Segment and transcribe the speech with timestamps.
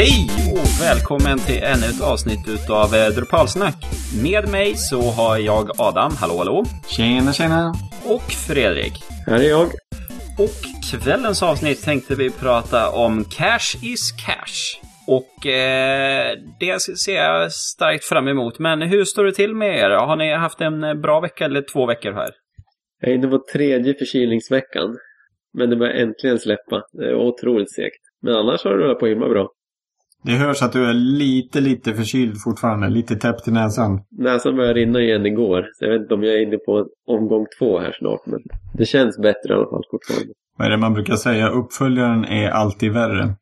[0.00, 3.78] Hej och välkommen till ännu ett avsnitt utav eh, Drupalsnack.
[4.22, 6.64] Med mig så har jag Adam, hallå hallå.
[6.88, 7.72] Tjena, tjena.
[8.14, 8.92] Och Fredrik.
[9.26, 9.66] Här är jag.
[10.44, 10.58] Och
[10.90, 14.58] kvällens avsnitt tänkte vi prata om Cash is Cash.
[15.06, 18.58] Och eh, det ser jag starkt fram emot.
[18.58, 19.90] Men hur står det till med er?
[19.90, 22.30] Har ni haft en bra vecka eller två veckor här?
[23.00, 24.96] Jag är inne på tredje förkylningsveckan.
[25.58, 26.82] Men det börjar äntligen släppa.
[26.92, 28.02] Det är otroligt segt.
[28.22, 29.48] Men annars har det rullat på himla bra.
[30.28, 32.88] Det hörs att du är lite, lite förkyld fortfarande.
[32.88, 34.00] Lite täppt i näsan.
[34.10, 35.62] Näsan började rinna igen igår.
[35.74, 38.26] Så jag vet inte om jag är inne på omgång två här snart.
[38.26, 38.40] Men
[38.74, 40.32] det känns bättre i alla fall fortfarande.
[40.58, 41.48] Vad är det man brukar säga?
[41.48, 43.34] Uppföljaren är alltid värre.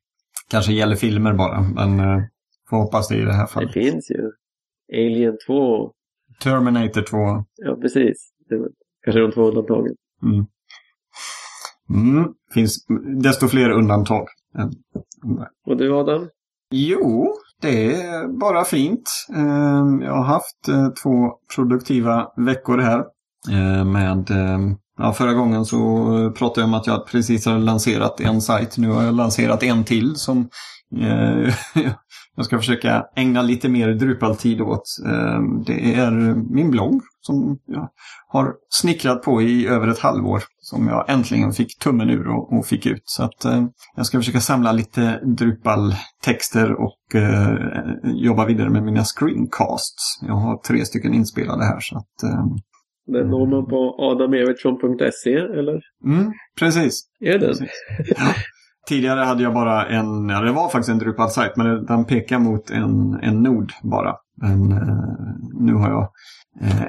[0.51, 2.23] Kanske gäller filmer bara, men eh,
[2.71, 3.73] får hoppas det i det här Det fallet.
[3.73, 4.31] finns ju.
[5.07, 5.93] Alien 2.
[6.43, 7.17] Terminator 2.
[7.57, 8.33] Ja, precis.
[8.49, 8.57] Det
[9.05, 9.95] kanske de två undantagen.
[10.23, 10.47] Mm.
[12.15, 12.33] Mm.
[12.55, 12.87] Finns
[13.23, 14.27] desto fler undantag.
[14.59, 14.73] än-
[15.67, 16.29] Och du Adam?
[16.71, 19.11] Jo, det är bara fint.
[19.37, 22.99] Ehm, jag har haft eh, två produktiva veckor här.
[23.51, 25.77] Eh, med, ehm, ja, förra gången så
[26.19, 28.79] eh, pratade jag om att jag precis hade lanserat en sajt.
[28.79, 30.49] Nu har jag lanserat en till som
[32.37, 34.85] jag ska försöka ägna lite mer Drupal-tid åt.
[35.07, 36.11] Ehm, det är
[36.55, 37.89] min blogg som jag
[38.29, 40.43] har snickrat på i över ett halvår.
[40.59, 43.03] Som jag äntligen fick tummen ur och, och fick ut.
[43.05, 43.65] Så att eh,
[43.97, 47.55] jag ska försöka samla lite Drupal-texter och eh,
[48.05, 50.19] jobba vidare med mina screencasts.
[50.27, 51.81] Jag har tre stycken inspelade här.
[51.81, 52.45] Så att, eh,
[53.07, 55.81] Den når man på adamevertsson.se eller?
[56.05, 57.03] mm, precis.
[57.21, 57.49] Är den?
[57.49, 57.71] Precis.
[58.17, 58.27] Ja.
[58.89, 62.71] Tidigare hade jag bara en, ja det var faktiskt en Drupal-sajt, men den pekar mot
[62.71, 64.15] en, en nod bara.
[64.43, 64.99] Men eh,
[65.61, 66.09] nu har jag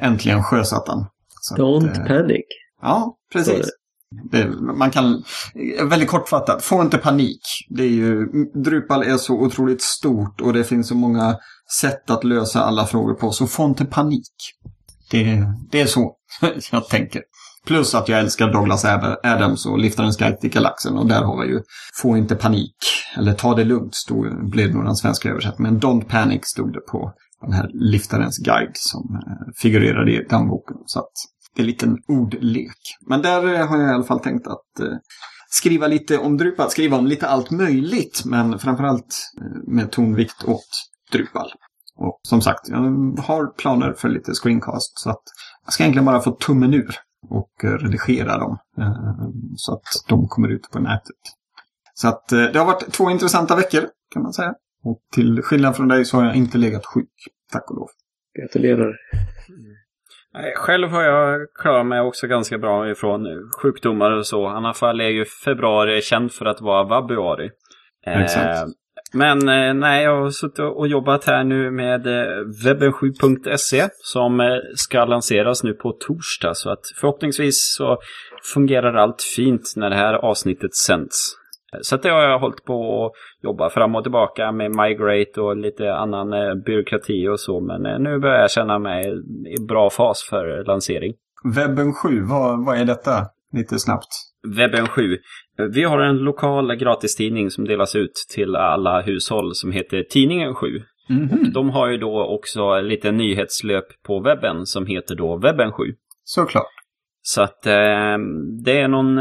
[0.01, 1.05] äntligen sjösatt den.
[1.41, 2.45] Så att, Don't eh, panic.
[2.81, 3.69] Ja, precis.
[4.31, 5.23] Det, man kan,
[5.89, 7.41] väldigt kortfattat, få inte panik.
[7.69, 8.27] Det är ju,
[8.63, 11.37] Drupal är så otroligt stort och det finns så många
[11.81, 14.33] sätt att lösa alla frågor på, så få inte panik.
[15.11, 16.15] Det, det är så
[16.71, 17.21] jag tänker.
[17.65, 18.85] Plus att jag älskar Douglas
[19.23, 21.61] Adams och Liftarens guide till galaxen och där har vi ju
[22.01, 22.75] Få inte panik,
[23.17, 25.73] eller Ta det lugnt stod, blev nog den svenska översättningen.
[25.73, 30.27] Men Don't panic stod det på den här Liftarens guide som eh, figurerar figurerade i
[30.29, 30.77] dammboken.
[30.85, 31.11] Så att
[31.55, 32.77] det är en liten ordlek.
[33.01, 34.97] Men där eh, har jag i alla fall tänkt att eh,
[35.49, 39.31] skriva lite om Drupal, skriva om lite allt möjligt, men framförallt
[39.67, 40.67] med tonvikt åt
[41.11, 41.51] Drupal.
[41.95, 42.77] Och som sagt, jag
[43.23, 45.23] har planer för lite screencast så att
[45.65, 46.95] jag ska egentligen bara få tummen ur
[47.29, 48.57] och redigera dem
[49.55, 51.15] så att de kommer ut på nätet.
[51.93, 54.53] Så att det har varit två intressanta veckor kan man säga.
[54.87, 57.09] Och till skillnad från dig så har jag inte legat sjuk,
[57.51, 57.87] tack och lov.
[58.39, 58.95] Gratulerar.
[60.55, 63.27] Själv har jag klarat mig också ganska bra ifrån
[63.61, 64.43] sjukdomar och så.
[64.43, 67.49] I alla fall är ju februari känd för att vara vabruari.
[68.05, 68.69] Eh, Exakt.
[69.13, 74.57] Men eh, nej, jag har suttit och jobbat här nu med eh, webben7.se som eh,
[74.75, 76.55] ska lanseras nu på torsdag.
[76.55, 77.97] Så att förhoppningsvis så
[78.53, 81.36] fungerar allt fint när det här avsnittet sänds.
[81.73, 83.11] Eh, Så det har jag hållit på att
[83.43, 87.59] jobba fram och tillbaka med Migrate och lite annan eh, byråkrati och så.
[87.59, 89.05] Men eh, nu börjar jag känna mig
[89.57, 91.13] i bra fas för lansering.
[91.55, 93.25] Webben 7, vad, vad är detta?
[93.53, 94.07] Lite snabbt.
[94.57, 95.17] Webben 7.
[95.73, 100.67] Vi har en lokal gratistidning som delas ut till alla hushåll som heter Tidningen 7.
[101.09, 101.51] Mhm.
[101.53, 105.83] De har ju då också lite nyhetslöp på webben som heter då Webben 7.
[106.23, 106.65] Såklart.
[107.21, 108.17] Så att eh,
[108.63, 109.17] det är någon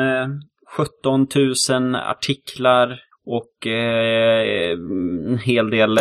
[0.77, 1.27] 17
[1.71, 5.99] 000 artiklar och eh, en hel del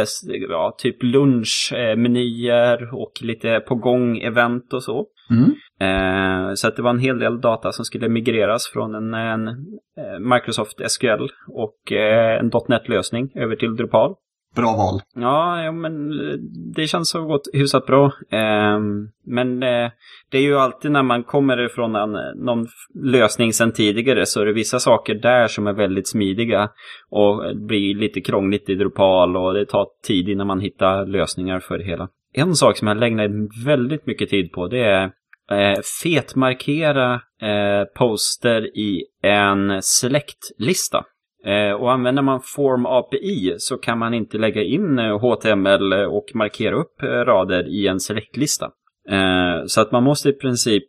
[0.49, 5.05] ja, typ lunchmenyer och lite på gång event och så.
[5.29, 5.51] Mm.
[5.79, 9.47] Eh, så att det var en hel del data som skulle migreras från en, en
[9.47, 14.15] eh, Microsoft SQL och eh, en .NET-lösning över till Drupal.
[14.55, 15.01] Bra val.
[15.15, 16.35] Ja, ja, men eh,
[16.75, 18.05] det känns så gott, hyfsat bra.
[18.31, 18.79] Eh,
[19.25, 19.91] men eh,
[20.31, 22.11] det är ju alltid när man kommer ifrån en,
[22.45, 22.67] någon
[23.03, 26.69] lösning sedan tidigare så är det vissa saker där som är väldigt smidiga
[27.09, 31.77] och blir lite krångligt i Drupal och det tar tid innan man hittar lösningar för
[31.77, 32.09] det hela.
[32.33, 35.03] En sak som jag lägger väldigt mycket tid på det är
[35.51, 41.03] eh, fetmarkera eh, poster i en select-lista.
[41.45, 46.03] Eh, och använder man Form API så kan man inte lägga in eh, HTML eh,
[46.03, 48.71] och markera upp rader i en selectlista.
[49.67, 50.83] Så att man måste i princip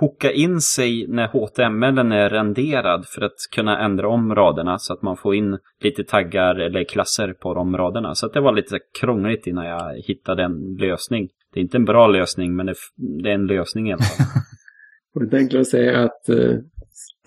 [0.00, 5.02] hooka in sig när HTML är renderad för att kunna ändra om raderna så att
[5.02, 8.14] man får in lite taggar eller klasser på de raderna.
[8.14, 11.28] Så att det var lite krångligt innan jag hittade en lösning.
[11.52, 14.26] Det är inte en bra lösning men det, är en lösning i alla fall.
[15.14, 16.22] Och det är enklare att säga att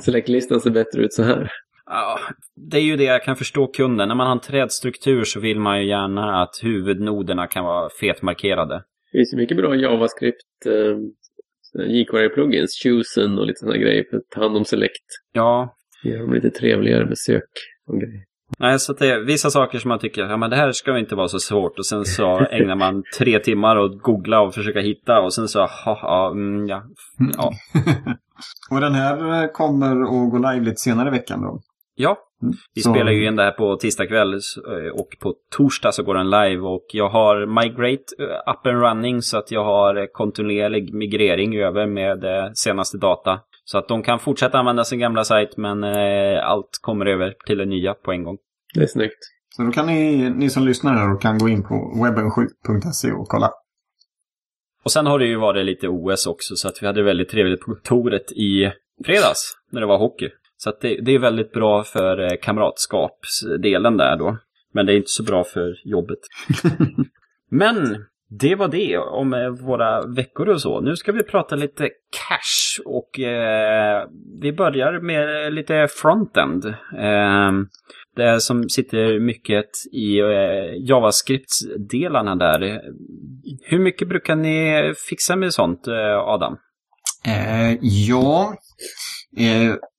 [0.02, 1.52] selectlistan ser bättre ut så här.
[1.90, 2.20] Ja,
[2.56, 4.08] det är ju det jag kan förstå kunden.
[4.08, 8.76] När man har en trädstruktur så vill man ju gärna att huvudnoderna kan vara fetmarkerade.
[9.12, 10.98] Det finns ju mycket bra JavaScript eh,
[11.86, 15.06] jQuery-plugins, Chosen och lite sådana grejer för att ta hand om Select.
[15.34, 15.74] Ja,
[16.04, 17.50] Gör dem lite trevligare med sök
[17.88, 18.24] och grejer.
[18.60, 21.16] nej, så det är vissa saker som man tycker, ja men det här ska inte
[21.16, 21.80] vara så svårt.
[21.80, 25.48] Och sen så ägnar man tre timmar åt att googla och försöka hitta och sen
[25.48, 26.84] så, ha, ha, mm, ja,
[27.38, 27.52] ja.
[28.72, 31.62] Och den här kommer att gå live lite senare i veckan då.
[32.00, 32.18] Ja,
[32.76, 36.04] vi Så- spelar ju in det här på tisdag kväll eh, och på torsdag så
[36.04, 39.96] går den live och jag har Migrate eh, up and running så att jag har
[39.96, 42.24] eh, kontinuerlig migrering över med
[42.54, 43.40] senaste data.
[43.66, 45.84] Så att de kan fortsätta använda sin gamla sajt men
[46.44, 48.38] allt kommer över till det nya på en gång.
[48.74, 49.18] Det är snyggt.
[49.56, 51.74] Så då kan ni, ni som lyssnar här och kan gå in på
[52.04, 53.52] webben7.se och kolla.
[54.84, 57.60] Och sen har det ju varit lite OS också så att vi hade väldigt trevligt
[57.62, 58.72] på kontoret i
[59.06, 60.30] fredags när det var hockey.
[60.58, 64.38] Så det, det är väldigt bra för eh, kamratskapsdelen där då.
[64.74, 66.20] Men det är inte så bra för jobbet.
[67.50, 70.82] Men det var det om eh, våra veckor och så.
[70.82, 74.08] Nu ska vi prata lite cash och eh,
[74.42, 76.66] vi börjar med lite frontend.
[76.98, 77.52] Eh,
[78.16, 82.82] det som sitter mycket i eh, JavaScript-delarna där.
[83.64, 86.58] Hur mycket brukar ni fixa med sånt, eh, Adam?
[87.82, 88.56] Ja,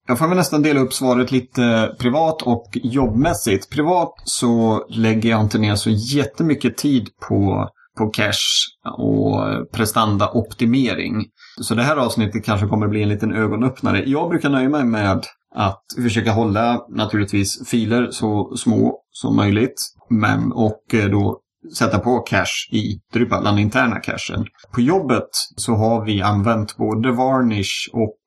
[0.09, 3.71] jag får väl nästan dela upp svaret lite privat och jobbmässigt.
[3.71, 7.69] Privat så lägger jag inte ner så jättemycket tid på,
[7.99, 8.67] på cache
[8.99, 9.41] och
[9.73, 11.25] prestandaoptimering.
[11.61, 14.03] Så det här avsnittet kanske kommer bli en liten ögonöppnare.
[14.07, 19.83] Jag brukar nöja mig med att försöka hålla naturligtvis filer så små som möjligt.
[20.11, 21.41] Men och eh, då
[21.79, 24.47] sätta på cache i Drupal, den interna cachen.
[24.75, 28.19] På jobbet så har vi använt både Varnish och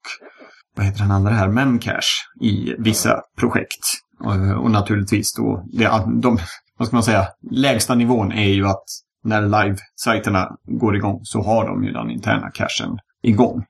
[0.81, 3.86] vad heter den andra här, Memcache i vissa projekt.
[4.19, 5.83] Och, och naturligtvis då, det,
[6.22, 6.38] de,
[6.78, 8.83] vad ska man säga, lägsta nivån är ju att
[9.24, 10.48] när live-sajterna
[10.80, 13.63] går igång så har de ju den interna cachen igång.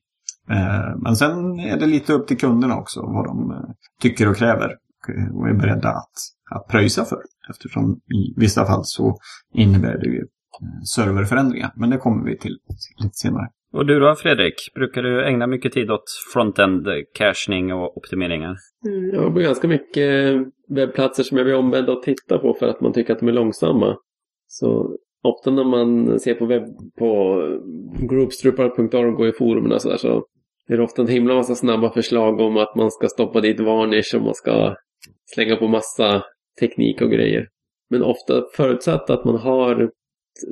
[0.50, 3.58] Eh, men sen är det lite upp till kunderna också vad de eh,
[4.02, 4.69] tycker och kräver
[5.34, 6.13] och- är beredda att,
[6.52, 7.19] att pröjsa för.
[7.50, 9.18] Eftersom i vissa fall så
[9.54, 10.24] innebär det ju
[10.96, 11.74] serverförändringar.
[11.75, 12.58] Men det kommer vi till
[12.98, 13.48] lite senare.
[13.73, 16.03] Och du då Fredrik, brukar du ägna mycket tid åt
[16.33, 18.56] frontend cachning och optimeringar?
[19.13, 20.35] Jag har ganska mycket
[20.69, 23.33] webbplatser som jag blir ombedd att titta på för att man tycker att de är
[23.33, 23.97] långsamma.
[24.47, 26.63] Så ofta när man ser på webb
[26.97, 27.41] på
[28.09, 30.25] groupstrupar.org och i forumen och sådär så
[30.67, 34.15] är det ofta en himla massa snabba förslag om att man ska stoppa dit varnish
[34.15, 34.75] och man ska
[35.35, 36.24] slänga på massa
[36.59, 37.47] teknik och grejer.
[37.89, 39.91] Men ofta förutsatt att man har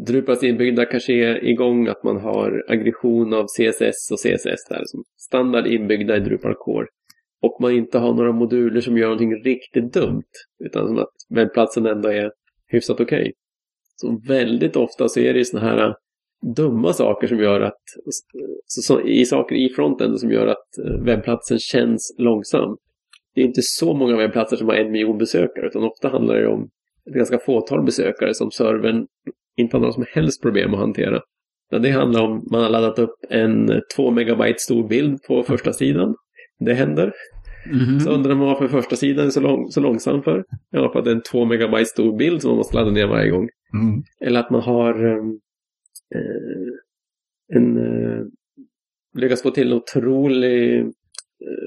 [0.08, 5.04] Drupals inbyggda kanske är igång, att man har aggression av CSS och CSS där som
[5.18, 6.88] standard inbyggda i Drupal Core
[7.42, 10.32] och man inte har några moduler som gör någonting riktigt dumt
[10.66, 12.32] utan som att webbplatsen ändå är
[12.68, 13.34] hyfsat okej.
[13.96, 15.94] Så väldigt ofta så är det såna här äh,
[16.56, 17.82] dumma saker som gör att
[18.66, 22.78] så, så, i saker i fronten som gör att äh, webbplatsen känns långsam.
[23.36, 26.48] Det är inte så många webbplatser som har en miljon besökare utan ofta handlar det
[26.48, 26.70] om
[27.06, 29.08] ett ganska fåtal besökare som servern
[29.60, 31.22] inte har några som helst problem att hantera.
[31.72, 35.74] Men det handlar om man har laddat upp en 2 megabyte stor bild på första
[35.74, 36.16] sidan.
[36.60, 37.14] Det händer.
[38.04, 40.46] Så undrar man varför första sidan är så, lång, så långsam för.
[40.70, 43.08] Ja, för att det är en 2 megabyte stor bild som man måste ladda ner
[43.08, 43.50] varje gång.
[43.74, 44.04] Mm.
[44.22, 45.40] Eller att man har ehm,
[46.16, 48.26] eh, en eh,
[49.18, 50.86] lyckats få till en otrolig eh,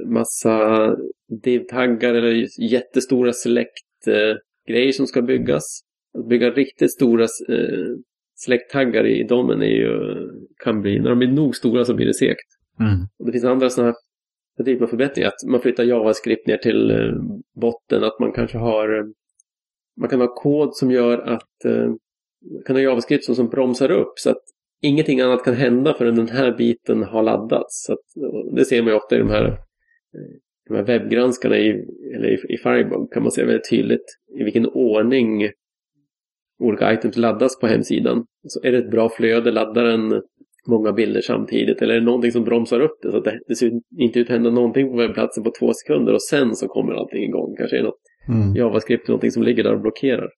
[0.08, 0.96] massa
[1.42, 5.80] div-taggar eller jättestora select-grejer som ska byggas.
[6.18, 7.96] Att bygga riktigt stora eh,
[8.34, 9.90] select-taggar i domen är ju,
[10.64, 12.46] kan bli, när de blir nog stora så blir det segt.
[12.80, 13.06] Mm.
[13.18, 13.94] Och det finns andra sådana
[14.58, 15.28] här typer av förbättringar.
[15.28, 17.12] Att man flyttar JavaScript ner till eh,
[17.60, 18.04] botten.
[18.04, 19.04] Att man kanske har eh,
[20.00, 21.86] man kan ha kod som gör att eh,
[22.52, 24.42] man kan ha JavaScript som, som bromsar upp så att
[24.82, 27.84] ingenting annat kan hända förrän den här biten har laddats.
[27.84, 28.04] Så att,
[28.56, 30.36] det ser man ju ofta i de här, eh,
[30.68, 31.70] de här webbgranskarna i,
[32.14, 34.04] eller i, i Firebug kan man se väldigt tydligt
[34.40, 35.50] i vilken ordning
[36.62, 38.24] olika items laddas på hemsidan.
[38.48, 40.22] Så är det ett bra flöde, laddar den
[40.68, 43.54] många bilder samtidigt eller är det någonting som bromsar upp det så att det, det
[43.54, 46.92] ser inte ut att hända någonting på webbplatsen på två sekunder och sen så kommer
[46.92, 47.54] allting igång.
[47.58, 48.56] Kanske är något Mm.
[48.56, 50.28] JavaScript någonting som ligger där och blockerar.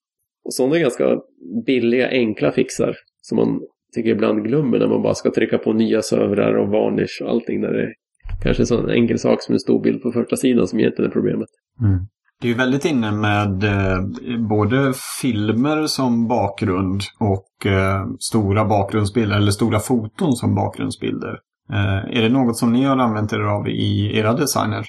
[0.44, 1.20] Och sådana är ganska
[1.66, 3.60] billiga, enkla fixar som man
[3.94, 7.60] tycker ibland glömmer när man bara ska trycka på nya servrar och varnish och allting
[7.60, 7.92] där det är
[8.42, 11.12] kanske en sån enkel sak som en stor bild på första sidan som egentligen är
[11.12, 11.48] problemet.
[11.80, 11.98] Mm.
[12.44, 14.00] Det är ju väldigt inne med eh,
[14.48, 21.38] både filmer som bakgrund och eh, stora bakgrundsbilder eller stora foton som bakgrundsbilder.
[21.72, 24.84] Eh, är det något som ni har använt er av i era designer?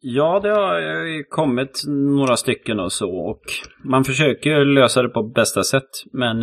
[0.00, 3.10] Ja, det har kommit några stycken och så.
[3.10, 3.40] Och
[3.84, 5.90] man försöker lösa det på bästa sätt.
[6.12, 6.40] Men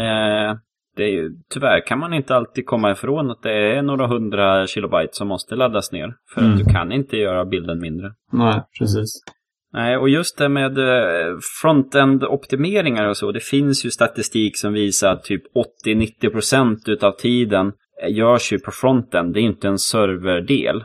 [0.98, 4.68] det är ju, tyvärr kan man inte alltid komma ifrån att det är några hundra
[4.68, 6.14] kilobyte som måste laddas ner.
[6.34, 6.54] För Mm.
[6.54, 8.14] att du kan inte göra bilden mindre.
[8.32, 9.22] Nej, precis.
[9.74, 13.32] Nej, och just det med eh, frontend-optimeringar och så.
[13.32, 15.44] Det finns ju statistik som visar att typ
[15.86, 17.72] 80-90% utav tiden
[18.04, 19.34] eh, görs ju på frontend.
[19.34, 20.84] Det är inte en serverdel.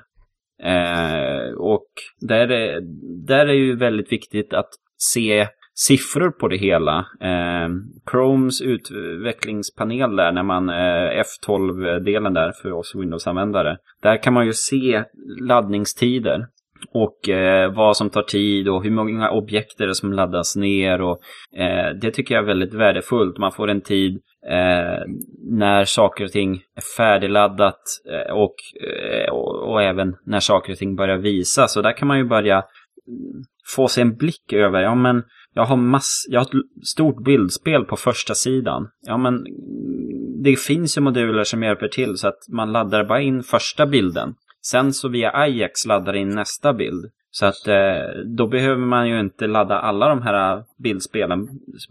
[0.62, 1.86] Eh, och
[2.20, 2.80] där är,
[3.26, 6.98] där är ju väldigt viktigt att se siffror på det hela.
[7.20, 7.68] Eh,
[8.10, 13.76] Chromes utvecklingspanel där, när man eh, F12-delen där för oss Windows-användare.
[14.02, 15.04] Där kan man ju se
[15.40, 16.46] laddningstider
[16.94, 21.00] och eh, vad som tar tid och hur många objekt är det som laddas ner.
[21.02, 21.20] Och,
[21.56, 23.38] eh, det tycker jag är väldigt värdefullt.
[23.38, 25.02] Man får en tid eh,
[25.50, 28.54] när saker och ting är färdigladdat eh, och,
[28.88, 31.68] eh, och, och även när saker och ting börjar visa.
[31.68, 33.42] Så där kan man ju börja mm,
[33.74, 35.22] få sig en blick över, ja men
[35.54, 38.88] jag har, mass, jag har ett stort bildspel på första sidan.
[39.06, 43.20] Ja men mm, det finns ju moduler som hjälper till så att man laddar bara
[43.20, 44.34] in första bilden.
[44.70, 47.10] Sen så via Ajax laddar in nästa bild.
[47.30, 51.48] Så att eh, då behöver man ju inte ladda alla de här bildspelen,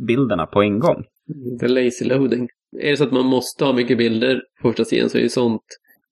[0.07, 1.03] bilderna på en gång.
[1.59, 2.47] Det är lazy loading.
[2.81, 5.29] Är det så att man måste ha mycket bilder på första sidan så är ju
[5.29, 5.61] sånt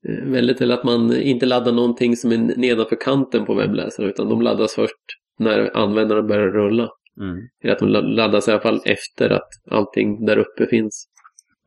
[0.08, 4.30] eh, väldigt till att man inte laddar någonting som är nedanför kanten på webbläsaren utan
[4.30, 5.04] de laddas först
[5.40, 6.90] när användaren börjar rulla.
[7.20, 7.38] Mm.
[7.64, 11.08] Eller att de laddas i alla fall efter att allting där uppe finns.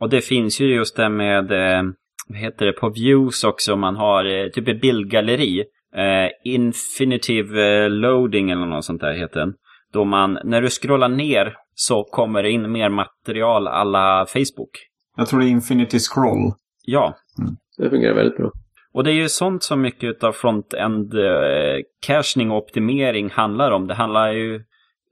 [0.00, 1.82] Och det finns ju just det med, eh,
[2.28, 5.64] vad heter det, på views också, om man har eh, typ ett bildgalleri.
[5.96, 9.54] Eh, infinitive eh, loading eller något sånt där heter den.
[9.92, 14.70] Då man, när du scrollar ner så kommer det in mer material alla Facebook.
[15.16, 16.52] Jag tror det är Infinity Scroll.
[16.84, 17.16] Ja,
[17.70, 18.50] Så det fungerar väldigt bra.
[18.92, 23.86] och det är ju sånt som mycket av front-end eh, cachning och optimering handlar om.
[23.86, 24.60] Det handlar ju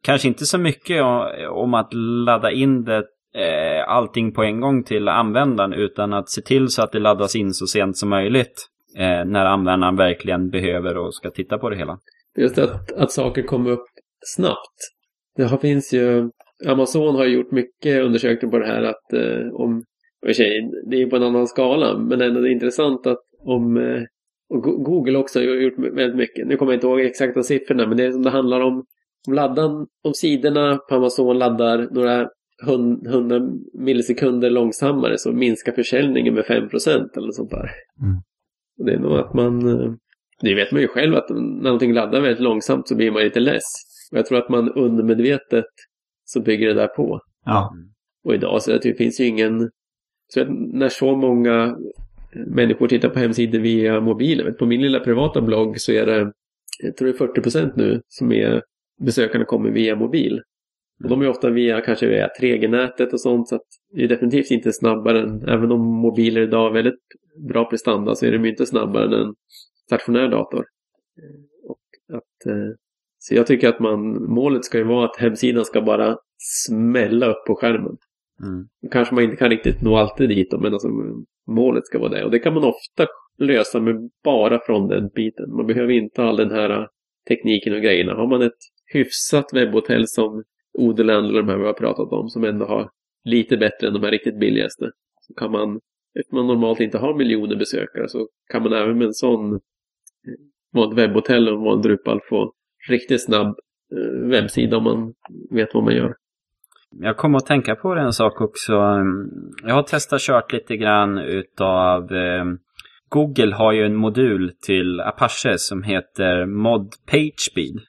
[0.02, 1.94] kanske inte så mycket om, om att
[2.26, 3.04] ladda in det,
[3.34, 7.36] eh, allting på en gång till användaren utan att se till så att det laddas
[7.36, 8.66] in så sent som möjligt
[8.98, 11.98] eh, när användaren verkligen behöver och ska titta på det hela.
[12.38, 13.86] Just att, att saker kommer upp
[14.36, 14.78] snabbt.
[15.36, 16.30] Det har, finns ju,
[16.66, 19.82] Amazon har gjort mycket undersökningar på det här att eh, om,
[20.22, 23.06] och i och sig, det är på en annan skala, men ändå det är intressant
[23.06, 24.02] att om, eh,
[24.48, 26.46] och Google också har gjort väldigt mycket.
[26.46, 28.84] Nu kommer jag inte ihåg exakta siffrorna, men det är som det handlar om,
[29.28, 32.28] om laddan, om sidorna på Amazon laddar några
[32.64, 33.40] hun- hundra
[33.74, 37.70] millisekunder långsammare så minskar försäljningen med 5% eller något sånt där.
[38.02, 38.16] Mm.
[38.78, 39.92] Och det är nog att man, eh,
[40.40, 43.40] det vet man ju själv att när någonting laddar väldigt långsamt så blir man lite
[43.40, 43.64] less.
[44.12, 45.64] Och jag tror att man undermedvetet
[46.24, 47.20] så bygger det där på.
[47.44, 47.74] Ja.
[48.24, 49.70] Och idag så det finns ju ingen...
[50.34, 51.76] Så att när så många
[52.46, 54.54] människor tittar på hemsidor via mobilen.
[54.54, 56.32] På min lilla privata blogg så är det,
[56.82, 58.62] jag tror det är 40 procent nu som är
[59.00, 60.40] besökarna kommer via mobil.
[61.02, 64.50] Och de är ofta via kanske via 3G-nätet och sånt så att det är definitivt
[64.50, 67.00] inte snabbare än, även om mobiler idag har väldigt
[67.48, 69.34] bra prestanda så är de inte snabbare än en
[69.86, 70.64] stationär dator.
[71.64, 72.74] Och att, eh,
[73.18, 77.46] så jag tycker att man, målet ska ju vara att hemsidan ska bara smälla upp
[77.46, 77.96] på skärmen.
[78.42, 78.68] Mm.
[78.92, 80.88] Kanske man inte kan riktigt nå alltid dit men alltså,
[81.46, 82.24] målet ska vara det.
[82.24, 83.06] Och det kan man ofta
[83.38, 85.56] lösa med bara från den biten.
[85.56, 86.86] Man behöver inte all den här äh,
[87.28, 88.14] tekniken och grejerna.
[88.14, 88.58] Har man ett
[88.92, 90.44] hyfsat webbhotell som
[90.78, 92.90] Odeland eller de här vi har pratat om, som ändå har
[93.24, 94.90] lite bättre än de här riktigt billigaste,
[95.20, 95.80] så kan man,
[96.18, 99.60] eftersom man normalt inte har miljoner besökare, så kan man även med en sån vanligt
[100.74, 102.52] vara ett webbhotell och vara en Drupal få
[102.88, 103.58] riktigt snabb
[103.92, 105.14] eh, webbsida om man
[105.50, 106.14] vet vad man gör.
[107.00, 108.72] Jag kommer att tänka på en sak också.
[108.72, 109.28] Mm,
[109.62, 112.44] jag har testat kört lite grann utav eh,
[113.08, 117.80] Google har ju en modul till Apache som heter Mod PageSpeed.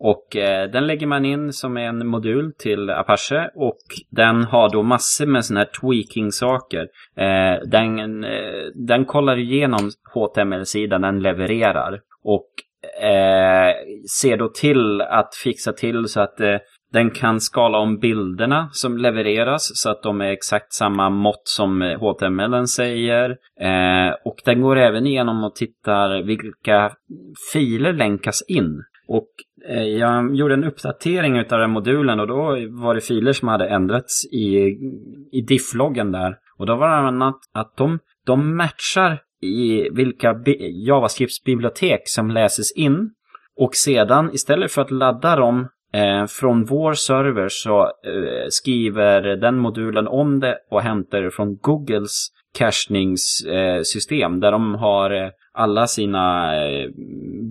[0.00, 3.78] Och eh, den lägger man in som en modul till Apache och
[4.10, 6.86] den har då massor med sådana här tweaking-saker.
[7.16, 8.30] Eh, den, eh,
[8.74, 12.48] den kollar igenom HTML-sidan den levererar och
[13.02, 13.74] eh,
[14.20, 16.56] ser då till att fixa till så att eh,
[16.92, 21.82] den kan skala om bilderna som levereras så att de är exakt samma mått som
[21.82, 23.30] eh, HTML säger.
[23.60, 26.92] Eh, och den går även igenom och tittar vilka
[27.52, 28.82] filer länkas in.
[29.08, 29.28] Och
[29.68, 33.68] Eh, jag gjorde en uppdatering av den modulen och då var det filer som hade
[33.68, 34.78] ändrats i,
[35.32, 36.36] i diff-loggen där.
[36.58, 40.36] Och då var det annat att de, de matchar i vilka
[40.86, 43.10] JavaScript-bibliotek som läses in.
[43.56, 49.58] Och sedan istället för att ladda dem Eh, från vår server så eh, skriver den
[49.58, 55.86] modulen om det och hämtar det från Googles cachningssystem eh, där de har eh, alla
[55.86, 56.88] sina eh,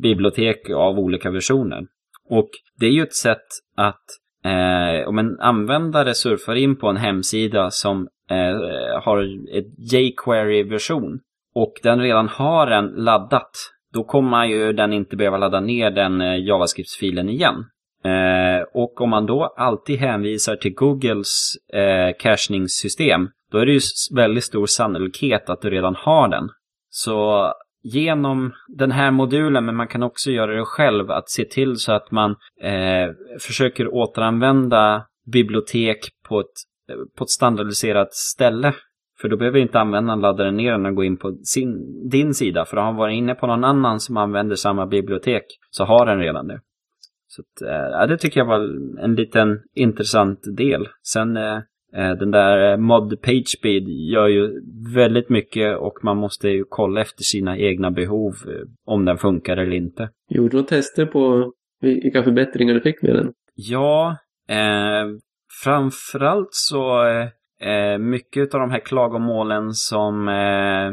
[0.02, 1.86] bibliotek av olika versioner.
[2.30, 4.04] Och det är ju ett sätt att
[4.46, 9.24] eh, om en användare surfar in på en hemsida som eh, har
[9.58, 11.20] ett jQuery-version
[11.56, 13.52] och den redan har en laddat,
[13.94, 17.56] då kommer ju den inte behöva ladda ner den eh, JavaScript-filen igen.
[18.04, 23.80] Eh, och om man då alltid hänvisar till Googles eh, cachningssystem, då är det ju
[24.16, 26.50] väldigt stor sannolikhet att du redan har den.
[26.90, 27.54] Så
[27.94, 31.92] genom den här modulen, men man kan också göra det själv, att se till så
[31.92, 35.98] att man eh, försöker återanvända bibliotek
[36.30, 36.54] på ett,
[37.18, 38.74] på ett standardiserat ställe.
[39.22, 42.34] För då behöver inte användaren ladda den ner den och gå in på sin, din
[42.34, 42.66] sida.
[42.66, 46.20] För har han varit inne på någon annan som använder samma bibliotek så har den
[46.20, 46.60] redan det.
[47.28, 47.70] Så att,
[48.02, 48.60] äh, det tycker jag var
[49.04, 50.88] en liten intressant del.
[51.14, 51.60] Sen eh,
[51.92, 54.62] den där mod PageSpeed gör ju
[54.96, 58.34] väldigt mycket och man måste ju kolla efter sina egna behov
[58.86, 60.10] om den funkar eller inte.
[60.30, 61.52] Gjorde du tester på
[61.82, 63.34] vilka förbättringar du fick med den?
[63.56, 64.18] Ja,
[64.50, 65.06] eh,
[65.64, 67.06] framförallt så
[67.62, 70.92] eh, mycket av de här klagomålen som eh,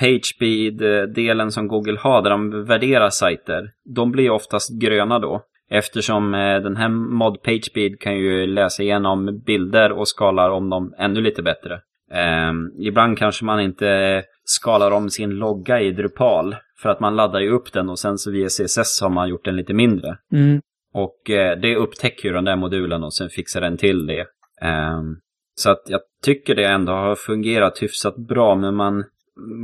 [0.00, 5.42] PageSpeed-delen som Google har där de värderar sajter, de blir oftast gröna då.
[5.70, 10.94] Eftersom eh, den här mod PageSpeed kan ju läsa igenom bilder och skalar om dem
[10.98, 11.74] ännu lite bättre.
[12.12, 17.40] Eh, ibland kanske man inte skalar om sin logga i Drupal för att man laddar
[17.40, 20.16] ju upp den och sen så via CSS har man gjort den lite mindre.
[20.32, 20.60] Mm.
[20.94, 24.26] Och eh, det upptäcker ju den där modulen och sen fixar den till det.
[24.62, 25.20] Um,
[25.54, 29.04] så att jag tycker det ändå har fungerat hyfsat bra men man,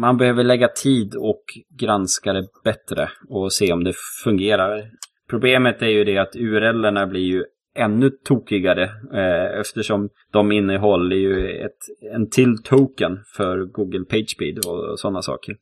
[0.01, 1.43] man behöver lägga tid och
[1.81, 4.91] granska det bättre och se om det fungerar.
[5.31, 7.45] Problemet är ju det att URLerna blir ju
[7.77, 8.85] ännu tokigare
[9.15, 15.23] eh, eftersom de innehåller ju ett, en till token för Google PageSpeed och, och sådana
[15.23, 15.57] saker.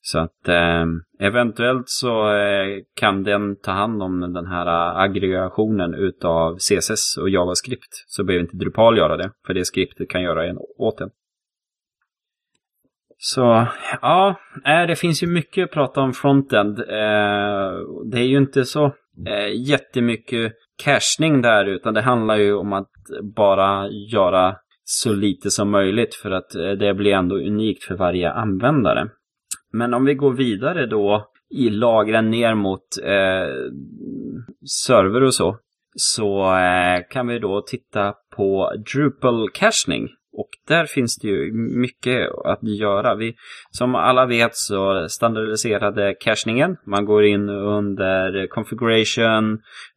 [0.00, 0.84] Så att eh,
[1.18, 7.30] eventuellt så eh, kan den ta hand om den här eh, aggregationen utav CSS och
[7.30, 8.04] JavaScript.
[8.06, 11.10] Så behöver inte Drupal göra det, för det skriptet kan göra en åt en.
[13.20, 13.66] Så
[14.02, 16.78] ja, eh, det finns ju mycket att prata om frontend.
[16.78, 17.72] Eh,
[18.10, 18.84] det är ju inte så
[19.26, 20.52] eh, jättemycket
[20.84, 22.90] cachning där, utan det handlar ju om att
[23.34, 29.08] bara göra så lite som möjligt för att det blir ändå unikt för varje användare.
[29.72, 33.54] Men om vi går vidare då i lagren ner mot eh,
[34.86, 35.58] server och så,
[35.94, 40.08] så eh, kan vi då titta på Drupal cachning.
[40.38, 43.14] Och där finns det ju mycket att göra.
[43.14, 43.34] Vi,
[43.70, 46.76] som alla vet så standardiserade cachningen.
[46.86, 49.52] Man går in under configuration,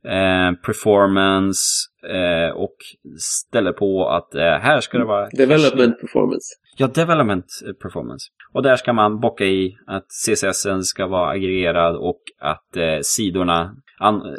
[0.06, 1.62] eh, performance
[2.08, 2.76] eh, och
[3.20, 5.30] ställer på att eh, här ska det vara...
[5.30, 6.00] Development cachning.
[6.02, 6.56] performance.
[6.78, 7.46] Ja, development
[7.82, 8.30] performance.
[8.54, 13.76] Och där ska man bocka i att CSS ska vara aggregerad och att eh, sidorna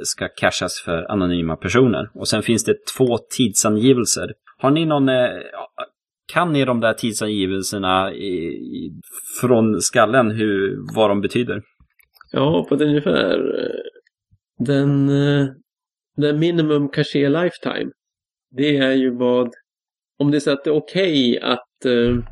[0.02, 2.10] ska cachas för anonyma personer.
[2.14, 4.32] Och sen finns det två tidsangivelser.
[4.58, 5.08] Har ni någon...
[6.26, 8.92] Kan ni de där tidsangivelserna i, i,
[9.40, 11.62] från skallen, hur, vad de betyder?
[12.32, 13.64] Ja, på det ungefär.
[13.64, 13.80] Eh,
[14.66, 15.46] den, eh,
[16.16, 17.90] den minimum caché lifetime.
[18.50, 19.50] Det är ju vad...
[20.18, 22.24] Om det är så att det är okej okay att eh,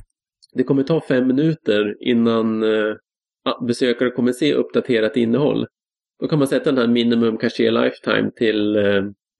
[0.54, 2.64] det kommer ta fem minuter innan
[3.66, 5.66] besökare kommer se uppdaterat innehåll.
[6.20, 8.78] Då kan man sätta den här minimum caché lifetime till,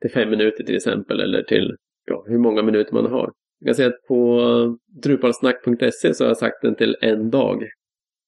[0.00, 3.32] till fem minuter till exempel eller till ja, hur många minuter man har.
[3.60, 7.62] Jag kan säga att på drupalsnack.se så har jag sagt den till en dag.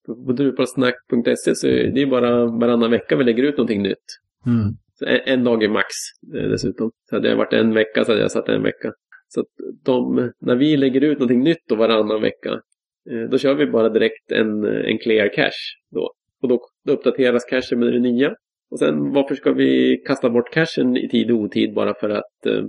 [0.06, 3.98] På drupalsnack.se så är det bara varannan vecka vi lägger ut någonting nytt.
[4.46, 4.74] Mm.
[5.06, 5.86] En, en, dag är max
[6.50, 6.90] dessutom.
[7.10, 8.92] Så hade jag varit en vecka så hade jag satt en vecka.
[9.28, 9.44] Så
[9.84, 12.60] de, när vi lägger ut någonting nytt då varannan vecka,
[13.10, 16.12] eh, då kör vi bara direkt en, en clear cache då.
[16.42, 18.34] Och då, då uppdateras cachen med det nya.
[18.70, 22.46] Och sen varför ska vi kasta bort cachen i tid och otid bara för att,
[22.46, 22.64] eh,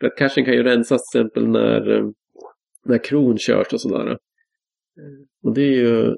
[0.00, 2.04] för att cachen kan ju rensas till exempel när, eh,
[2.84, 4.18] när kron körs och sådär.
[5.42, 6.16] Och det är ju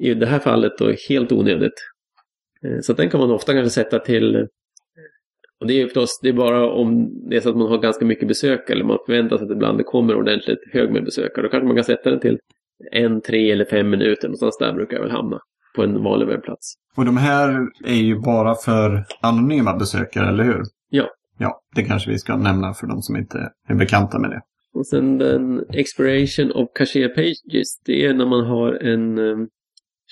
[0.00, 1.74] i det här fallet då helt onödigt.
[2.82, 4.48] Så den kan man ofta kanske sätta till
[5.60, 8.04] och det är förstås det är bara om det är så att man har ganska
[8.04, 11.46] mycket besök eller man förväntar sig att ibland det kommer ordentligt hög med besökare.
[11.46, 12.38] Då kanske man kan sätta den till
[12.92, 14.28] en, tre eller fem minuter.
[14.28, 15.40] Någonstans där brukar jag väl hamna
[15.76, 16.74] på en vanlig webbplats.
[16.96, 20.62] Och de här är ju bara för anonyma besökare, eller hur?
[21.38, 21.62] Ja.
[21.74, 24.40] Det kanske vi ska nämna för de som inte är bekanta med det.
[24.74, 27.80] Och sen den expiration of cache pages.
[27.84, 29.48] Det är när man har en, um,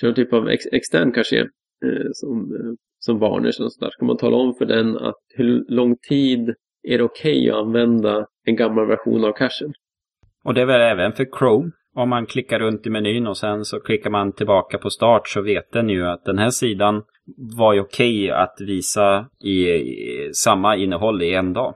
[0.00, 1.40] kör typ av ex extern cache.
[1.84, 5.64] Eh, som, eh, som varnish och sådär, ska man tala om för den att hur
[5.68, 9.72] lång tid är det okej okay att använda en gammal version av cachen.
[10.44, 11.70] Och det är väl även för Chrome?
[11.94, 15.42] om man klickar runt i menyn och sen så klickar man tillbaka på start så
[15.42, 17.02] vet den ju att den här sidan
[17.36, 21.74] var ju okej att visa i, i samma innehåll i en dag.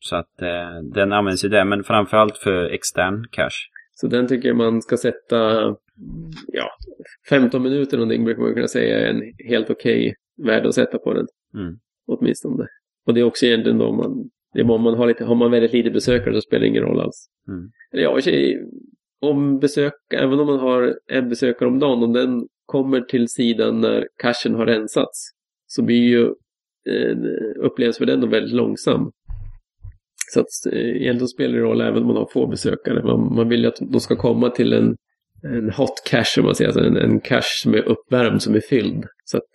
[0.00, 3.68] Så att eh, den används ju där, men framförallt för extern cache.
[3.92, 5.36] Så den tycker jag man ska sätta,
[6.46, 6.70] ja,
[7.28, 10.14] 15 minuter någonting brukar man kunna säga är en helt okej
[10.46, 11.26] värde att sätta på den.
[11.54, 11.78] Mm.
[12.06, 12.66] Åtminstone.
[13.06, 15.50] Och det är också egentligen då man, det är om man har, lite, har man
[15.50, 17.28] väldigt lite besökare så spelar det ingen roll alls.
[17.48, 17.70] Mm.
[17.92, 18.20] Eller ja,
[19.20, 23.80] om besök, även om man har en besökare om dagen, om den kommer till sidan
[23.80, 25.30] när cachen har rensats,
[25.66, 26.24] så blir ju
[26.90, 27.16] eh,
[27.56, 29.10] upplevs för den då väldigt långsam.
[30.34, 33.02] Så att eh, egentligen spelar det roll även om man har få besökare.
[33.02, 34.96] Man, man vill ju att de ska komma till en,
[35.42, 38.60] en hot cache, om man säger, alltså en, en cache som är uppvärmd, som är
[38.60, 39.04] fylld.
[39.24, 39.50] Så att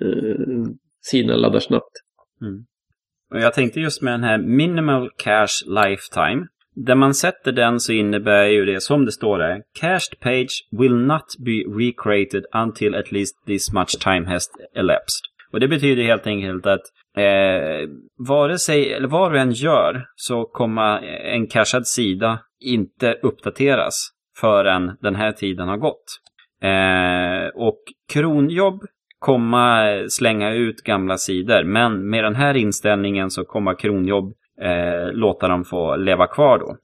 [0.00, 0.64] eh,
[1.00, 1.92] sidan laddar snabbt.
[3.30, 6.46] Och jag tänkte just med den här minimal cache lifetime.
[6.74, 9.62] Där man sätter den så innebär ju det som det står där.
[9.80, 15.24] Cached page will not be recreated until at least this much time has elapsed.
[15.52, 16.82] Och det betyder helt enkelt att
[17.16, 17.88] eh,
[18.28, 21.02] vare sig, eller vad du än gör så kommer
[21.34, 24.10] en cashad sida inte uppdateras
[24.40, 26.04] förrän den här tiden har gått.
[26.62, 27.78] Eh, och
[28.12, 28.84] kronjobb
[29.18, 31.64] kommer slänga ut gamla sidor.
[31.64, 36.76] Men med den här inställningen så kommer kronjobb eh, låta dem få leva kvar då.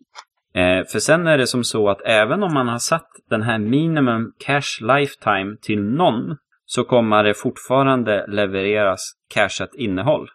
[0.61, 3.59] Eh, för sen är det som så att även om man har satt den här
[3.59, 10.29] minimum cash lifetime till någon så kommer det fortfarande levereras cashat innehåll.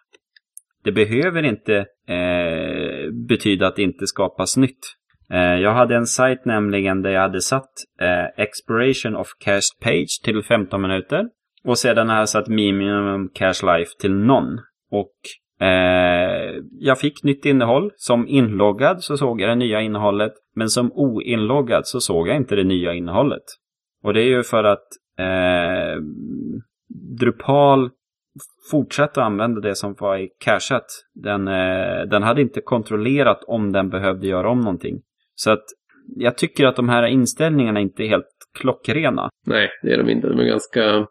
[0.84, 1.76] Det behöver inte
[2.08, 4.78] eh, betyda att det inte skapas nytt.
[5.30, 7.70] Eh, jag hade en sajt nämligen där jag hade satt
[8.00, 11.24] eh, expiration of cached page till 15 minuter.
[11.64, 14.58] Och sedan har jag satt minimum cash life till någon.
[14.90, 15.14] Och
[15.60, 17.90] eh, jag fick nytt innehåll.
[17.96, 20.32] Som inloggad så såg jag det nya innehållet.
[20.54, 23.44] Men som oinloggad så såg jag inte det nya innehållet.
[24.02, 24.86] Och det är ju för att
[25.18, 26.02] eh,
[27.18, 27.90] Drupal
[28.70, 30.86] fortsatte använda det som var i cachat.
[31.14, 35.02] Den, eh, den hade inte kontrollerat om den behövde göra om någonting.
[35.34, 35.64] Så att
[36.16, 38.26] jag tycker att de här inställningarna inte är helt
[38.58, 39.28] klockrena.
[39.46, 40.28] Nej, det är de inte.
[40.28, 41.06] De är ganska...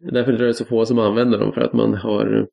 [0.00, 2.46] Därför tror jag det är så få som använder dem, för att man har...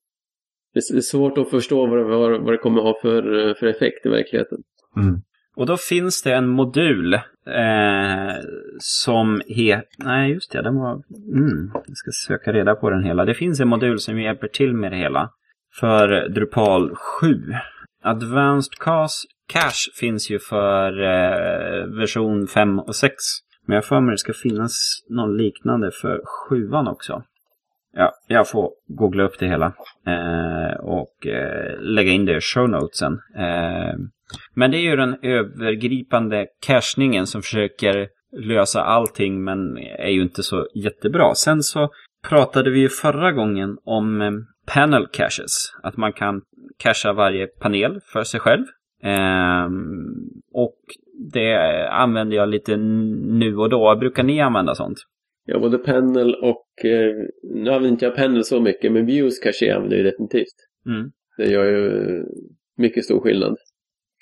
[0.73, 4.05] Det är svårt att förstå vad det, vad vad det kommer ha för, för effekt
[4.05, 4.57] i verkligheten.
[4.97, 5.21] Mm.
[5.55, 8.35] Och då finns det en modul eh,
[8.79, 9.87] som heter...
[9.97, 10.91] Nej, just det, den var...
[11.33, 13.25] Mm, jag ska söka reda på den hela.
[13.25, 15.29] Det finns en modul som hjälper till med det hela.
[15.79, 17.35] För Drupal 7.
[18.03, 23.13] Advanced Cache, Cache finns ju för eh, version 5 och 6.
[23.67, 27.23] Men jag får mig det ska finnas någon liknande för 7 också.
[27.93, 29.73] Ja, jag får googla upp det hela.
[30.07, 33.19] Eh, och eh, lägga in det i show notesen.
[33.35, 33.95] Eh,
[34.53, 40.43] men det är ju den övergripande cachningen som försöker lösa allting men är ju inte
[40.43, 41.35] så jättebra.
[41.35, 41.89] Sen så
[42.29, 44.31] pratade vi ju förra gången om eh,
[44.73, 45.73] panel caches.
[45.83, 46.41] Att man kan
[46.77, 48.65] cacha varje panel för sig själv.
[49.03, 50.15] Ehm,
[50.53, 50.77] och
[51.33, 53.95] det använder jag lite nu och då.
[53.95, 54.97] Brukar ni använda sånt?
[55.45, 56.85] Ja, både panel och...
[56.85, 60.55] Eh, nu använder inte jag panel så mycket, men views kanske använder jag definitivt.
[60.85, 61.11] Mm.
[61.37, 62.23] Det gör ju
[62.77, 63.57] mycket stor skillnad.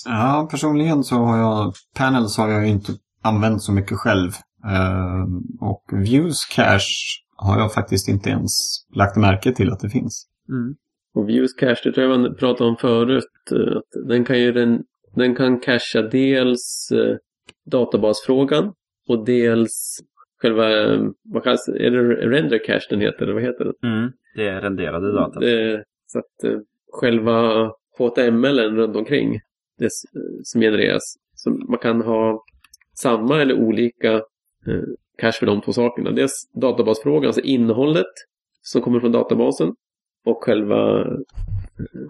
[0.05, 4.32] Ja, personligen så har jag Panels har jag ju inte använt så mycket själv.
[4.65, 5.23] Eh,
[5.62, 8.51] och Views Cache har jag faktiskt inte ens
[8.95, 10.27] lagt märke till att det finns.
[10.49, 10.75] Mm.
[11.13, 13.25] Och views cache, det tror jag man pratade om förut.
[13.51, 14.84] eh, Att den kan ju den,
[15.15, 16.89] den kan cachea dels
[17.65, 18.73] databasfrågan
[19.08, 19.99] och dels
[20.41, 23.91] själva, eh, vad kallas är det render cache den heter, eller vad heter den?
[23.93, 24.12] Mm.
[24.36, 25.39] Det är renderade data.
[25.39, 26.60] Det, så att eh,
[26.91, 29.39] själva HTML runt omkring
[29.78, 31.15] det eh, som genereras.
[31.36, 32.43] Så man kan ha
[33.02, 34.13] samma eller olika
[34.67, 34.84] eh,
[35.17, 36.12] cache för de två sakerna.
[36.12, 38.13] Dels databasfrågan, alltså innehållet
[38.62, 39.73] som kommer från databasen
[40.25, 41.17] och själva eh,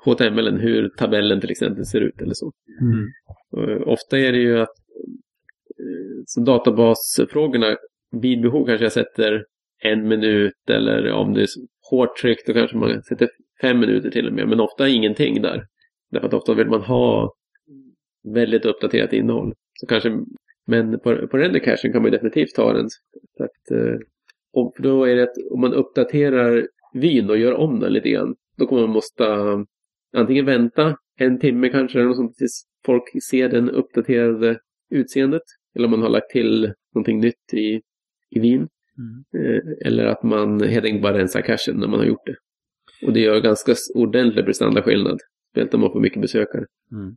[0.06, 2.52] HTML, hur tabellen till exempel ser ut eller så.
[2.82, 3.08] Mm.
[3.58, 4.78] Eh, ofta är det ju att
[5.80, 7.78] eh, så databasfrågorna
[8.12, 9.46] vid behov kanske jag sätter
[9.84, 11.48] en minut eller om det är
[11.90, 13.30] hårt tryck då kanske man sätter
[13.62, 14.48] fem minuter till och med.
[14.48, 15.66] Men ofta ingenting där.
[16.12, 17.34] Därför att ofta vill man ha
[18.34, 19.54] väldigt uppdaterat innehåll.
[19.80, 20.20] Så kanske,
[20.68, 22.90] men på, på rendercachen kan man ju definitivt ta den.
[23.38, 24.00] Så att, eh,
[24.54, 28.36] och då är det att om man uppdaterar vyn och gör om den lite grann.
[28.58, 29.26] Då kommer man måste
[30.18, 35.42] antingen vänta en timme kanske eller något sånt tills folk ser den uppdaterade utseendet.
[35.76, 37.82] Eller om man har lagt till någonting nytt i,
[38.30, 38.68] i vyn.
[38.98, 39.24] Mm.
[39.46, 42.36] Eh, Eller att man helt enkelt bara rensar cachen när man har gjort det.
[43.06, 45.20] Och det gör ganska ordentlig prestandaskillnad.
[45.52, 46.66] Speciellt om man får mycket besökare.
[46.92, 47.16] Mm.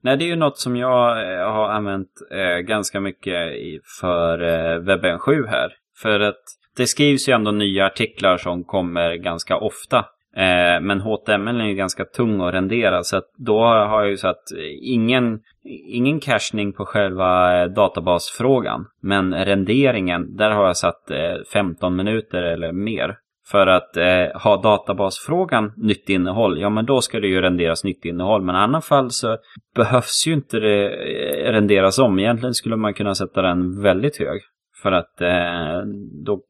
[0.00, 4.42] Nej, det är ju något som jag eh, har använt eh, ganska mycket i, för
[4.42, 5.72] eh, webben 7 här.
[6.02, 6.42] För att
[6.76, 10.04] det skrivs ju ändå nya artiklar som kommer ganska ofta.
[10.36, 14.16] Eh, men HTML är ju ganska tung att rendera så att då har jag ju
[14.16, 14.42] satt
[14.82, 15.40] ingen,
[15.88, 18.86] ingen cachning på själva eh, databasfrågan.
[19.02, 23.16] Men renderingen, där har jag satt eh, 15 minuter eller mer.
[23.50, 28.04] För att eh, ha databasfrågan nytt innehåll, ja men då ska det ju renderas nytt
[28.04, 28.42] innehåll.
[28.42, 29.36] Men i annat fall så
[29.76, 32.18] behövs ju inte det eh, renderas om.
[32.18, 34.40] Egentligen skulle man kunna sätta den väldigt hög.
[34.82, 35.82] För att eh,
[36.24, 36.40] då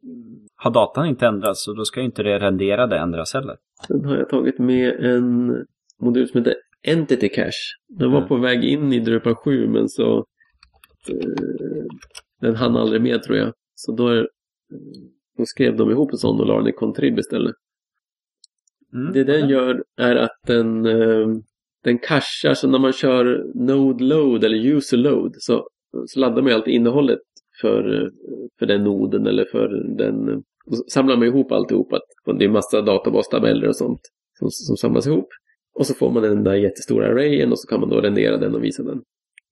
[0.63, 3.57] har datan inte ändrats och då ska inte det renderade ändras heller.
[3.87, 5.57] Sen har jag tagit med en
[6.01, 6.55] modul som heter
[6.87, 7.77] Entity Cache.
[7.89, 8.29] Den var Mm.
[8.29, 10.17] på väg in i Drupal 7 men så
[11.09, 11.85] eh,
[12.41, 13.53] den hann aldrig med tror jag.
[13.75, 14.29] Så då, är,
[15.39, 17.55] då skrev de ihop en sån och la den i Contrib istället.
[18.95, 19.13] Mm.
[19.13, 21.27] Det den gör är att den, eh,
[21.85, 25.69] den cachar, så när man kör Node Load eller User Load så,
[26.07, 27.21] så laddar man ju alltid innehållet
[27.61, 28.09] för, eh,
[28.59, 31.93] för den noden eller för den och så samlar man ihop alltihop.
[31.93, 34.01] Att det är massa databastabeller och sånt
[34.39, 35.29] som, som samlas ihop.
[35.75, 38.55] Och så får man den där jättestora arrayen och så kan man då rendera den
[38.55, 39.03] och visa den.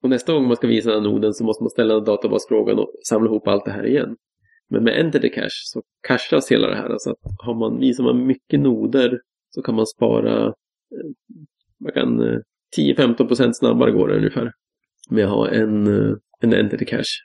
[0.02, 2.78] Och nästa gång man ska visa den här noden så måste man ställa en databasfrågan
[2.78, 4.16] och samla ihop allt det här igen.
[4.70, 6.94] Men med Entity Cache så cachas hela det här.
[6.98, 9.20] så att har man, visar man mycket noder
[9.50, 11.10] så kan man spara eh,
[11.80, 12.38] man kan, eh,
[12.76, 14.52] 10-15% snabbare går det ungefär
[15.10, 17.24] med att ha en, eh, en Entity Cache.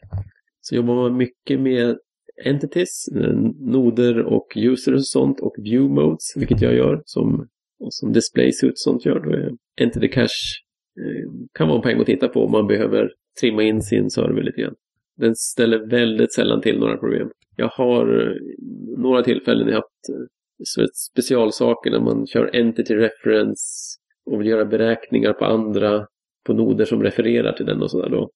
[0.62, 1.98] Så jobbar man mycket med
[2.44, 7.48] entities, eh, noder och users och sånt och view modes, vilket jag gör som,
[7.80, 9.20] och som display suit sånt gör.
[9.20, 10.62] Då är Entity Cache
[11.00, 14.44] eh, kan vara en poäng att titta på om man behöver trimma in sin server
[14.44, 14.76] lite grann.
[15.18, 17.30] Den ställer väldigt sällan till några problem.
[17.56, 18.36] Jag har eh,
[18.98, 20.26] några tillfällen haft eh,
[20.64, 23.64] så specialsaker när man kör entity reference
[24.26, 26.08] och vill göra beräkningar på andra,
[26.46, 28.30] på noder som refererar till den och sådär då.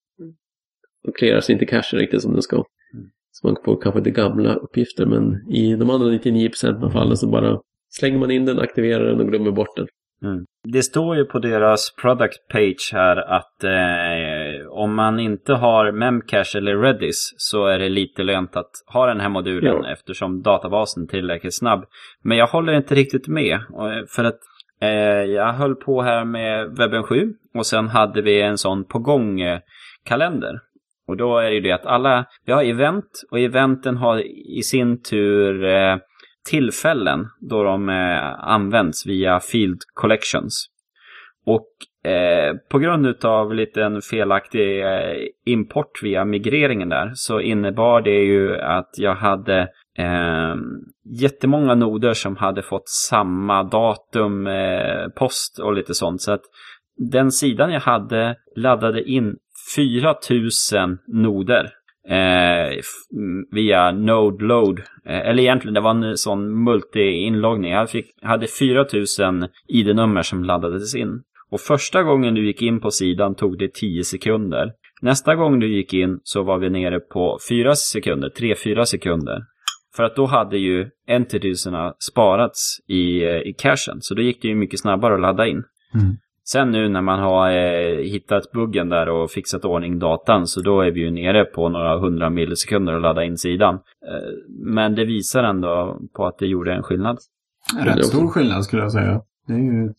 [1.04, 2.64] Då clearar sig inte cachen riktigt som den ska.
[3.42, 7.28] Så man får kanske lite gamla uppgifter men i de andra 99% av fallen så
[7.30, 7.58] bara
[7.90, 9.88] slänger man in den, aktiverar den och glömmer bort den.
[10.24, 10.46] Mm.
[10.74, 16.58] Det står ju på deras product page här att eh, om man inte har Memcache
[16.58, 19.92] eller Redis så är det lite lönt att ha den här modulen Ja.
[19.92, 21.84] eftersom databasen är tillräckligt snabb.
[22.24, 23.60] Men jag håller inte riktigt med.
[23.74, 24.40] och- För att
[24.82, 24.90] eh,
[25.34, 29.42] jag höll på här med webben 7 och sen hade vi en sån på gång
[29.42, 29.60] eh,
[30.06, 30.60] kalender.
[31.10, 34.22] Och då är det ju det att alla, vi har event och eventen har
[34.58, 35.98] i sin tur eh,
[36.50, 40.66] tillfällen då de eh, används via Field Collections.
[41.46, 48.02] Och eh, på grund av lite en felaktig eh, import via migreringen där så innebar
[48.02, 49.60] det ju att jag hade
[49.98, 50.56] eh,
[51.22, 56.22] jättemånga noder som hade fått samma datum, eh, post och lite sånt.
[56.22, 56.44] Så att
[57.12, 59.36] den sidan jag hade laddade in
[59.76, 61.70] 4000 noder
[62.10, 62.82] eh,
[63.52, 64.80] via Node Load.
[65.06, 67.72] Eh, eller egentligen, det var en sån multi-inloggning.
[67.72, 71.22] Jag fick, hade 4000 ID-nummer som laddades in.
[71.52, 74.72] Och första gången du gick in på sidan tog det 10 sekunder.
[75.02, 79.42] Nästa gång du gick in så var vi nere på 4 sekunder, 3-4 sekunder.
[79.96, 84.02] För att då hade ju entitiesarna sparats i, eh, i cachen.
[84.02, 85.64] Så då gick det ju mycket snabbare att ladda in.
[85.94, 86.18] Mm.
[86.52, 90.82] Sen nu när man har eh, hittat buggen där och fixat ordning datan så då
[90.82, 93.76] är vi ju nere på några hundra millisekunder att ladda in sidan.
[93.76, 94.30] Eh,
[94.66, 97.18] men det visar ändå på att det gjorde en skillnad.
[97.86, 99.22] Rätt stor skillnad skulle jag säga.
[99.48, 99.94] Det är ju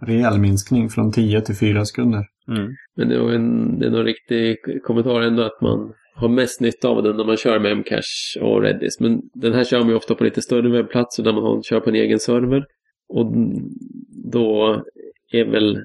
[0.00, 2.24] rejäl minskning från 10 till 4 sekunder.
[2.48, 2.72] Mm.
[2.96, 6.88] Men det, var en, det är nog riktig kommentar ändå att man har mest nytta
[6.88, 9.00] av den när man kör med Mcache och Redis.
[9.00, 11.80] Men den här kör man ju ofta på lite större webbplatser där man har- kör
[11.80, 12.64] på en egen server.
[13.08, 13.32] Och
[14.32, 14.82] då
[15.32, 15.84] är väl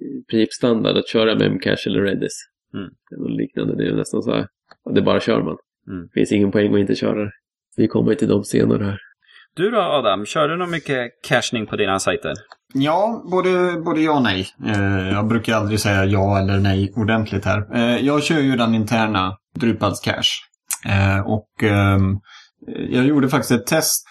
[0.00, 2.32] i princip standard att köra med Mcache eller Redis.
[2.74, 2.88] Mm.
[3.10, 3.76] Det är något liknande.
[3.76, 4.46] Det är nästan så här.
[4.84, 5.56] Ja, det bara kör man.
[5.88, 6.02] Mm.
[6.02, 7.30] Det finns ingen poäng att inte köra det.
[7.76, 8.98] Vi kommer till dem senare här.
[9.56, 12.32] Du då Adam, kör du något mycket cachning på dina sajter?
[12.74, 14.46] Ja, både, både ja och nej.
[14.66, 17.76] Eh, jag brukar aldrig säga ja eller nej ordentligt här.
[17.76, 20.42] Eh, jag kör ju den interna Drupals cache.
[20.86, 22.18] Eh, och ehm,
[22.90, 24.06] jag gjorde faktiskt ett test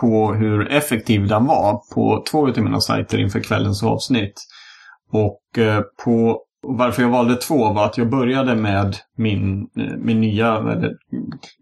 [0.00, 4.34] på hur effektiv den var på två av mina sajter inför kvällens avsnitt.
[5.10, 10.20] Och eh, på varför jag valde två var att jag började med min, eh, min
[10.20, 10.96] nya, eller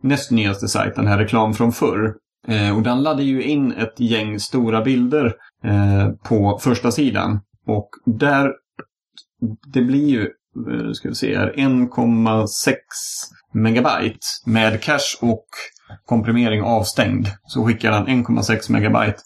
[0.03, 2.15] näst nyaste sajt, den här reklam från förr.
[2.49, 5.35] Eh, och den laddade ju in ett gäng stora bilder
[5.65, 7.41] eh, på första sidan.
[7.67, 8.53] Och där,
[9.73, 10.21] det blir ju,
[10.73, 12.75] eh, ska vi se här, 1,6
[13.53, 15.47] megabyte med cache och
[16.05, 17.27] komprimering avstängd.
[17.47, 19.19] Så skickar den 1,6 megabyte.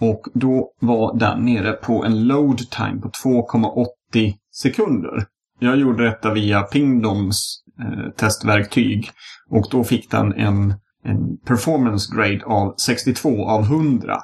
[0.00, 5.26] Och då var den nere på en load time på 2,80 sekunder.
[5.58, 9.10] jag gjorde detta via Pingdoms eh, testverktyg.
[9.50, 14.18] Och då fick den en, en performance grade av 62 av 100.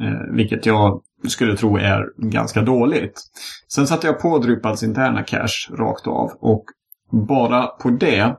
[0.00, 3.20] Eh, vilket jag skulle tro är ganska dåligt.
[3.68, 6.64] Sen satte jag på Drupals interna cache rakt av och
[7.10, 8.36] bara på det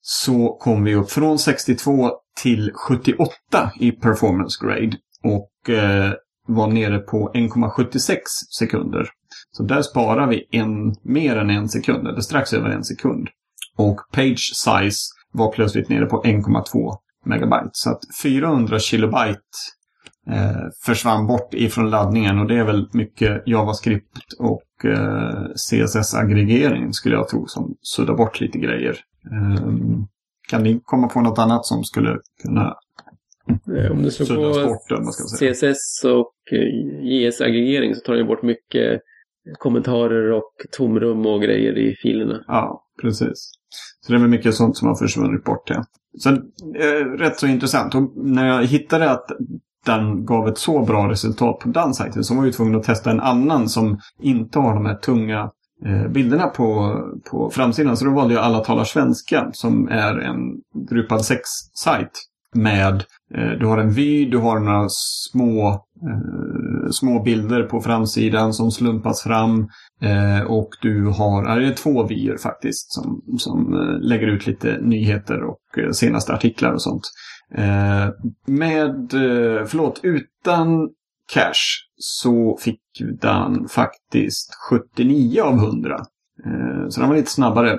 [0.00, 2.10] så kom vi upp från 62
[2.42, 3.28] till 78
[3.80, 6.12] i performance grade och Eh,
[6.48, 8.18] var nere på 1,76
[8.58, 9.08] sekunder.
[9.50, 13.28] Så där sparar vi en, mer än en sekund, eller strax över en sekund.
[13.76, 15.00] Och page size
[15.32, 17.70] var plötsligt nere på 1,2 megabyte.
[17.72, 19.40] Så att 400 kilobyte
[20.30, 27.14] eh, försvann bort ifrån laddningen och det är väl mycket JavaScript och eh, CSS-aggregering skulle
[27.14, 28.96] jag tro som suddar bort lite grejer.
[29.30, 29.72] Eh,
[30.48, 32.74] kan ni komma på något annat som skulle kunna
[33.90, 35.54] om du slår på säga?
[35.54, 36.58] CSS och eh,
[37.02, 39.00] JS-aggregering så tar den bort mycket
[39.58, 42.44] kommentarer och tomrum och grejer i filerna.
[42.46, 43.50] Ja, precis.
[44.00, 45.70] Så det är mycket sånt som har försvunnit bort.
[45.70, 45.84] Ja.
[46.22, 46.34] Sen,
[46.76, 47.94] eh, rätt så intressant.
[47.94, 49.26] Och när jag hittade att
[49.86, 53.10] den gav ett så bra resultat på den sajten så var jag tvungen att testa
[53.10, 55.50] en annan som inte har de här tunga
[55.86, 56.98] eh, bilderna på,
[57.30, 57.96] på framsidan.
[57.96, 60.38] Så då valde jag Alla talar svenska som är en
[60.88, 62.10] Drupal 6-sajt
[62.62, 65.68] med eh, du har en vy, du har några små,
[66.08, 69.68] eh, små bilder på framsidan som slumpas fram.
[70.02, 74.46] Eh, och du har, ja, det är två vyer faktiskt som, som eh, lägger ut
[74.46, 77.02] lite nyheter och eh, senaste artiklar och sånt.
[77.54, 78.08] Eh,
[78.46, 80.88] med, eh, förlåt, utan
[81.32, 82.80] cash så fick
[83.20, 85.98] den faktiskt 79 av 100.
[86.88, 87.78] Så den var lite snabbare.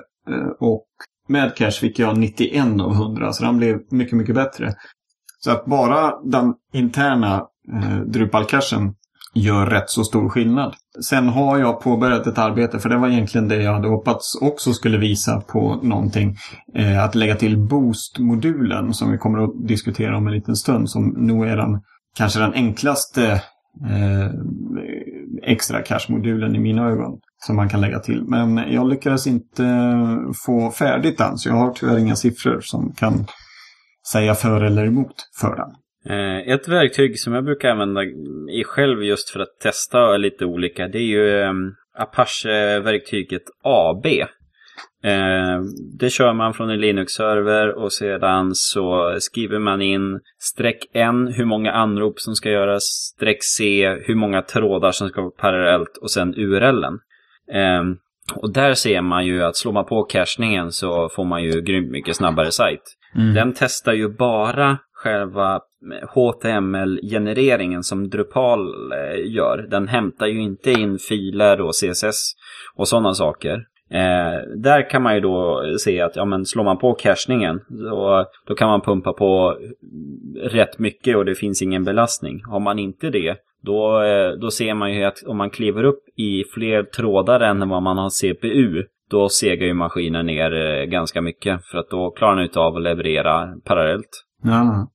[0.59, 0.87] Och
[1.29, 4.73] med cache fick jag 91 av 100, så den blev mycket, mycket bättre.
[5.39, 7.35] Så att bara den interna
[7.73, 8.93] eh, Drupal-cachen
[9.33, 10.75] gör rätt så stor skillnad.
[11.03, 14.73] Sen har jag påbörjat ett arbete, för det var egentligen det jag hade hoppats också
[14.73, 16.35] skulle visa på någonting.
[16.75, 21.07] Eh, att lägga till Boost-modulen som vi kommer att diskutera om en liten stund, som
[21.07, 21.81] nog är den
[22.15, 23.31] kanske den enklaste
[23.89, 24.31] eh,
[25.43, 28.23] extra cache-modulen i mina ögon som man kan lägga till.
[28.23, 32.93] Men jag lyckades inte eh, få färdigt den, så jag har tyvärr inga siffror som
[32.97, 33.25] kan
[34.11, 35.69] säga för eller emot för den.
[36.05, 38.03] Eh, ett verktyg som jag brukar använda
[38.51, 44.05] i själv just för att testa lite olika, det är ju ehm, Apache-verktyget AB.
[45.03, 45.61] Eh,
[45.99, 51.45] det kör man från en Linux-server och sedan så skriver man in streck n hur
[51.45, 56.11] många anrop som ska göras, streck c hur många trådar som ska vara parallellt och
[56.11, 56.99] sen URLen.
[57.53, 57.83] Eh,
[58.35, 61.91] Och där ser man ju att slår man på cachningen så får man ju grymt
[61.91, 62.81] mycket snabbare sajt.
[63.35, 65.59] Den testar ju bara själva
[66.13, 69.67] HTML-genereringen som Drupal eh, gör.
[69.69, 72.33] Den hämtar ju inte in filer och CSS
[72.75, 73.65] och sådana saker.
[73.91, 78.25] Eh, där kan man ju då se att ja, men slår man på cachningen då,
[78.47, 79.57] då kan man pumpa på
[80.43, 82.41] rätt mycket och det finns ingen belastning.
[82.45, 86.03] Har man inte det då, eh, då ser man ju att om man kliver upp
[86.17, 91.21] i fler trådar än vad man har CPU då segar ju maskinen ner eh, ganska
[91.21, 94.25] mycket för att då klarar den inte av att leverera parallellt.
[94.43, 94.89] Ja,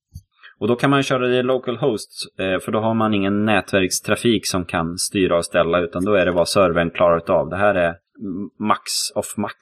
[0.59, 4.47] Och då kan man köra det i localhost, eh, för då har man ingen nätverkstrafik
[4.47, 7.49] som kan styra och ställa, utan då är det vad servern klarar av.
[7.49, 8.83] Det här är mm, max
[9.15, 9.57] of max.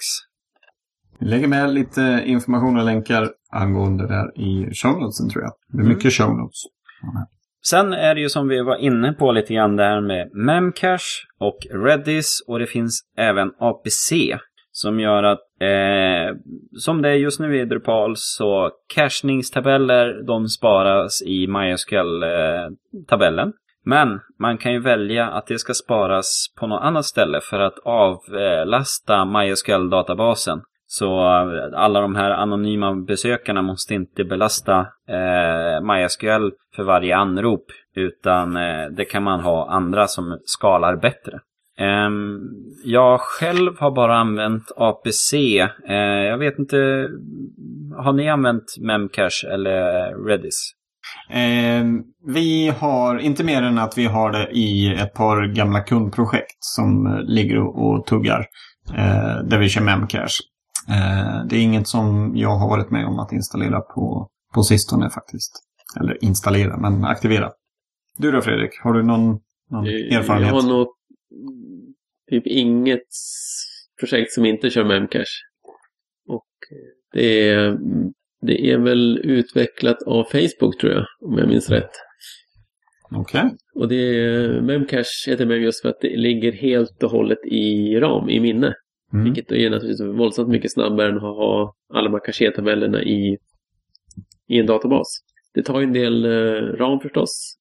[1.19, 5.53] Vi lägger med lite information och länkar angående det där i show notesen tror jag.
[5.69, 6.63] Det är mycket show notes.
[7.67, 11.27] Sen är det ju som vi var inne på lite grann det här med Memcache
[11.39, 14.13] och Redis och det finns även APC
[14.73, 16.37] som gör att eh,
[16.79, 23.53] som det är just nu i Drupal så cachningstabeller de sparas i MySQL-tabellen.
[23.85, 27.79] Men man kan ju välja att det ska sparas på något annat ställe för att
[27.85, 30.63] avlasta MySQL-databasen.
[30.93, 34.79] Så eh, alla de här anonyma besökarna måste inte belasta
[35.09, 37.65] eh, MySQL för varje anrop.
[37.97, 41.41] Utan eh, det kan man ha andra som skalar bättre.
[41.79, 42.11] Eh,
[42.85, 45.35] jag själv har bara använt APC.
[45.89, 45.97] Eh,
[46.31, 47.09] jag vet inte,
[47.97, 50.73] har ni använt Memcache eller Redis?
[51.31, 51.85] Eh,
[52.27, 57.07] vi har inte mer än att vi har det i ett par gamla kundprojekt som
[57.07, 58.47] eh, ligger och, och tuggar.
[58.97, 60.53] Eh, där vi kör Memcache.
[60.89, 65.11] Eh, det är inget som jag har varit med om att installera på, på sistone
[65.11, 65.53] faktiskt.
[66.01, 67.53] Eller installera, men aktivera.
[68.19, 70.55] Du då Fredrik, har du någon, någon erfarenhet?
[70.55, 70.87] Jag har nog
[71.31, 71.95] mm,
[72.31, 73.09] typ inget
[74.01, 75.43] projekt som inte kör Memcache.
[76.29, 76.49] Och
[77.13, 77.79] det är,
[78.41, 81.91] det är väl utvecklat av Facebook tror jag, om jag minns rätt.
[83.15, 83.51] Okej.
[83.75, 87.97] Och det är, Memcache heter Mem just för att det ligger helt och hållet i
[87.97, 88.75] ram, i minne.
[89.13, 89.25] Mm.
[89.25, 93.39] Vilket är naturligtvis våldsamt mycket snabbare än att ha alla de här caché-tabellerna i,
[94.49, 95.07] i en databas.
[95.55, 97.57] Det tar ju en del eh, ram förstås.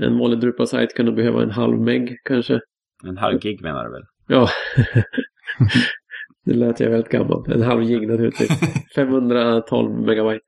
[0.00, 2.60] Eh, En vanlig Drupal-sajt kan nog behöva en halv meg kanske.
[3.06, 4.02] En halv gig menar du väl?
[4.28, 4.48] Ja.
[6.44, 7.52] det lät jag väldigt gammal.
[7.52, 8.50] En halv gig naturligtvis.
[8.94, 10.44] 512 megabyte.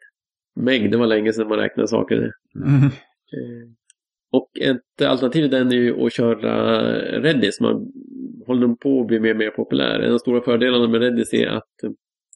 [0.56, 2.32] Meg, det var länge sedan man räknade saker.
[2.54, 2.84] Mm.
[2.84, 2.90] Eh,
[4.32, 6.82] Och ett alternativ den är ju att köra
[7.20, 7.60] Redis.
[7.60, 7.92] Man
[8.46, 9.98] håller på att bli mer och mer populär.
[9.98, 11.90] En av de stora fördelarna med Redis är att eh,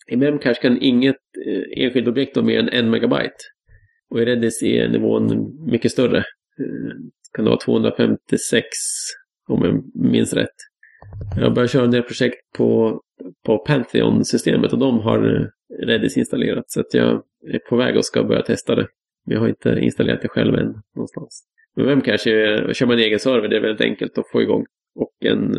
[0.09, 3.35] i Memcache kan inget eh, enskilt objekt ha mer än en megabyte.
[4.11, 6.19] Och i Redis är nivån mycket större.
[6.19, 6.95] Eh,
[7.33, 8.65] Kan det vara 256
[9.49, 10.57] om jag minns rätt.
[11.41, 13.01] Jag börjar köra en del projekt på,
[13.47, 15.47] på Pantheon-systemet och de har eh,
[15.87, 16.65] Redis installerat.
[16.71, 18.87] Så att jag är på väg och ska börja testa det.
[19.27, 21.45] Men jag har inte installerat det själv än någonstans.
[21.77, 24.65] Men vem kanske, eh, kör man egen server, det är väldigt enkelt att få igång.
[24.95, 25.55] Och en,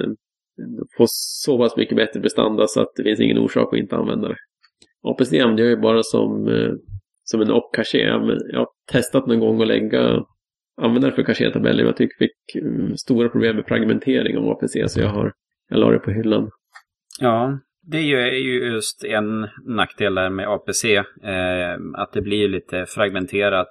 [0.97, 4.28] på så pass mycket bättre prestanda så att det finns ingen orsak att inte använda
[4.28, 4.36] det.
[5.04, 6.72] APC använder jag ju bara som, eh,
[7.24, 7.97] som en op-caché.
[8.52, 10.24] Jag har testat någon gång att lägga
[10.82, 14.49] använda det för caché-tabeller, men jag tycker jag fick eh, stora problem med fragmentering av
[14.49, 15.34] APC, så jag har
[15.70, 16.49] jag la det på hyllan.
[17.20, 20.86] Ja, det är ju- just en nackdel med APC.
[20.95, 23.70] Eh, att det blir lite fragmenterat.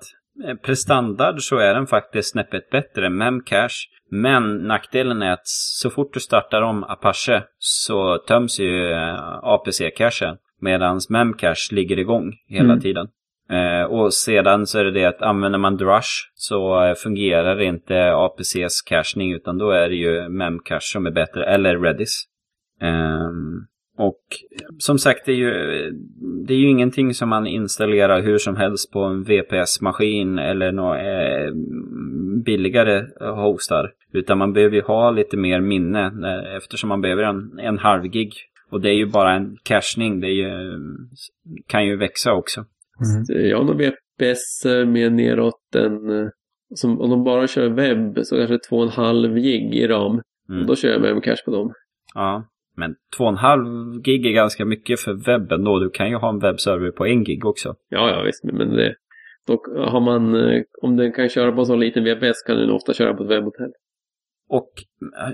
[0.48, 3.88] Eh, Prestandard så är den faktiskt snäppet bättre än Memcache.
[4.10, 10.36] Men nackdelen är att så fort du startar om Apache så töms ju eh, APC-cachen.
[10.60, 12.80] Medan Memcache ligger igång hela Mm.
[12.80, 13.06] tiden.
[13.50, 18.82] Eh, och sedan så är det det att använder man Drush så fungerar inte APCs
[18.82, 22.24] cachning utan då är det ju Memcache som är bättre, eller Redis.
[22.80, 23.66] Ehm,
[23.98, 24.20] och
[24.78, 25.50] som sagt, det är, ju,
[26.46, 31.00] det är ju ingenting som man installerar hur som helst på en VPS-maskin eller några
[31.00, 31.50] eh,
[32.44, 33.92] billigare hostar.
[34.12, 36.12] Utan man behöver ju ha lite mer minne
[36.56, 38.32] eftersom man behöver en, en halv gig.
[38.70, 40.78] Och det är ju bara en cachning, det är ju,
[41.66, 42.60] kan ju växa också.
[42.60, 43.48] Mm.
[43.48, 46.10] Jag har nog VPS med neråt en...
[46.10, 46.28] eh,
[46.74, 50.20] Som, om de bara kör webb så kanske 2,5 gig i ram.
[50.48, 50.60] Mm.
[50.60, 51.72] Och då kör jag Memcache på dem.
[52.14, 52.44] Ja,
[52.76, 55.78] men 2,5 gig är ganska mycket för webben då.
[55.78, 57.74] Du kan ju ha en webbserver på en gig också.
[57.88, 58.94] Ja, ja visst, men det...
[59.46, 62.70] Då har man, eh, om den kan köra på en sån liten VPS kan den
[62.70, 63.70] ofta köra på ett webbhotell.
[64.50, 64.70] Och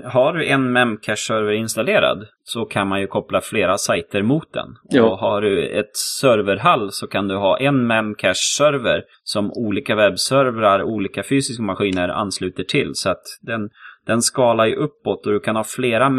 [0.03, 4.67] har du en Memcache-server installerad så kan man ju koppla flera sajter mot den.
[4.89, 5.03] Ja.
[5.03, 11.23] Och har du ett serverhall så kan du ha en Memcache-server som olika webbservrar, olika
[11.23, 12.91] fysiska maskiner ansluter till.
[12.93, 13.69] Så att den,
[14.05, 16.09] den skalar ju uppåt och du kan ha flera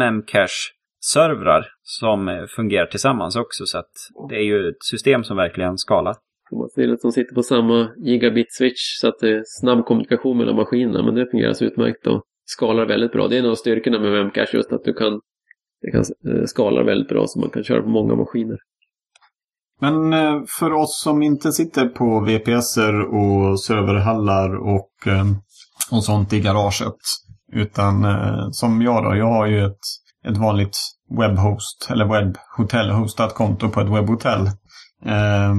[0.99, 3.65] Memcache-servrar som fungerar tillsammans också.
[3.65, 3.91] Så att
[4.29, 6.15] det är ju ett system som verkligen skalar.
[6.51, 10.37] Om man ser att de sitter på samma gigabit-switch så att det är snabb kommunikation
[10.37, 11.03] mellan maskinerna.
[11.03, 13.27] Men det fungerar så utmärkt och skalar väldigt bra.
[13.27, 15.19] Det är en av styrkorna med Memcache just att du kan,
[15.81, 18.57] det kan eh, skala väldigt bra så man kan köra på många maskiner.
[19.81, 25.25] Men eh, för oss som inte sitter på VPSer och serverhallar och, eh,
[25.91, 26.99] och sånt i garaget.
[27.53, 28.05] Utan
[28.53, 29.79] som jag då, jag har ju ett,
[30.27, 30.77] ett vanligt
[31.19, 34.45] webbhost eller webbhotell, hostat konto på ett webbhotell.
[35.05, 35.53] Eh,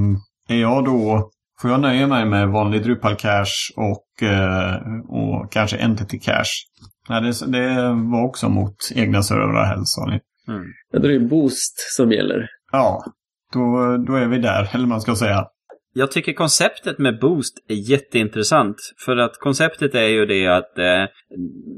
[0.48, 1.30] är jag då,
[1.60, 4.74] får jag nöja mig med vanlig Drupal cache och, eh,
[5.08, 6.66] och kanske Entity cache?
[7.08, 10.20] Nej, det, det var också mot egna servrar helst sa ni.
[10.48, 10.64] Mm.
[10.92, 12.48] Ja, då är det Boost som gäller.
[12.72, 13.04] Ja,
[13.52, 15.46] då, då är vi där, eller man ska säga.
[15.92, 18.76] Jag tycker konceptet med Boost är jätteintressant.
[19.04, 21.04] För att konceptet är ju det att eh,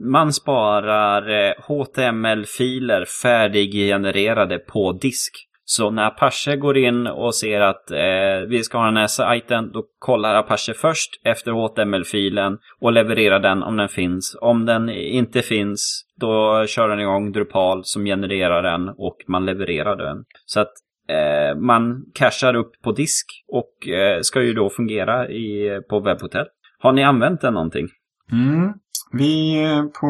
[0.05, 5.49] man sparar eh, HTML-filer färdiggenererade på disk.
[5.65, 9.73] Så när Apache går in och ser att eh, vi ska ha den här sajten,
[9.73, 14.37] då kollar Apache först efter HTML-filen och levererar den om den finns.
[14.41, 19.97] Om den inte finns, då kör den igång Drupal som genererar den och man levererar
[19.97, 20.25] den.
[20.47, 20.73] Så att
[21.09, 26.47] Eh, man cashar upp på disk och eh, ska ju då fungera i, på webbhotell.
[26.79, 27.89] Har ni använt den någonting?
[28.33, 28.73] Mm.
[29.13, 30.09] Vi eh, på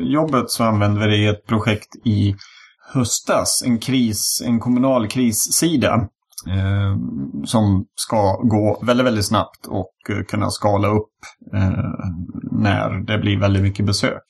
[0.00, 2.34] jobbet så använde vi det i ett projekt i
[2.92, 3.62] höstas.
[3.66, 6.08] En kris, en kommunal krissida.
[6.48, 6.96] Eh,
[7.44, 11.12] som ska gå väldigt, väldigt snabbt och eh, kunna skala upp
[11.54, 11.70] eh,
[12.52, 14.22] när det blir väldigt mycket besök.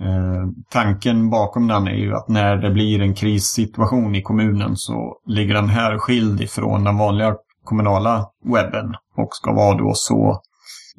[0.00, 5.20] Eh, tanken bakom den är ju att när det blir en krissituation i kommunen så
[5.26, 10.42] ligger den här skild ifrån den vanliga kommunala webben och ska vara då så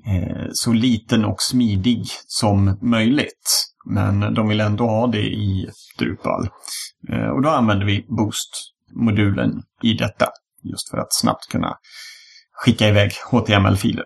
[0.05, 3.67] eh, så liten och smidig som möjligt.
[3.85, 5.69] Men de vill ändå ha det i
[5.99, 6.47] Drupal.
[7.09, 10.25] Eh, och då använder vi Boost-modulen i detta.
[10.63, 11.77] Just för att snabbt kunna
[12.51, 14.05] skicka iväg HTML-filer.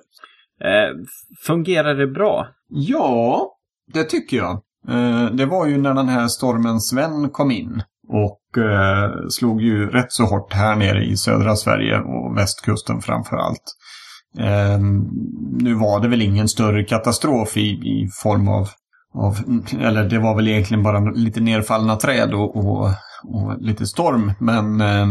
[0.64, 1.06] Eh,
[1.46, 2.48] fungerar det bra?
[2.68, 3.48] Ja,
[3.94, 4.62] det tycker jag.
[4.90, 7.84] Eh, det var ju när den här stormen Sven kom in.
[8.08, 13.36] Och eh, slog ju rätt så hårt här nere i södra Sverige och västkusten framför
[13.36, 13.64] allt.
[14.40, 14.80] Eh,
[15.60, 18.70] nu var det väl ingen större katastrof i, i form av,
[19.14, 19.38] av,
[19.80, 22.90] eller det var väl egentligen bara lite nedfallna träd och, och,
[23.24, 24.34] och lite storm.
[24.40, 25.08] Men, eh,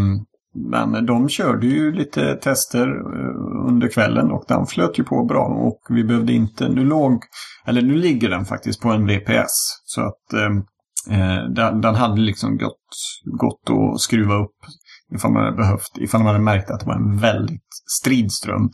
[0.55, 5.45] men de körde ju lite tester eh, under kvällen och den flöt ju på bra
[5.45, 7.23] och vi behövde inte, nu låg,
[7.67, 9.83] eller nu ligger den faktiskt på en VPS.
[9.85, 10.63] Så att ehm,
[11.09, 12.89] Eh, den, den, hade liksom gått,
[13.25, 14.57] gått att skruva upp
[15.15, 17.69] ifall man hade behövt, ifall man hade märkt att det var en väldigt
[18.01, 18.71] stridström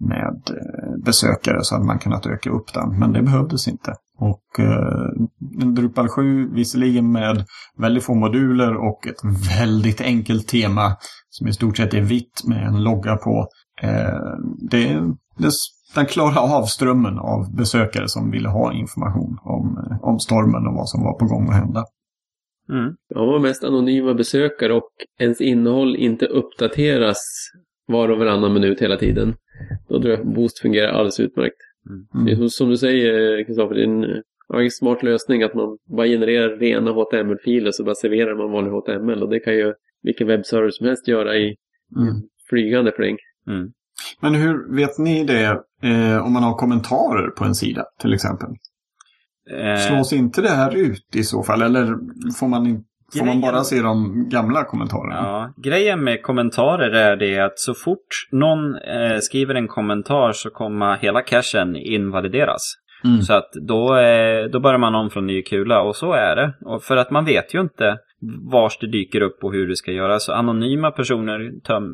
[0.00, 2.98] med eh, besökare så hade man kunnat öka upp den.
[2.98, 3.94] Men det behövdes inte.
[4.18, 7.44] Och eh, Drupal 7 visserligen med
[7.78, 10.96] väldigt få moduler och ett väldigt enkelt tema
[11.30, 13.46] som i stort sett är vitt med en logga på.
[13.82, 14.36] Eh,
[14.70, 14.84] det,
[15.38, 15.50] det
[15.94, 20.74] den klarade av strömmen av besökare som ville ha information om, eh, om stormen och
[20.74, 21.84] vad som var på gång att hända.
[22.68, 22.94] Mm.
[23.08, 27.18] Ja, var mest anonyma besökare och ens innehåll inte uppdateras
[27.86, 29.34] var och varannan minut hela tiden.
[29.88, 31.56] Då tror jag Boost fungerar alldeles utmärkt.
[32.14, 32.26] Mm.
[32.26, 34.04] Det är som, du säger, Kristoffer, det är en,
[34.62, 39.22] en smart lösning att man bara genererar rena HTML-filer så bara serverar man vanlig HTML
[39.22, 41.56] och det kan ju vilken webbserver som helst göra i
[41.96, 42.14] mm.
[42.48, 43.16] flygande fläng.
[43.48, 43.72] Mm.
[44.20, 45.44] Men hur vet ni det
[45.82, 48.48] eh, om man har kommentarer på en sida till exempel?
[49.50, 49.76] Eh...
[49.76, 51.62] Slås inte det här ut i så fall?
[51.62, 51.86] Eller
[52.38, 52.84] får man,
[53.18, 55.14] får man bara se de gamla kommentarerna?
[55.14, 60.50] Ja, grejen med kommentarer är det att så fort någon eh, skriver en kommentar så
[60.50, 62.74] kommer hela cachen invalideras.
[63.04, 63.22] Mm.
[63.22, 66.54] Så att då, eh, då börjar man om från ny kula och så är det.
[66.64, 67.98] Och för att man vet ju inte
[68.52, 70.24] vars det dyker upp och hur det ska göras.
[70.24, 71.86] Så anonyma personer töm,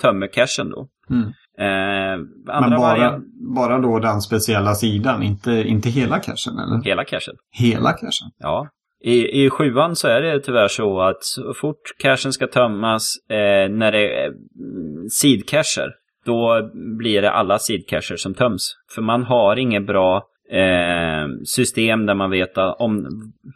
[0.00, 0.88] tömmer cachen då.
[1.10, 1.28] Mm.
[1.58, 3.20] Eh, Men bara,
[3.56, 6.84] bara då den speciella sidan, inte, inte hela cachen eller?
[6.84, 7.34] Hela cachen.
[7.50, 8.30] Hela cachen?
[8.38, 8.68] Ja.
[9.04, 13.70] I, I sjuan så är det tyvärr så att så fort cachen ska tömmas eh,
[13.70, 15.90] när det är mm, sidcacher,
[16.24, 18.74] då blir det alla sidcacher som töms.
[18.94, 20.22] För man har inget bra
[20.52, 23.06] eh, system där man vet om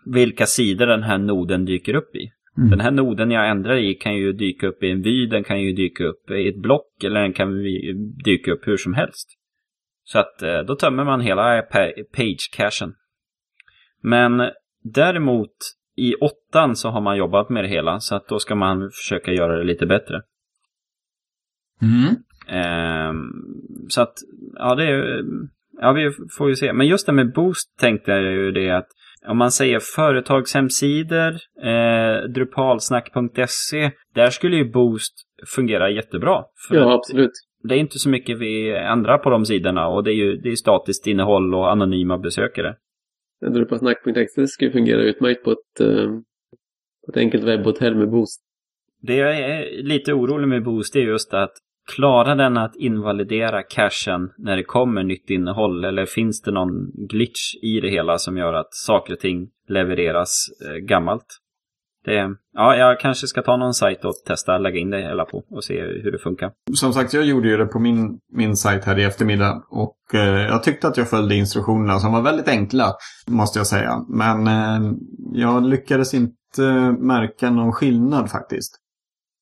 [0.06, 2.30] vilka sidor den här noden dyker upp i.
[2.58, 2.70] Mm.
[2.70, 5.62] Den här noden jag ändrar i kan ju dyka upp i en vy, den kan
[5.62, 7.62] ju dyka upp i ett block eller den kan
[8.24, 9.28] dyka upp hur som helst.
[10.04, 11.62] Så att eh, då tömmer man hela
[12.12, 12.94] page-cachen.
[14.02, 14.50] Men
[14.82, 15.56] däremot
[15.96, 19.32] i åttan så har man jobbat med det hela så att då ska man försöka
[19.32, 20.22] göra det lite bättre.
[21.82, 22.14] Mm.
[22.48, 23.12] Eh,
[23.88, 24.14] så att,
[24.54, 25.24] ja det är
[25.80, 26.72] Ja, vi får ju se.
[26.72, 28.86] Men just det med Boost tänkte jag ju det att
[29.26, 35.14] om man säger företagshemsidor, eh, drupalsnack.se, där skulle ju Boost
[35.54, 36.44] fungera jättebra.
[36.70, 37.30] ja, absolut.
[37.62, 40.48] Det är inte så mycket vi ändrar på de sidorna och det är ju det
[40.48, 42.74] är statiskt innehåll och anonyma besökare.
[43.40, 46.10] Drupalsnack.se skulle fungera utmärkt på ett, eh,
[47.06, 48.42] på ett enkelt webbhotell med Boost.
[49.02, 51.52] Det jag är lite orolig med Boost är just att
[51.94, 57.54] Klarar den att invalidera cachen när det kommer nytt innehåll eller finns det någon glitch
[57.62, 61.26] i det hela som gör att saker och ting levereras eh, gammalt?
[62.04, 65.44] Det, ja, jag kanske ska ta någon sajt och testa lägga in det hela på
[65.50, 66.50] och se hur det funkar.
[66.74, 70.46] Som sagt, jag gjorde ju det på min, min sajt här i eftermiddag och eh,
[70.46, 72.92] jag tyckte att jag följde instruktionerna som var väldigt enkla,
[73.26, 74.04] måste jag säga.
[74.08, 74.92] Men eh,
[75.32, 78.80] jag lyckades inte eh, märka någon skillnad faktiskt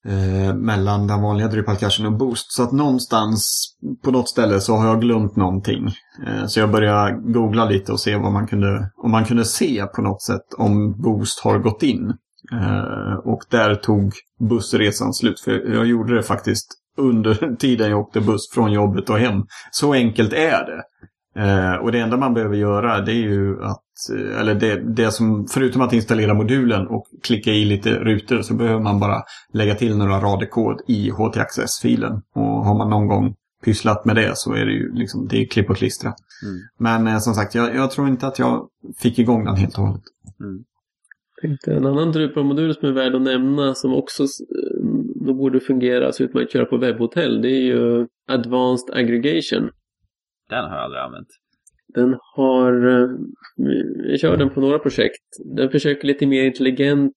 [0.08, 1.76] eh, mellan den vanliga drupal
[2.06, 2.52] och Boost.
[2.52, 3.68] Så att någonstans
[4.04, 5.86] på något ställe så har jag glömt någonting.
[6.26, 9.86] Eh, så jag började googla lite och se vad man kunde, om man kunde se
[9.86, 12.12] på något sätt om Boost har gått in.
[12.52, 14.12] Eh, och där tog
[14.48, 15.40] bussresan slut.
[15.40, 19.42] För jag gjorde det faktiskt under tiden jag åkte buss från jobbet och hem.
[19.70, 20.82] Så enkelt är det.
[21.36, 25.46] Eh, och det enda man behöver göra det är ju att, eller det, det som,
[25.46, 29.96] förutom att installera modulen och klicka i lite rutor så behöver man bara lägga till
[29.96, 32.22] några rader kod i HT-access-filen.
[32.34, 33.34] Och har man någon gång
[33.64, 36.08] pysslat med det så är det ju liksom, det är klipp och klistra.
[36.08, 36.60] Mm.
[36.78, 39.84] Men eh, som sagt, jag, jag, tror inte att jag fick igång den helt och
[39.84, 40.02] hållet.
[40.40, 40.64] Mm.
[41.66, 44.28] En annan Drupal-modul som är värd att nämna som också eh,
[45.26, 49.70] då borde fungera så ut man köra på webbhotell det är ju Advanced Aggregation.
[50.50, 51.28] Den har jag aldrig använt.
[51.94, 52.72] Den har...
[53.56, 55.22] Jag eh, kör den på några projekt.
[55.56, 57.12] Den försöker lite mer intelligent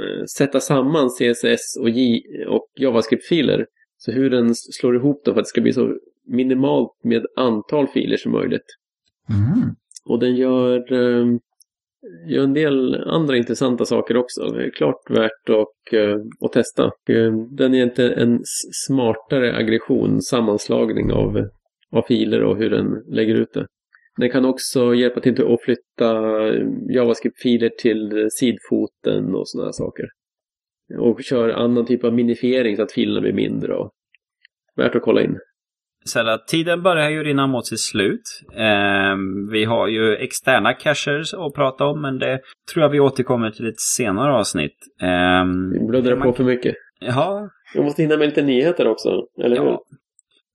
[0.00, 3.66] eh, sätta samman CSS och, J och JavaScript-filer.
[3.96, 5.96] Så hur den slår ihop dem för att det ska bli så
[6.26, 8.66] minimalt med antal filer som möjligt.
[9.30, 9.74] Mm.
[10.08, 11.26] Och den gör, eh,
[12.28, 14.44] gör en del andra intressanta saker också.
[14.44, 15.98] Det är klart värt att,
[16.44, 16.90] att testa.
[17.50, 18.40] Den är inte en
[18.86, 21.48] smartare aggression, sammanslagning av
[21.92, 23.66] av filer och hur den lägger ut det.
[24.16, 26.14] Den kan också hjälpa till att flytta
[26.94, 30.06] JavaScript-filer till sidfoten och sådana saker.
[30.98, 33.74] Och kör annan typ av minifiering så att filerna blir mindre.
[33.74, 33.90] Och
[34.76, 35.38] värt att kolla in.
[36.16, 38.22] Att tiden börjar ju rinna mot sitt slut.
[38.52, 39.16] Eh,
[39.52, 42.40] vi har ju externa cachers att prata om, men det
[42.72, 44.76] tror jag vi återkommer till ett senare avsnitt.
[45.02, 46.74] Eh, Vi bluddrar man- på för mycket.
[47.00, 49.08] Ja, Jag måste hinna med lite nyheter också,
[49.44, 49.66] eller hur?
[49.66, 49.82] ja.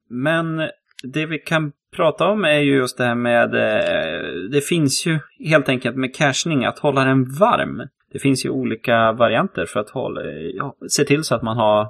[0.10, 0.70] Men
[1.04, 3.56] det vi kan prata om är ju just det här med...
[3.56, 7.88] Eh, det finns ju helt enkelt med cachning att hålla den varm.
[8.12, 11.88] Det finns ju olika varianter för att hålla, ja, se till så att man har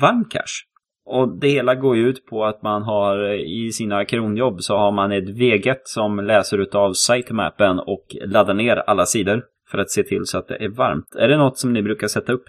[0.00, 0.66] varm cache.
[1.04, 4.92] Och det hela går ju ut på att man har i sina kronjobb så har
[4.92, 10.02] man ett veget som läser utav sitemappen och laddar ner alla sidor för att se
[10.02, 11.14] till så att det är varmt.
[11.18, 12.44] Är det något som ni brukar sätta upp?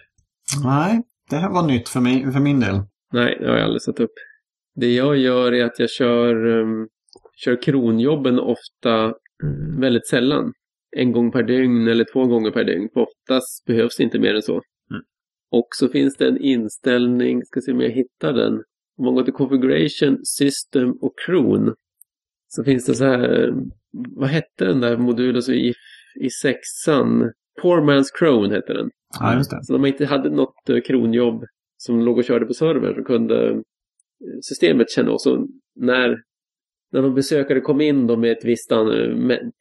[0.64, 2.76] Nej, det här var nytt för, mig, för min del.
[3.14, 4.14] Nej, det har jag aldrig satt upp.
[4.76, 6.88] Det jag gör är att jag kör, um,
[7.36, 9.13] kör kronjobben ofta
[9.43, 10.53] mm, väldigt sällan.
[10.97, 12.89] En gång per dygn eller två gånger per dygn.
[12.93, 14.53] För oftast behövs det inte mer än så.
[14.53, 15.03] Mm.
[15.51, 18.53] Och så finns det en inställning, ska se om jag hittar den.
[18.97, 21.74] Om man går till Configuration, System och Kron.
[22.47, 23.53] Så finns det så här,
[23.91, 25.74] vad hette den där modulen så i,
[26.21, 27.32] i sexan?
[27.61, 28.89] Poor Man's Crone hette den.
[29.19, 29.59] Ja, just det.
[29.63, 31.43] Så när man inte hade något eh, kronjobb
[31.78, 33.63] som låg och körde på servern så kunde
[34.41, 36.21] systemet känna och så när,
[36.91, 38.71] när någon besökare kom in då med ett visst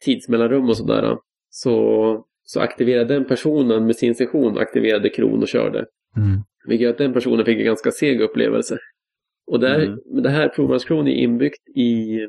[0.05, 1.17] tidsmellanrum och sådär
[1.49, 5.85] så, så aktiverade den personen med sin session aktiverade kron och körde.
[6.17, 6.39] Mm.
[6.67, 8.77] Vilket gör att den personen fick en ganska seg upplevelse.
[9.47, 10.23] Och där, Mm.
[10.23, 12.19] det här provmanskron är inbyggt i,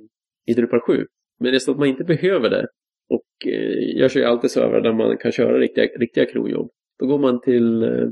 [0.47, 1.07] i Drupal 7.
[1.41, 2.66] Men det är så att man inte behöver det.
[3.09, 6.70] Och eh, jag kör ju alltid servrar där man kan köra riktiga, riktiga kronjobb.
[6.99, 8.09] Då går man till eh,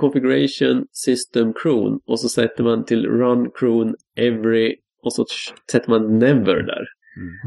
[0.00, 5.24] Configuration System Cron och så sätter man till Run Cron Every och så
[5.72, 6.86] sätter man Never där.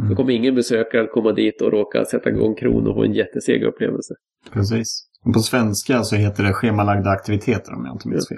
[0.09, 3.13] Då kommer ingen besökare att komma dit och råka sätta igång kron och få en
[3.13, 4.13] jätteseg upplevelse.
[4.53, 5.07] Precis.
[5.33, 8.37] På svenska så heter det schemalagda aktiviteter om jag inte minns fel.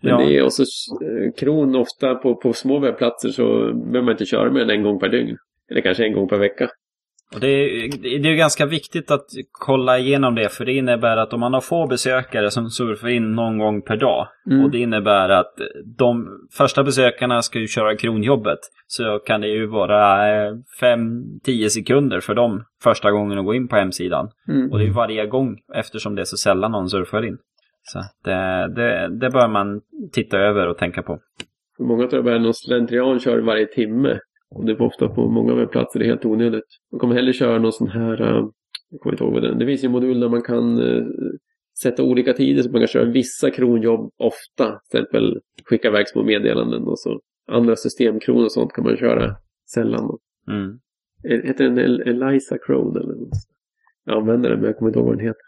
[0.00, 3.44] Men det är också eh, kron ofta på, på små webbplatser så
[3.74, 5.36] behöver man inte köra mer än en gång per dygn.
[5.70, 6.68] Eller kanske en gång per vecka.
[7.34, 7.88] Och det, är,
[8.22, 11.60] det är ganska viktigt att kolla igenom det, för det innebär att om man har
[11.60, 14.64] få besökare som surfar in någon gång per dag, Mm.
[14.64, 15.54] och det innebär att
[15.98, 16.28] de
[16.58, 20.18] första besökarna ska ju köra kronjobbet, så kan det ju vara
[20.80, 24.30] 5-10 sekunder för dem första gången att gå in på hemsidan.
[24.48, 24.72] Mm.
[24.72, 27.38] Och det är varje gång eftersom det är så sällan någon surfar in.
[27.82, 29.80] Så det, det, det bör man
[30.12, 31.18] titta över och tänka på.
[31.76, 34.18] För många tror jag bara någon slentrian kör varje timme.
[34.54, 36.64] Och det är ofta på många webbplatser det är helt onödigt.
[36.92, 38.44] Man kommer hellre köra någon sån här, eh,
[38.90, 39.54] jag kommer inte ihåg vad är.
[39.54, 41.04] Det finns ju en modul där man kan eh,
[41.82, 44.78] sätta olika tider så man kan köra vissa kronjobb ofta.
[44.90, 49.36] Till exempel skicka iväg små meddelanden och så andra systemkron och sånt kan man köra
[49.74, 50.10] sällan.
[50.50, 50.78] Mm.
[51.28, 53.28] Eh, Heter den El- Eliza Crone eller något?
[54.04, 55.42] Jag använder den men jag kommer inte ihåg vad den heter.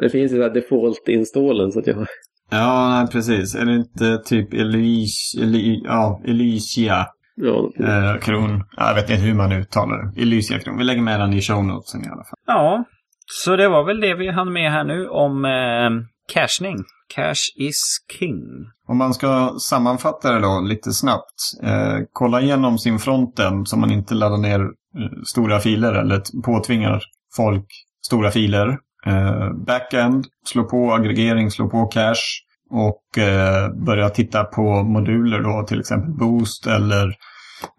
[0.00, 2.06] Det finns ju där default-installen så att jag
[2.50, 3.54] Ja, precis.
[3.54, 7.06] Är det inte typ Elis, Eli, ja, Elysia
[7.40, 8.64] ja, eh, kron?
[8.76, 10.22] Ja, Jag vet inte hur man uttalar det.
[10.22, 10.78] Elysia kron.
[10.78, 12.38] Vi lägger med den i show notesen i alla fall.
[12.46, 12.84] Ja,
[13.26, 15.90] så det var väl det vi hann med här nu om eh,
[16.34, 16.76] cachning.
[17.14, 17.82] Cash is
[18.18, 18.42] king.
[18.88, 21.34] Om man ska sammanfatta det då lite snabbt.
[21.62, 27.02] Eh, kolla igenom sin fronten så man inte laddar ner eh, stora filer eller påtvingar
[27.36, 27.66] folk
[28.06, 28.68] stora filer.
[29.06, 35.66] Eh, backend, slå på aggregering, slå på cache och eh, börja titta på moduler då,
[35.66, 37.14] till exempel Boost eller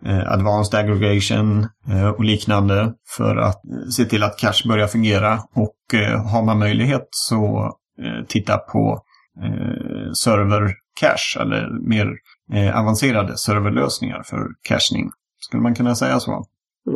[0.05, 5.39] eh, Advanced Aggregation eh, och liknande för att eh, se till att cache börjar fungera.
[5.55, 7.71] Och eh, har man möjlighet så
[8.03, 9.01] eh, titta på
[9.43, 12.07] eh, server cache eller mer
[12.53, 15.09] eh, avancerade serverlösningar för cachning.
[15.39, 16.45] Skulle man kunna säga så?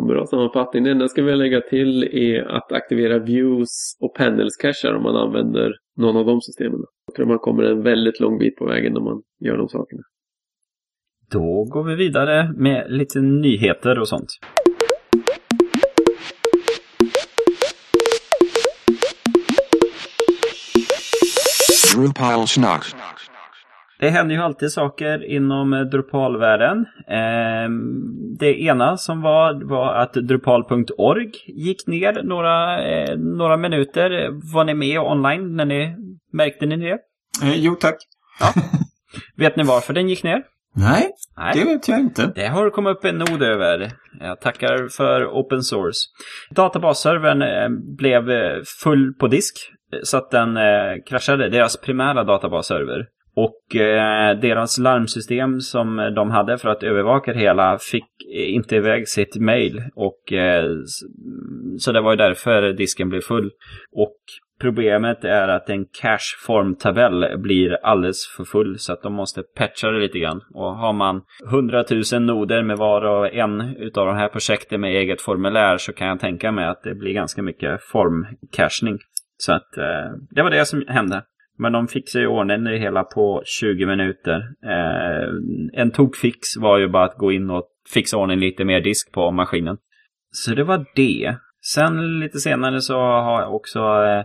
[0.07, 0.83] Bra sammanfattning.
[0.83, 5.03] Det enda jag ska vilja lägga till är att aktivera views och panels cacher om
[5.03, 6.79] man använder någon av de systemen.
[7.05, 10.01] Jag tror man kommer en väldigt lång bit på vägen när man gör de sakerna.
[11.31, 14.29] Då går vi vidare med lite nyheter och sånt.
[21.95, 22.85] Drupal schnack.
[24.03, 26.85] Det händer ju alltid saker inom eh, Drupalvärlden.
[27.07, 27.81] Ehm,
[28.39, 34.29] det ena som var, var att Drupal.org gick ner några, eh, några minuter.
[34.53, 35.95] Var ni med online när ni
[36.33, 36.97] märkte ni det?
[37.43, 37.95] Eh, jo tack.
[39.37, 40.43] Vet ni varför den gick ner?
[40.75, 41.51] Nej, Nej.
[41.53, 42.31] det vet jag inte.
[42.35, 43.91] Det har kommit upp en nod över.
[44.19, 45.99] Jag tackar för open source.
[46.49, 47.43] Databasservern
[47.95, 48.23] blev
[48.83, 49.55] full på disk
[50.03, 50.57] så att den
[51.09, 53.05] kraschade, deras primära databasserver.
[53.35, 59.07] Och eh, deras larmsystem som de hade för att övervaka det hela fick inte iväg
[59.07, 59.83] sitt mail.
[59.95, 60.65] Och, eh,
[61.79, 63.51] så det var ju därför disken blev full.
[63.91, 64.17] Och
[64.63, 69.99] Problemet är att en cache-formtabell blir alldeles för full så att de måste patcha det
[69.99, 70.41] lite grann.
[70.53, 74.95] Och har man 100 000 noder med var och en utav de här projekten med
[74.95, 78.99] eget formulär så kan jag tänka mig att det blir ganska mycket formcachning.
[79.37, 81.23] Så att eh, det var det som hände.
[81.57, 84.37] Men de fixade ju ordning det hela på 20 minuter.
[84.63, 85.29] Eh,
[85.73, 89.31] en tokfix var ju bara att gå in och fixa ordning lite mer disk på
[89.31, 89.77] maskinen.
[90.31, 91.35] Så det var det.
[91.65, 94.23] Sen lite senare så har också eh,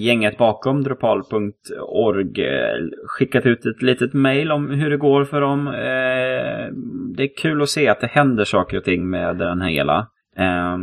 [0.00, 5.66] gänget bakom Drupal.org eh, skickat ut ett litet mail om hur det går för dem.
[5.68, 6.72] Eh,
[7.16, 9.98] det är kul att se att det händer saker och ting med den här hela.
[10.36, 10.76] Eh,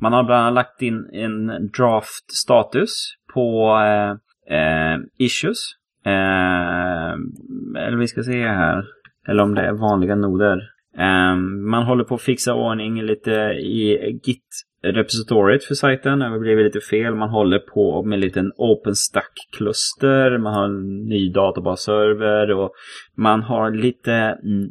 [0.00, 4.16] man har bland annat lagt in en draft-status på eh,
[4.50, 5.58] Eh, issues.
[6.06, 7.12] Eh,
[7.86, 8.84] eller vi ska se här.
[9.28, 10.58] Eller om det är vanliga noder.
[10.98, 11.36] Eh,
[11.70, 13.30] man håller på att fixa ordning lite
[13.60, 16.18] i Git repositoriet för sajten.
[16.18, 17.14] Det har blivit lite fel.
[17.14, 20.38] Man håller på med en liten OpenStack-kluster.
[20.38, 22.72] Man har en ny databasserver och
[23.14, 24.70] man har lite mm,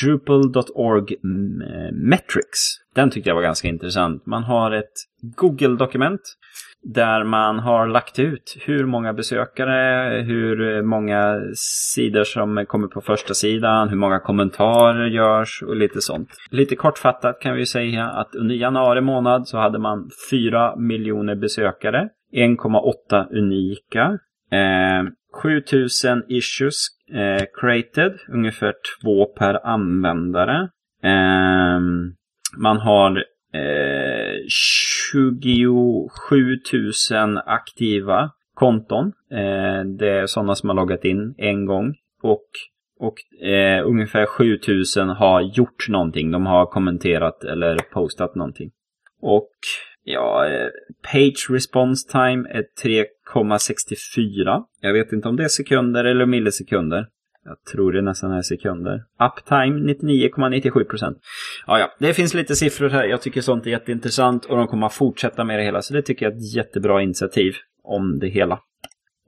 [0.00, 2.60] Drupal.org mm, metrics.
[2.94, 4.26] Den tyckte jag var ganska intressant.
[4.26, 4.92] Man har ett
[5.36, 6.20] Google-dokument
[6.82, 11.40] där man har lagt ut hur många besökare, hur många
[11.94, 16.28] sidor som kommer på första sidan, hur många kommentarer görs och lite sånt.
[16.50, 22.08] Lite kortfattat kan vi säga att under januari månad så hade man 4 miljoner besökare,
[22.32, 24.18] 1,8 unika,
[24.50, 25.10] eh,
[25.42, 30.68] 7000 issues eh, created, ungefär två per användare.
[31.02, 31.80] Eh,
[32.56, 36.60] man har eh, 27
[37.10, 39.12] 000 aktiva konton.
[39.30, 41.94] Eh, det är sådana som har loggat in en gång.
[42.22, 42.46] Och,
[42.98, 44.58] och eh, ungefär 7
[44.96, 46.30] 000 har gjort någonting.
[46.30, 48.70] De har kommenterat eller postat någonting.
[49.20, 49.50] Och
[50.04, 50.68] ja, eh,
[51.12, 54.64] page response time är 3,64.
[54.80, 57.06] Jag vet inte om det är sekunder eller millisekunder.
[57.44, 59.02] Jag tror det nästan är sekunder.
[59.20, 61.18] Uptime 99,97 procent.
[61.66, 63.04] Ja, ja, det finns lite siffror här.
[63.04, 65.82] Jag tycker sånt är jätteintressant och de kommer att fortsätta med det hela.
[65.82, 68.58] Så det tycker jag är ett jättebra initiativ om det hela.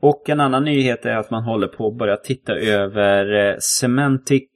[0.01, 4.49] Och en annan nyhet är att man håller på att börja titta över eh, semantic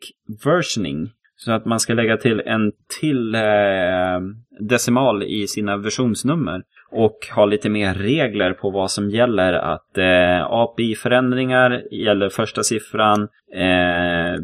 [0.45, 1.11] versioning.
[1.37, 3.41] Så att man ska lägga till en till eh,
[4.61, 9.53] decimal i sina versionsnummer och ha lite mer regler på vad som gäller.
[9.53, 14.41] Att eh, API-förändringar gäller första siffran, eh,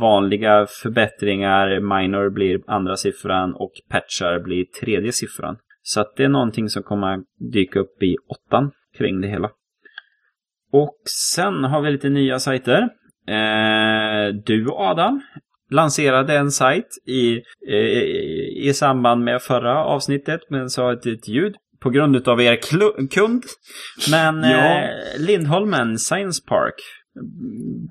[0.00, 5.56] vanliga förbättringar, minor blir andra siffran och patchar blir tredje siffran.
[5.82, 7.20] Så att det är någonting som kommer
[7.52, 9.50] dyka upp i åttan kring det hela.
[10.72, 10.96] Och
[11.34, 12.82] sen har vi lite nya sajter.
[13.28, 15.22] Eh, du Adam
[15.70, 17.40] lanserade en sajt i,
[17.72, 22.56] i, i samband med förra avsnittet men sa ett, ljud på grund av er
[23.10, 23.44] kund.
[24.10, 24.82] Men ja.
[24.82, 24.88] eh,
[25.18, 26.74] Lindholmen Science Park.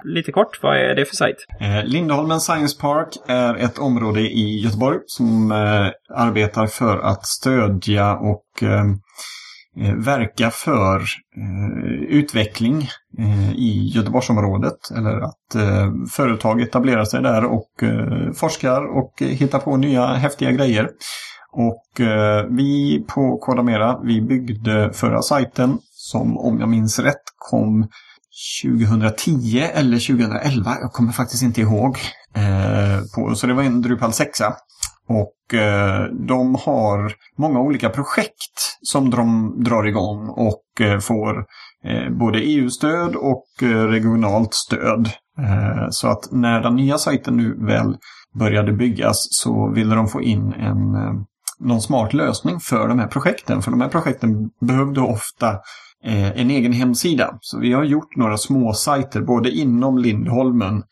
[0.03, 1.35] Lite kort, vad är det för sajt?
[1.61, 8.13] Eh, Lindholmen Science Park är ett område i Göteborg som eh, arbetar för att stödja
[8.13, 8.83] och Eh,
[9.79, 10.97] Eh, verka för
[11.37, 14.91] eh, utveckling eh, i Göteborgsområdet.
[14.97, 20.51] Eller att eh, företag etablerar sig där och eh, forskar och hittar på nya häftiga
[20.51, 20.89] grejer.
[21.57, 21.85] Och
[22.49, 27.87] vi på Kodamera, vi byggde förra sajten som om jag minns rätt kom
[28.63, 30.75] 2010 eller 2011.
[30.81, 31.97] Jag kommer faktiskt inte ihåg.
[33.35, 34.41] så det var en Drupal 6.
[35.07, 41.45] Och eh, de har många olika projekt som de drar igång och eh, får
[41.83, 45.09] eh, både EU-stöd och eh, regionalt stöd.
[45.39, 47.97] Eh, så att när den nya sajten nu väl
[48.39, 51.13] började byggas så ville de få in en, eh,
[51.59, 53.61] någon smart lösning för de här projekten.
[53.61, 55.59] För de här projekten behövde ofta
[56.35, 57.37] en egen hemsida.
[57.41, 60.83] Så vi har gjort några små sajter både inom Lindholmen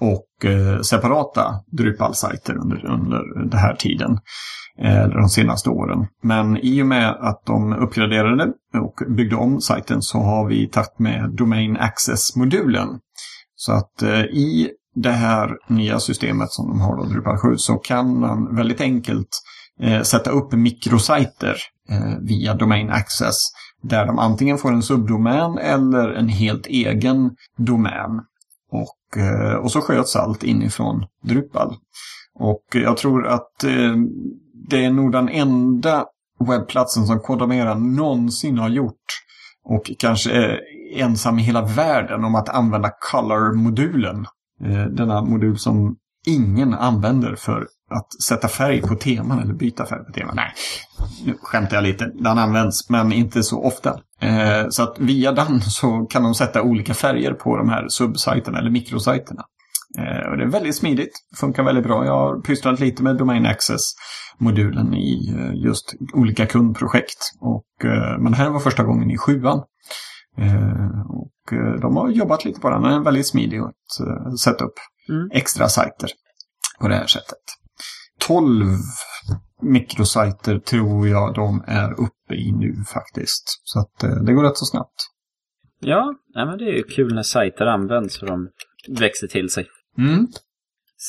[0.00, 4.18] och Eh, separata Drupal-sajter under, under den här tiden.
[4.78, 6.06] Eller de senaste åren.
[6.22, 10.98] Men i och med att de uppgraderade och byggde om sajten så har vi tagit
[10.98, 12.88] med Domain Access-modulen.
[13.54, 17.74] Så att eh, i det här nya systemet som de har då, Drupal 7, så
[17.74, 19.28] kan man väldigt enkelt
[19.80, 21.56] eh, sätta upp mikrosajter
[21.90, 23.36] eh, via Domain Access
[23.82, 28.20] där de antingen får en subdomän eller en helt egen domän.
[28.70, 31.76] Och, Eh, och så sköts allt inifrån Drupal.
[32.34, 33.94] Och jag tror att eh,
[34.68, 36.04] det är nog den enda
[36.48, 39.04] webbplatsen som Kodamera någonsin har gjort
[39.64, 40.60] och kanske är
[40.96, 44.26] ensam i hela världen om att använda Color-modulen.
[44.64, 45.96] Eh, denna modul som
[46.26, 50.36] ingen använder för att sätta färg på teman eller byta färg på teman.
[50.36, 50.52] Nej,
[51.24, 52.10] nu skämtar jag lite.
[52.14, 54.00] Den används, men inte så ofta.
[54.22, 58.58] Eh, så att via den så kan de sätta olika färger på de här subsajterna
[58.58, 59.42] eller mikrosajterna.
[59.98, 62.04] Eh, och det är väldigt smidigt, funkar väldigt bra.
[62.04, 67.18] Jag har pysslat lite med Domain Access-modulen i eh, just olika kundprojekt.
[67.40, 67.64] Och,
[68.18, 69.62] men det här var första gången i sjuan.
[71.08, 72.82] Och de har jobbat lite på den.
[72.82, 74.74] Den är väldigt smidig att sätta upp
[75.08, 75.28] Mm.
[75.32, 76.10] extra sajter
[76.80, 77.38] på det här sättet.
[78.20, 78.66] 12
[79.62, 83.60] mikrosajter tror jag de är uppe i nu faktiskt.
[83.64, 85.12] Så att eh, det går rätt så snabbt.
[85.80, 88.48] Ja, nej, men det är ju kul när sajter används och de
[88.88, 89.66] växer till sig.
[89.98, 90.26] Mm.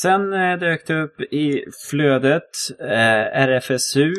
[0.01, 2.49] Sen eh, dök det upp i flödet
[2.79, 4.13] eh, RFSU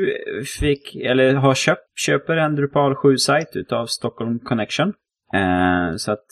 [0.61, 4.93] fick, eller har köpt, köper en Drupal 7-sajt utav Stockholm Connection.
[5.35, 6.25] Eh, så att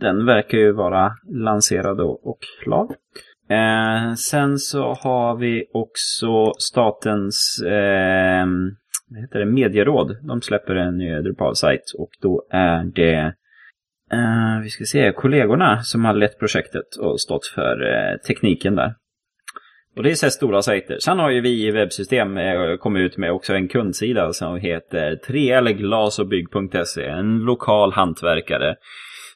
[0.00, 2.88] den verkar ju vara lanserad och, klar.
[4.16, 7.62] Sen så har vi också statens
[9.10, 10.16] vad heter det, medieråd.
[10.22, 13.34] De släpper en ny Drupal-sajt och då är det
[14.12, 18.94] Uh, vi ska se, kollegorna som har lett projektet och stått för uh, tekniken där.
[19.96, 20.98] Och det är så här stora sajter.
[20.98, 25.18] Sen har ju vi i webbsystem eh, kommit ut med också en kundsida som heter
[25.28, 27.04] 3lglasobygg.se.
[27.04, 28.74] En lokal hantverkare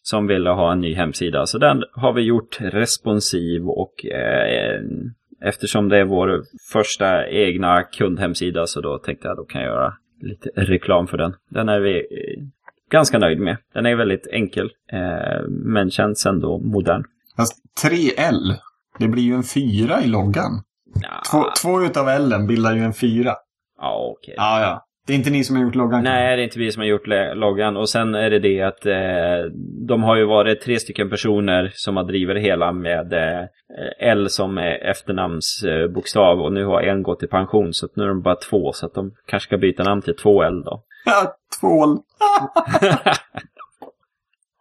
[0.02, 1.46] som ville ha en ny hemsida.
[1.46, 4.80] Så den har vi gjort responsiv och eh,
[5.42, 9.94] eftersom det är vår första egna kundhemsida så då tänkte jag då kan jag göra
[10.20, 11.34] lite reklam för den.
[11.50, 12.44] Den är vi eh,
[12.90, 13.56] ganska nöjd med.
[13.74, 17.04] Den är väldigt enkel eh, men känns ändå modern.
[17.36, 18.54] Fast 3L,
[18.98, 20.62] det blir ju en fyra i loggan.
[21.02, 23.34] Ja, Två, två utav L bildar ju en fyra.
[23.80, 24.34] ja okej.
[24.36, 24.84] Ja, ja.
[25.08, 26.04] Det är inte ni som har gjort loggan?
[26.04, 27.76] Nej, det är inte vi som har gjort loggan.
[27.76, 29.52] Och sen är det det att eh,
[29.88, 33.44] de har ju varit tre stycken personer som har drivit det hela med eh,
[33.98, 36.40] L som är efternamnsbokstav.
[36.40, 38.72] Och nu har en gått i pension så att nu är de bara två.
[38.72, 40.82] Så att de kanske ska byta namn till 2L då.
[41.04, 41.36] Ja.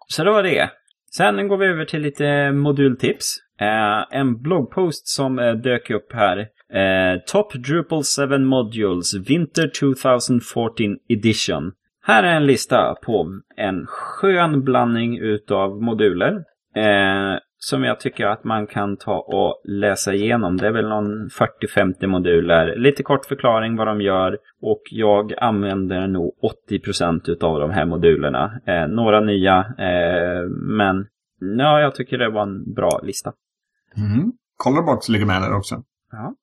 [0.08, 0.70] Så det var det.
[1.18, 3.36] Sen går vi över till lite modultips.
[3.60, 6.48] Eh, en bloggpost som eh, dök upp här.
[6.74, 11.72] Eh, Top Drupal 7 Modules Winter 2014 Edition.
[12.02, 16.34] Här är en lista på en skön blandning utav moduler.
[16.76, 20.58] Eh, som jag tycker att man kan ta och läsa igenom.
[20.58, 22.76] Det är väl någon 40-50 moduler.
[22.76, 24.38] Lite kort förklaring vad de gör.
[24.62, 26.34] Och jag använder nog
[26.70, 28.62] 80% utav de här modulerna.
[28.66, 31.08] Eh, några nya, eh, men
[31.58, 33.34] ja, jag tycker det var en bra lista.
[33.98, 34.32] Mm.
[34.58, 35.84] Colorbox ligger med där också.
[36.12, 36.36] Ja.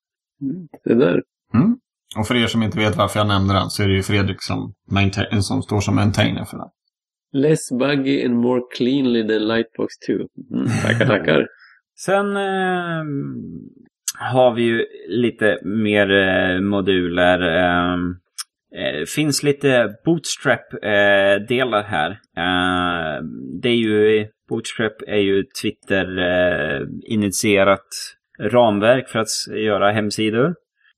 [0.85, 1.23] Det där.
[1.55, 1.77] Mm.
[2.19, 4.43] Och för er som inte vet varför jag nämnde den så är det ju Fredrik
[4.43, 6.69] som, maintain- som står som maintainer för den.
[7.33, 10.13] Less buggy and more cleanly than Lightbox 2.
[10.13, 10.29] Mm,
[10.83, 11.47] tackar, tackar.
[11.99, 13.05] Sen eh,
[14.19, 17.41] har vi ju lite mer eh, moduler.
[17.41, 17.95] Eh,
[18.81, 22.11] eh, finns lite Bootstrap-delar här.
[22.37, 23.23] Eh,
[23.63, 27.87] det är ju, Bootstrap är ju Twitter-initierat
[28.41, 30.55] ramverk för att göra hemsidor.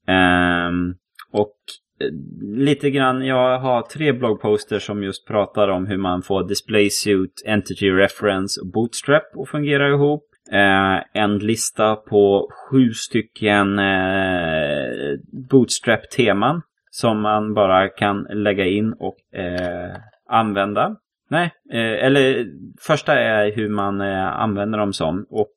[0.09, 0.95] Ehm,
[1.33, 1.57] och
[2.01, 2.09] eh,
[2.57, 7.43] lite grann, jag har tre bloggposter som just pratar om hur man får Display Suit,
[7.47, 10.23] Entity Reference och Bootstrap att fungera ihop.
[10.53, 15.19] Eh, en lista på sju stycken eh,
[15.51, 19.97] Bootstrap-teman som man bara kan lägga in och eh,
[20.29, 20.97] använda.
[21.29, 22.47] Nej, eh, eller
[22.81, 25.57] första är hur man eh, använder dem som och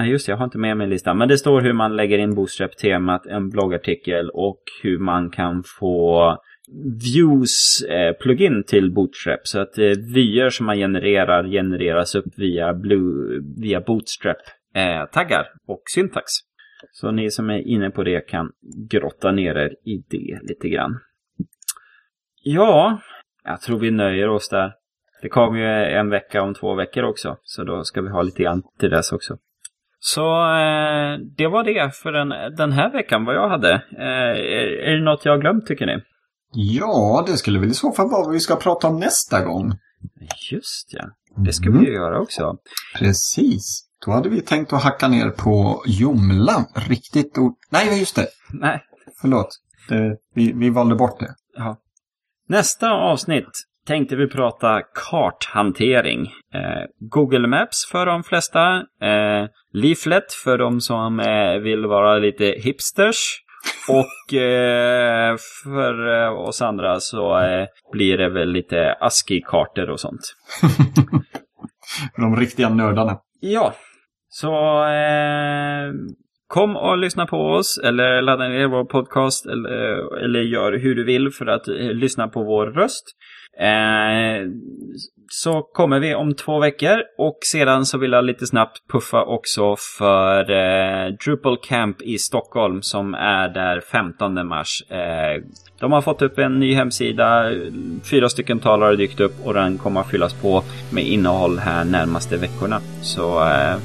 [0.00, 1.18] Nej just det, jag har inte med mig listan.
[1.18, 6.36] Men det står hur man lägger in Bootstrap-temat, en bloggartikel och hur man kan få
[7.14, 9.40] views eh, plugin till Bootstrap.
[9.42, 15.82] Så att eh, vyer som man genererar genereras upp via, Blue, via Bootstrap-taggar eh, och
[15.86, 16.24] syntax.
[16.92, 18.52] Så ni som är inne på det kan
[18.90, 20.98] grotta ner er i det lite grann.
[22.42, 23.00] Ja,
[23.44, 24.72] jag tror vi nöjer oss där.
[25.22, 27.36] Det kommer ju en vecka om två veckor också.
[27.42, 29.38] Så då ska vi ha lite grann till dess också.
[30.02, 30.20] Så
[30.56, 33.72] eh, det var det för den, den här veckan vad jag hade.
[33.74, 35.96] Eh, är, är det något jag har glömt tycker ni?
[36.52, 39.72] Ja, det skulle väl i så fall vara vad vi ska prata om nästa gång.
[40.52, 41.04] Just ja,
[41.44, 41.80] det ska Mm.
[41.80, 42.56] vi ju göra också.
[42.98, 43.86] Precis.
[44.06, 46.64] Då hade vi tänkt att hacka ner på Jomla.
[46.88, 47.54] Riktigt ord.
[47.70, 48.26] Nej, just det.
[48.52, 48.82] Nej,
[49.20, 49.48] Förlåt.
[49.88, 51.34] Det, vi, vi valde bort det.
[51.56, 51.76] ja.
[52.48, 53.50] Nästa avsnitt
[53.86, 56.26] tänkte vi prata karthantering.
[56.54, 58.76] Eh, Google Maps för de flesta.
[59.02, 63.42] Eh, Leaflet för de som eh, vill vara lite hipsters.
[63.88, 70.20] Och eh, för eh, oss andra så eh, blir det väl lite ASCII-kartor och sånt.
[72.16, 73.18] De riktiga nördarna.
[73.40, 73.74] Ja,
[74.28, 75.92] så eh,
[76.46, 81.04] kom och lyssna på oss eller ladda ner vår podcast eller, eller gör hur du
[81.04, 83.04] vill för att lyssna på vår röst.
[83.58, 84.46] Eh,
[85.32, 89.76] så kommer vi om två veckor och sedan så vill jag lite snabbt puffa också
[89.98, 94.82] för eh, Drupal Camp i Stockholm som är där 15 mars.
[94.88, 95.42] Eh,
[95.80, 97.50] de har fått upp en ny hemsida,
[98.10, 102.36] fyra stycken talare dykt upp och den kommer att fyllas på med innehåll här närmaste
[102.36, 102.80] veckorna.
[103.02, 103.76] Så eh,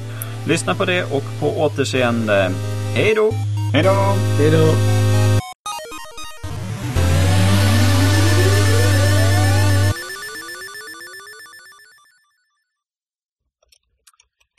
[0.48, 2.50] lyssna på det och på återseende.
[2.94, 3.30] Hej då!
[3.72, 3.94] Hej då!
[4.38, 5.05] Hej då!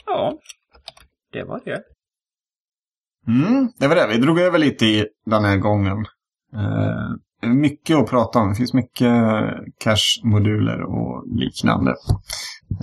[0.08, 0.34] Ja,
[1.32, 1.82] det var det.
[3.28, 4.08] Mm, det var det.
[4.08, 6.06] Vi drog över lite i den här gången.
[6.54, 8.50] Eh, mycket att prata om.
[8.50, 9.14] Det finns mycket
[9.84, 11.92] cache-moduler och liknande.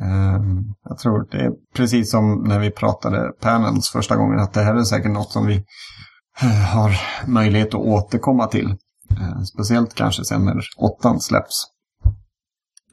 [0.01, 0.43] Eh,
[0.85, 4.75] jag tror det är precis som när vi pratade panels första gången att det här
[4.75, 5.65] är säkert något som vi
[6.43, 6.91] eh, har
[7.27, 8.77] möjlighet att återkomma till.
[9.11, 11.74] Eh, speciellt kanske sen när åttan släpps.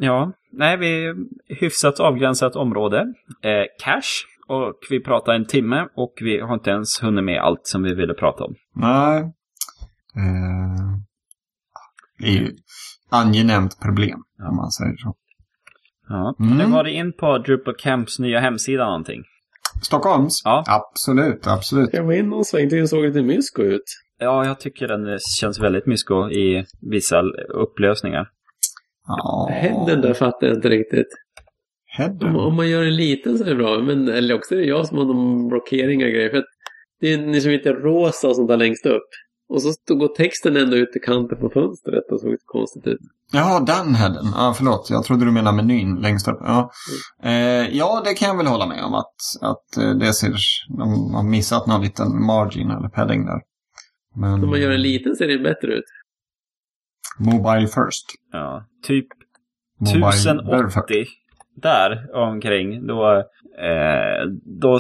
[0.04, 1.14] Ja, nej, vi
[1.48, 3.14] hyfsat avgränsat område.
[3.44, 4.28] Eh, cache.
[4.48, 7.94] Och vi pratar en timme och vi har inte ens hunnit med allt som vi
[7.94, 8.56] ville prata om.
[8.76, 9.20] Nej.
[10.16, 10.98] Eh,
[12.20, 12.56] det är ju
[13.10, 15.16] angenämt problem om man säger så.
[16.10, 16.36] Ja.
[16.40, 16.58] Mm.
[16.58, 19.24] Har du varit in på Drupal Camps nya hemsida någonting?
[19.82, 20.42] Stockholms?
[20.44, 20.64] Ja.
[20.68, 21.90] Absolut, absolut.
[21.94, 23.84] Jag var inne och svängde och såg lite mysko ut.
[24.20, 28.28] Ja, jag tycker den känns väldigt mysko i vissa upplösningar.
[29.08, 29.50] Ja.
[29.52, 31.08] Händen där fattar jag inte riktigt.
[31.98, 32.36] Om, Headen.
[32.36, 34.88] om man gör en liten så är det bra, men eller också är det jag
[34.88, 36.30] som har någon blockeringar och grejer.
[36.30, 36.46] För att
[37.02, 39.08] det är liksom inte rosa och sånt där längst upp.
[39.50, 42.88] Och så stod- går texten ändå ut i kanten på fönstret och såg lite konstigt
[42.88, 43.00] ut.
[43.34, 44.26] Jaha, den headen.
[44.36, 44.88] Ja, förlåt.
[44.90, 46.38] Jag trodde du menade menyn längst upp.
[46.40, 46.72] Ja,
[47.24, 50.34] eh, ja det kan jag väl hålla med om att, att eh, det ser...
[50.78, 53.40] De har missat någon liten margin eller padding där.
[54.16, 55.84] Men Om man gör en liten ser det bättre ut.
[57.20, 58.06] Mobile first.
[58.32, 59.08] Ja, typ
[59.80, 61.06] Mobile 1080
[61.56, 62.88] där omkring.
[62.88, 63.24] Då,
[63.60, 64.28] eh,
[64.62, 64.80] då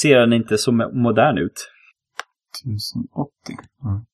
[0.00, 1.70] ser den inte så modern ut.
[2.64, 3.56] 1080.
[3.84, 4.04] Mm.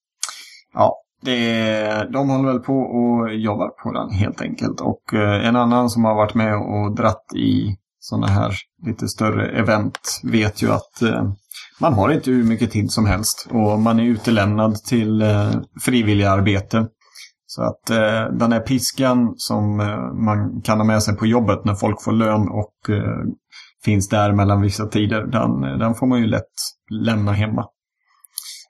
[0.74, 4.80] Ja, det, de håller väl på och jobbar på den helt enkelt.
[4.80, 8.54] Och eh, en annan som har varit med och dratt i sådana här
[8.86, 11.32] lite större event vet ju att eh,
[11.80, 16.86] man har inte hur mycket tid som helst och man är utelämnad till eh, frivilligarbete.
[17.50, 21.64] Så att eh, den här piskan som eh, man kan ha med sig på jobbet
[21.64, 23.24] när folk får lön och eh,
[23.84, 26.52] finns där mellan vissa tider, den, eh, den får man ju lätt
[26.90, 27.66] lämna hemma.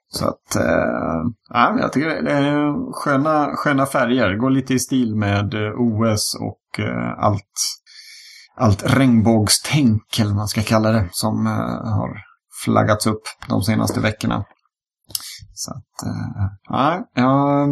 [0.09, 4.35] Så att, eh, ja, jag tycker det är sköna, sköna färger.
[4.35, 7.53] Går lite i stil med eh, OS och eh, allt,
[8.55, 12.17] allt regnbågstänk, eller vad man ska kalla det, som eh, har
[12.63, 14.45] flaggats upp de senaste veckorna.
[15.53, 17.69] Så att, eh, ja, jag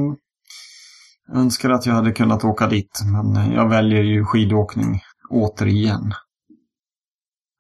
[1.36, 6.14] önskar att jag hade kunnat åka dit, men jag väljer ju skidåkning återigen.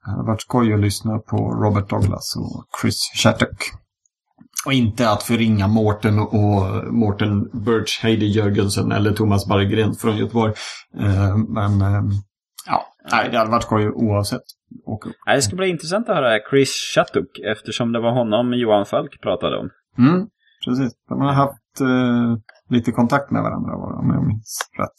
[0.05, 3.71] Det hade varit skoj att lyssna på Robert Douglas och Chris Shattuck.
[4.65, 10.53] Och inte att förringa Mårten och Mårten Birch, Heidi Jörgensen eller Thomas Bargren från Göteborg.
[10.99, 12.01] Eh, men eh,
[12.67, 14.41] ja, nej, det hade varit skoj oavsett.
[14.85, 18.85] Och, Nej, Det ska bli intressant att höra Chris Shattuck eftersom det var honom Johan
[18.85, 19.69] Falk pratade om.
[19.97, 20.27] mm,
[20.65, 20.93] precis.
[21.09, 22.37] De har haft eh,
[22.69, 24.95] lite kontakt med varandra om jag minns rätt.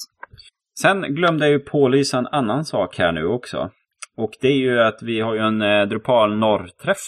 [0.81, 3.71] Sen glömde jag ju pålysa en annan sak här nu också.
[4.17, 6.99] Och det är ju att vi har ju en eh, Drupal norr-träff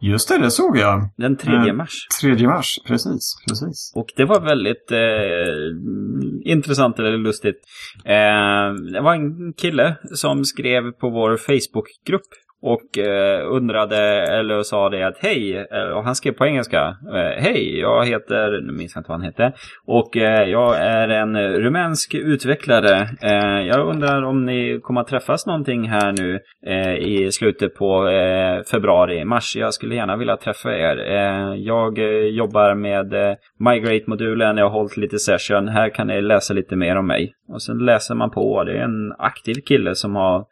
[0.00, 1.00] Just det, det såg jag.
[1.16, 1.76] den 3 Mm.
[1.76, 2.06] mars.
[2.20, 3.34] 3 mars, precis.
[3.48, 3.92] precis.
[3.96, 7.56] Och det var väldigt eh, intressant eller lustigt.
[8.04, 12.28] Eh, det var en kille som skrev på vår Facebookgrupp
[12.62, 13.98] och eh, undrade
[14.38, 16.96] eller sa det att hej, eh, och han skrev på engelska.
[17.14, 19.52] Eh, hej, jag heter, nu minns jag inte vad han hette,
[19.86, 23.08] och eh, jag är en rumänsk utvecklare.
[23.22, 28.08] Eh, jag undrar om ni kommer att träffas någonting här nu eh, i slutet på
[28.08, 29.56] eh, februari, mars.
[29.56, 30.96] Jag skulle gärna vilja träffa er.
[31.10, 35.68] Eh, jag eh, jobbar med eh, Migrate-modulen, jag har hållit lite session.
[35.68, 37.32] Här kan ni läsa lite mer om mig.
[37.48, 38.64] Och sen läser man på.
[38.64, 40.44] Det är en aktiv kille som har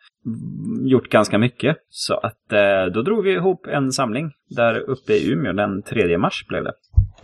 [0.90, 1.76] gjort ganska mycket.
[1.88, 6.18] Så att eh, då drog vi ihop en samling där uppe i Umeå den 3
[6.18, 6.72] mars blev det.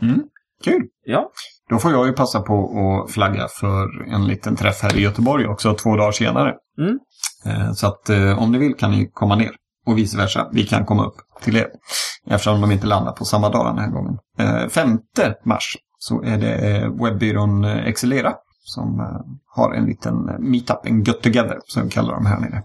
[0.00, 0.22] Mm.
[0.64, 0.82] Kul!
[1.04, 1.30] Ja,
[1.70, 2.70] Då får jag ju passa på
[3.04, 6.54] att flagga för en liten träff här i Göteborg också två dagar senare.
[6.78, 6.98] Mm.
[7.46, 9.50] Eh, Så att eh, om ni vill kan ni komma ner.
[9.86, 11.66] Och vice versa, vi kan komma upp till er.
[12.26, 14.18] Eftersom de inte landar på samma dag den här gången.
[14.38, 14.98] Eh, 5
[15.44, 18.34] mars så är det eh, webbyrån eh, Excelera
[18.64, 20.14] som eh, har en liten
[20.50, 22.62] meetup, en get together som vi kallar dem här nere.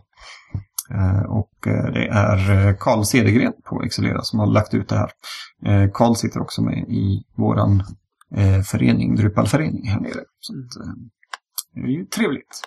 [0.96, 4.96] Eh, och eh, det är eh, Karl Cedergren på Excelera som har lagt ut det
[4.96, 5.12] här.
[5.66, 7.84] Eh, Karl sitter också med i våran
[8.36, 10.22] eh, förening, Drupalförening här nere.
[10.40, 10.90] Så eh,
[11.74, 12.62] det är ju trevligt.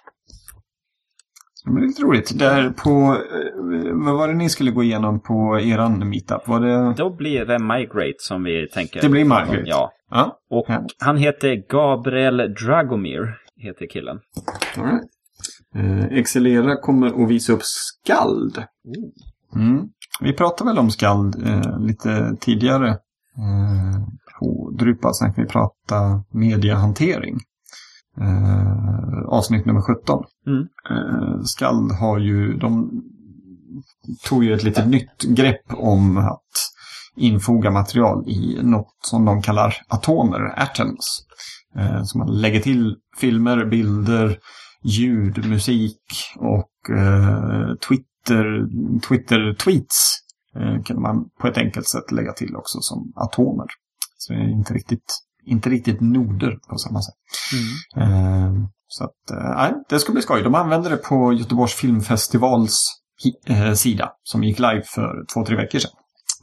[1.65, 2.39] Det blir lite roligt.
[2.39, 6.49] Där på, eh, vad var det ni skulle gå igenom på eran meetup?
[6.49, 6.95] Var det...
[6.97, 9.01] Då blir det Migrate som vi tänker.
[9.01, 9.63] Det blir Migrate?
[9.67, 9.91] Ja.
[10.11, 10.87] Ja, Och Ja.
[10.99, 14.19] han heter Gabriel Dragomir, heter killen.
[14.77, 15.03] all right.
[15.75, 18.65] Eh, Excelera kommer att visa upp skald.
[19.55, 19.89] Mm.
[20.21, 22.89] Vi pratade väl om skald eh, lite tidigare.
[23.39, 24.05] Eh,
[24.39, 24.73] på
[25.21, 27.39] kan vi prata mediehantering.
[28.21, 30.25] Eh, avsnitt nummer 17.
[30.47, 30.67] Mm.
[30.91, 32.91] Eh, skald har ju, de
[34.29, 36.41] tog ju ett lite nytt grepp om att
[37.17, 41.27] infoga material i något som de kallar atomer, atoms.
[41.77, 44.39] Eh, så man lägger till filmer, bilder,
[44.85, 46.01] ljud, musik
[46.37, 48.67] och eh, Twitter,
[49.09, 50.21] Twitter-tweets
[50.57, 53.67] eh, kan man på ett enkelt sätt lägga till också som atomer.
[54.17, 57.15] Så det är inte riktigt, inte riktigt noder på samma sätt.
[57.97, 58.53] Eh,
[58.87, 60.43] så att, eh, det ska bli skoj.
[60.43, 62.79] De använder det på Göteborgs filmfestivals
[63.47, 65.91] eh, sida som gick live för två, tre veckor sedan.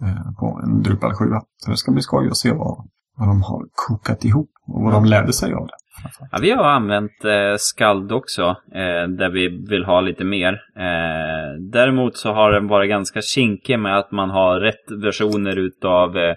[0.01, 1.25] Eh, på en Drupal 7.
[1.57, 2.87] Så det ska bli skoj att se vad,
[3.17, 5.73] vad de har kokat ihop och vad de lärde sig av det.
[6.31, 8.43] Ja, vi har använt eh, Skald också,
[8.73, 10.53] eh, där vi vill ha lite mer.
[10.77, 16.17] Eh, däremot så har den varit ganska kinkig med att man har rätt versioner utav
[16.17, 16.35] eh,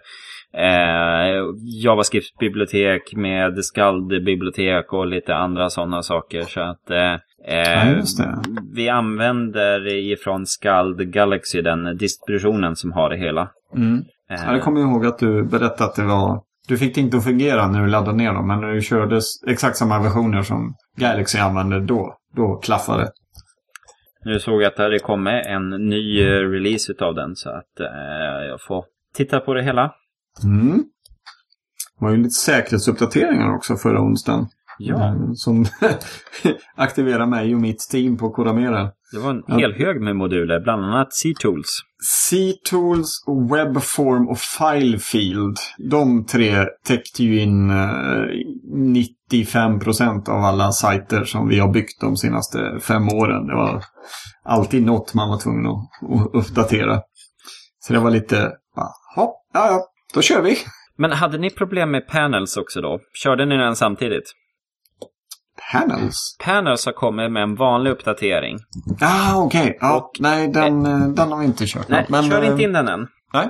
[0.65, 1.43] eh,
[1.85, 6.43] JavaScript-bibliotek med Skald-bibliotek och lite andra sådana saker.
[6.43, 7.85] Så att eh, Ja,
[8.19, 8.39] det.
[8.75, 13.41] vi använder ifrån Skald Galaxy, den distributionen som har det hela.
[13.41, 16.41] Eh, Ja, det kommer jag ihåg att du berättade att det var...
[16.69, 19.21] Du fick det inte att fungera när du laddade ner dem, men när du körde
[19.47, 23.11] exakt samma versioner som Galaxy använde då, då klaffade det.
[24.25, 27.81] Nu såg jag att det hade kommit en ny eh, release utav den så att
[27.81, 28.85] eh, jag får
[29.15, 29.93] titta på det hela.
[30.45, 30.85] Mm.
[31.99, 34.47] Det var ju lite säkerhetsuppdateringar också förra onsdagen.
[34.79, 35.67] Ja, Eh, Som
[36.77, 38.91] aktiverar mig och mitt team på Kodamera.
[39.13, 41.81] det var en hel hög med moduler, bland annat C-Tools.
[42.29, 45.57] C-Tools, Webform och Filefield.
[45.91, 48.27] De tre täckte ju in eh,
[49.33, 53.47] 95% av alla sajter som vi har byggt de senaste fem åren.
[53.47, 53.85] Det var
[54.45, 57.01] alltid något man var tvungen att, uppdatera.
[57.87, 60.57] Så det var lite, ja, ja, ja, då kör vi.
[60.99, 62.99] Men hade ni problem med panels också då?
[63.23, 64.33] Körde ni den samtidigt?
[65.73, 66.37] Panels?
[66.45, 68.59] Panels har kommit med en vanlig uppdatering.
[69.01, 69.79] Ah, okej.
[69.81, 71.89] Ja, Och- nej, den, eh, den har vi inte kört.
[71.89, 73.07] Nej, Men, kör eh, inte in den än.
[73.33, 73.49] Nej.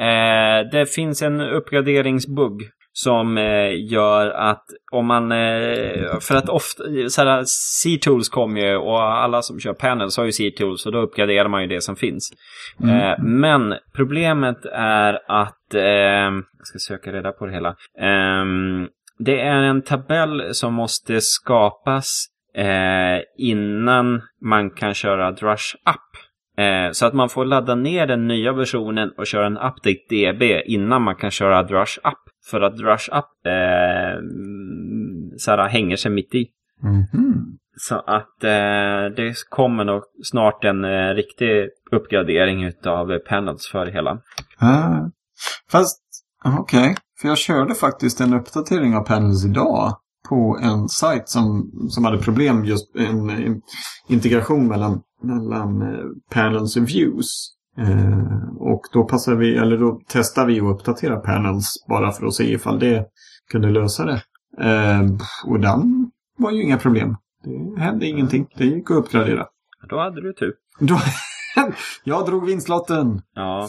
[0.00, 5.32] Eh, det finns en uppgraderingsbugg som eh, gör att om man...
[5.32, 6.82] Eh, för att ofta...
[7.08, 7.44] såhär,
[7.82, 11.62] C-tools kommer ju och alla som kör panels har ju C-tools och då uppgraderar man
[11.62, 12.30] ju det som finns.
[12.84, 15.74] Eh, men problemet är att...
[15.74, 15.82] Eh,
[16.58, 17.74] jag ska söka reda på det hela.
[19.18, 26.08] Det är en tabell som måste skapas eh, innan man kan köra Drush Up.
[26.58, 30.62] Eh, så att man får ladda ner den nya versionen och köra en update DB
[30.66, 32.18] innan man kan köra Drush Up.
[32.50, 36.46] För att Drush Up eh, mm, så här, hänger sig mitt i.
[36.82, 37.58] Mhm.
[37.76, 43.92] Så att eh, det kommer nog snart en eh, riktig uppgradering utav panels för det
[43.92, 44.20] hela.
[44.58, 45.10] Ah.
[45.70, 46.02] Fast,
[46.58, 46.96] okej.
[47.20, 49.96] För jag körde faktiskt en uppdatering av Panels idag.
[50.28, 53.62] På en sajt som, som hade problem just en, en
[54.08, 57.54] integration mellan, mellan eh, Panels och Views.
[57.78, 62.34] Eh, och då passar vi, eller då testar vi att uppdatera Panels bara för att
[62.34, 63.06] se ifall det
[63.50, 64.22] kunde lösa det.
[64.60, 65.02] Eh,
[65.46, 67.16] och den var ju inga problem.
[67.44, 68.46] Det hände ingenting.
[68.56, 69.46] Det gick att uppgradera.
[69.88, 70.54] Då hade du tur.
[70.80, 71.00] Då,
[72.04, 73.22] jag drog vinstlotten.
[73.34, 73.68] Ja.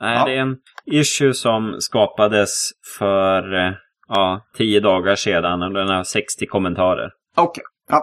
[0.00, 0.24] Nej, Ja.
[0.24, 0.56] det är en
[0.86, 3.72] issue som skapades för eh,
[4.08, 7.10] ja, tio dagar sedan och den har 60 kommentarer.
[7.36, 8.02] Okej, ja.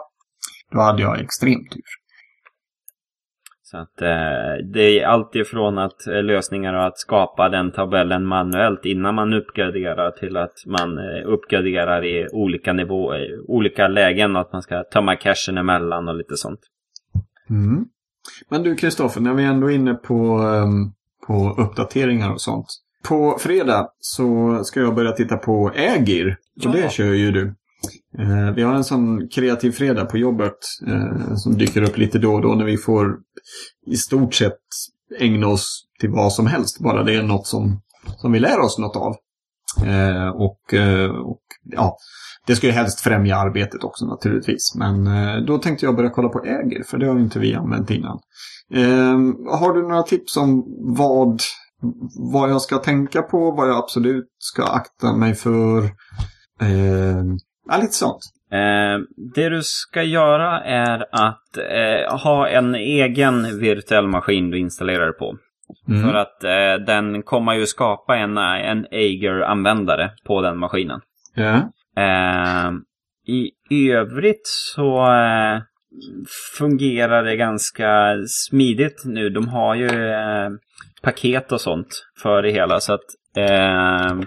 [0.72, 1.81] Då hade jag extremt tur.
[3.63, 8.26] Så att eh, det är allt ifrån att eh, lösningar och att skapa den tabellen
[8.26, 14.53] manuellt innan man uppgraderar till att man eh, uppgraderar i olika nivåer, olika lägen, att
[14.53, 16.59] man ska tömma cachen emellan och lite sånt.
[17.49, 17.85] Mm.
[18.49, 20.91] Men du Kristoffer, när vi ändå är inne på, ehm,
[21.27, 22.65] på uppdateringar och sånt.
[23.03, 26.27] På fredag så ska jag börja titta på Ägir.
[26.57, 26.71] Och Ja.
[26.71, 27.55] det kör ju du.
[28.19, 32.33] Eh, vi har en sån kreativ fredag på jobbet eh, som dyker upp lite då
[32.33, 33.17] och då när vi får
[33.87, 34.59] i stort sett
[35.19, 36.79] ägna oss till vad som helst.
[36.79, 37.81] Bara det är något som,
[38.17, 39.15] som vi lär oss något av.
[39.87, 40.73] Eh, och,
[41.25, 41.97] och ja,
[42.47, 44.75] det ska ju helst främja arbetet också naturligtvis.
[44.75, 45.05] Men
[45.45, 48.19] då tänkte jag börja kolla på Äger, för det har inte vi använt innan.
[48.73, 49.17] Eh,
[49.59, 50.63] har du några tips om
[50.97, 51.39] vad,
[52.33, 55.83] vad jag ska tänka på, vad jag absolut ska akta mig för?
[56.61, 57.23] Eh,
[57.69, 58.21] ja, lite sånt.
[58.51, 65.11] Eh, det du ska göra är att eh, ha en egen virtuell maskin du installerar
[65.11, 65.37] på.
[65.87, 66.03] Mm.
[66.03, 70.99] För att eh, den kommer ju skapa en, en Ager-användare på den maskinen.
[71.35, 71.55] Ja.
[71.97, 72.71] Eh,
[73.69, 75.61] I övrigt så eh,
[76.57, 79.30] fungerar det ganska smidigt nu.
[79.30, 80.49] De har ju eh,
[81.01, 81.88] paket och sånt
[82.22, 82.80] för det hela.
[82.80, 83.05] Så att
[83.38, 84.19] eh,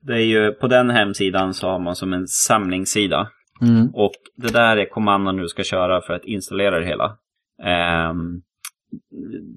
[0.00, 3.28] det är ju på den hemsidan så har man som en samlingssida.
[3.60, 3.88] Mm.
[3.94, 7.16] Och det där är kommandon du ska köra för att installera det hela.
[8.10, 8.42] Um,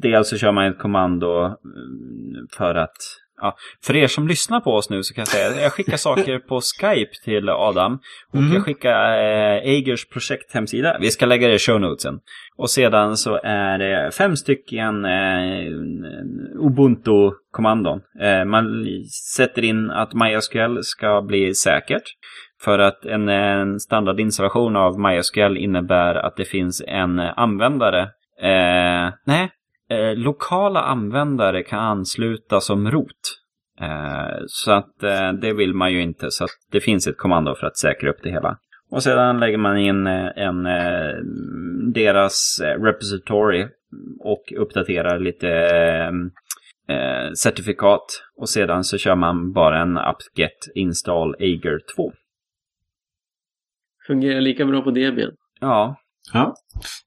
[0.01, 2.97] dels så kör man ett kommando mm, för att
[3.41, 3.55] Ja,
[3.85, 6.39] för er som lyssnar på oss nu så kan jag säga att jag skickar saker
[6.39, 7.99] på Skype till Adam.
[8.33, 8.53] Och Mhm.
[8.53, 10.97] jag skickar eh, Eigers projekthemsida.
[11.01, 12.19] Vi ska lägga det i show notesen.
[12.57, 15.67] Och sedan så är det fem stycken eh,
[16.77, 18.01] Ubuntu-kommandon.
[18.21, 18.65] Eh, man
[19.35, 22.03] sätter in att MySQL ska bli säkert.
[22.61, 28.01] För att en, en standardinstallation av MySQL innebär att det finns en användare.
[28.41, 29.49] Eh, nej,
[29.89, 33.39] eh, lokala användare kan ansluta som rot.
[33.81, 36.31] Eh, så att eh, det vill man ju inte.
[36.31, 38.57] Så det finns ett kommando för att säkra upp det hela.
[38.91, 41.15] Och sedan lägger man in eh, en, eh,
[41.93, 43.67] deras repository
[44.19, 45.49] och uppdaterar lite
[46.87, 48.05] eh, certifikat.
[48.37, 52.11] Och sedan så kör man bara en apt-get install Ager 2.
[54.07, 55.31] Fungerar lika bra på Debian.
[55.59, 55.95] Ja,
[56.33, 56.55] Ja.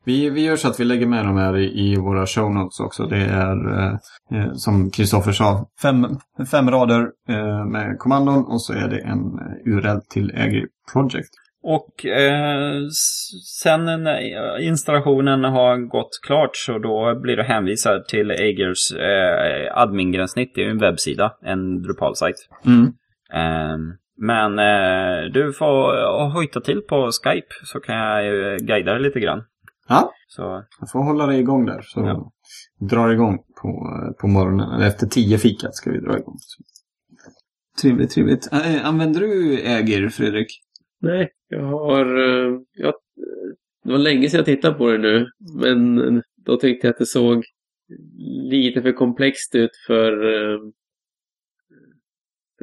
[0.04, 2.80] Vi, vi gör så att vi lägger med de här i, i våra show notes
[2.80, 3.06] också.
[3.06, 3.94] Det är, eh,
[4.32, 6.06] eh, som Kristoffer sa, fem,
[6.50, 11.30] fem rader eh, med kommandon och så är det en eh, URL till Agri Project.
[11.62, 12.88] Och eh,
[13.60, 20.52] sen när installationen har gått klart så då blir du hänvisad till Agers eh, admin-gränssnitt.
[20.54, 22.36] Det är ju en webbsida, en Drupal-sajt.
[22.66, 22.92] Mm.
[23.32, 23.78] Eh,
[24.20, 29.02] men eh, du får eh, hojta till på Skype så kan jag eh, guida dig
[29.02, 29.42] lite grann.
[29.88, 31.80] Ja, Så jag får hålla det igång där.
[31.82, 32.32] Så Ja.
[32.88, 34.70] drar igång på, eh, på morgonen.
[34.70, 36.36] Eller efter tio fikat ska vi dra igång.
[36.38, 36.62] Så.
[37.82, 38.52] Trevligt, trevligt.
[38.52, 40.46] Äh, använder du Ägir, Fredrik?
[41.00, 42.06] Nej, jag har...
[42.72, 42.94] Jag,
[43.84, 45.26] det var länge sedan jag tittade på det nu.
[45.60, 47.44] Men då tyckte jag att det såg
[48.50, 50.79] lite för komplext ut för, eh, för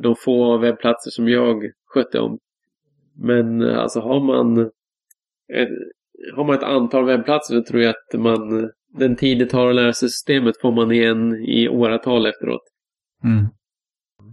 [0.02, 2.40] de få webbplatser som jag skötte om.
[3.16, 4.60] Men eh, alltså har man
[5.54, 5.70] ett,
[6.36, 9.76] har man ett antal webbplatser så tror jag att man den tid det tar att
[9.76, 12.62] lära sig systemet får man igen i åratal efteråt.
[13.24, 13.46] Mm.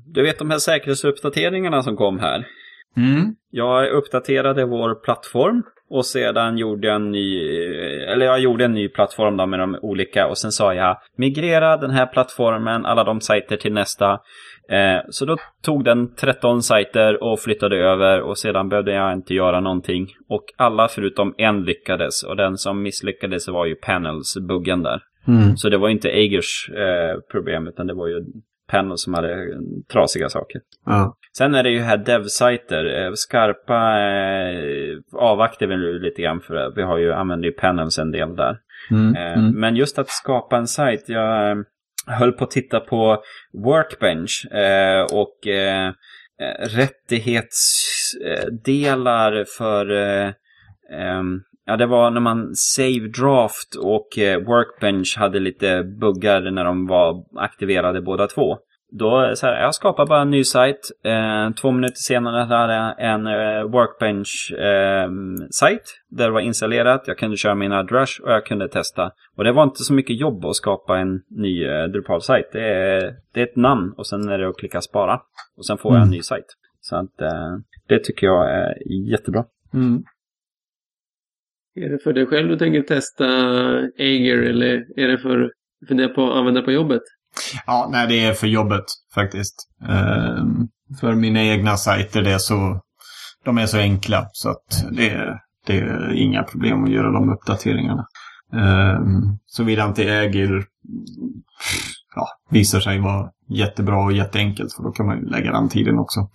[0.06, 2.46] du vet de här säkerhetsuppdateringarna som kom här.
[2.96, 3.34] Mm.
[3.50, 7.40] Jag uppdaterade vår plattform och sedan gjorde jag en ny,
[8.02, 11.76] eller jag gjorde en ny plattform då med de olika och sen sa jag migrera
[11.76, 14.20] den här plattformen, alla de sajter till nästa.
[14.70, 19.34] Eh, så då tog den 13 sajter och flyttade över och sedan behövde jag inte
[19.34, 20.08] göra någonting.
[20.28, 25.02] Och alla förutom en lyckades och den som misslyckades var ju Panels-buggen där.
[25.28, 25.56] Mm.
[25.56, 28.24] Så det var inte Agers eh, problem utan det var ju
[28.70, 29.58] Panels som hade eh,
[29.92, 30.60] trasiga saker.
[30.86, 31.16] Ja.
[31.36, 33.04] Sen är det ju här dev-sajter.
[33.04, 37.98] Eh, Skarpa eh, avvaktar vi nu lite grann för vi har ju, använder ju panels
[37.98, 38.56] en del där.
[38.90, 39.16] Mm.
[39.16, 39.60] Eh, Mm.
[39.60, 41.64] Men just att skapa en sajt, jag
[42.06, 43.22] höll på att titta på
[43.52, 45.92] Workbench eh, och eh,
[46.58, 50.30] rättighetsdelar för eh,
[51.66, 56.86] Ja, det var när man save draft och eh, Workbench hade lite buggar när de
[56.86, 58.58] var aktiverade båda två.
[58.98, 60.90] Då så här, jag skapade bara en ny sajt.
[61.04, 67.02] Eh, två minuter senare hade jag en eh, Workbench-sajt där det var installerat.
[67.06, 69.10] Jag kunde köra mina Drush och jag kunde testa.
[69.36, 72.48] Och det var inte så mycket jobb att skapa en ny eh, Drupal-sajt.
[72.52, 75.20] Det är, det är ett namn och sen är det att klicka spara.
[75.56, 76.10] Och sen får jag en Mm.
[76.16, 76.46] ny sajt.
[76.80, 77.56] Så att eh,
[77.88, 78.74] det tycker jag är
[79.10, 79.44] jättebra.
[79.74, 80.02] Mm.
[81.76, 83.24] Är det för dig själv du tänker testa
[83.98, 85.50] Ager eller är det för att
[85.88, 87.02] fundera på att använda på jobbet?
[87.66, 88.84] Ja, nej, det är för jobbet
[89.14, 89.54] faktiskt.
[89.88, 90.68] Ehm,
[91.00, 92.80] för mina egna sajter, det är så,
[93.44, 97.32] de är så enkla så att det, är- det är inga problem att göra de
[97.32, 98.06] uppdateringarna.
[98.52, 100.64] Um, Såvida inte äger
[102.14, 105.98] ja, visar sig vara jättebra och jätteenkelt för då kan man ju lägga den tiden
[105.98, 106.28] också.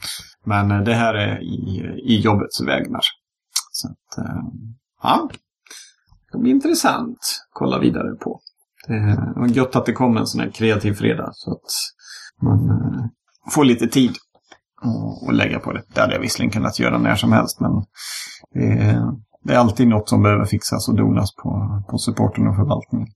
[0.45, 3.01] Men eh, det här är i, i jobbets vägnar.
[3.71, 4.41] Så att, eh,
[5.03, 5.29] ja,
[6.31, 8.39] det blir intressant att kolla vidare på.
[8.89, 11.71] Eh, det var gött att det kom en sån här kreativ fredag så att
[12.41, 13.05] man eh,
[13.51, 14.11] får lite tid
[15.27, 15.83] att lägga på det.
[15.93, 17.71] Det hade jag visserligen kunnat göra när som helst men
[18.53, 19.01] det är,
[19.43, 23.07] det är alltid något som behöver fixas och donas på, på supporten och förvaltningen.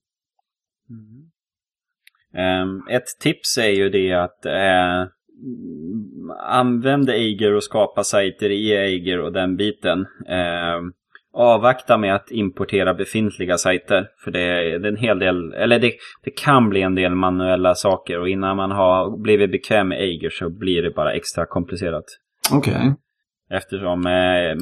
[2.36, 5.08] Um, ett tips är ju det att eh, uh,
[6.40, 9.98] använda Eiger och skapa sajter i Eiger och den biten.
[10.00, 10.90] Uh,
[11.34, 14.06] avvakta med att importera befintliga sajter.
[14.24, 15.92] För det är, en hel del, eller det,
[16.24, 20.30] det kan bli en del manuella saker och innan man har blivit bekväm med Eiger
[20.30, 22.04] så blir det bara extra komplicerat.
[22.52, 22.74] Okej.
[22.74, 22.92] Okay.
[23.50, 24.56] Eftersom eh,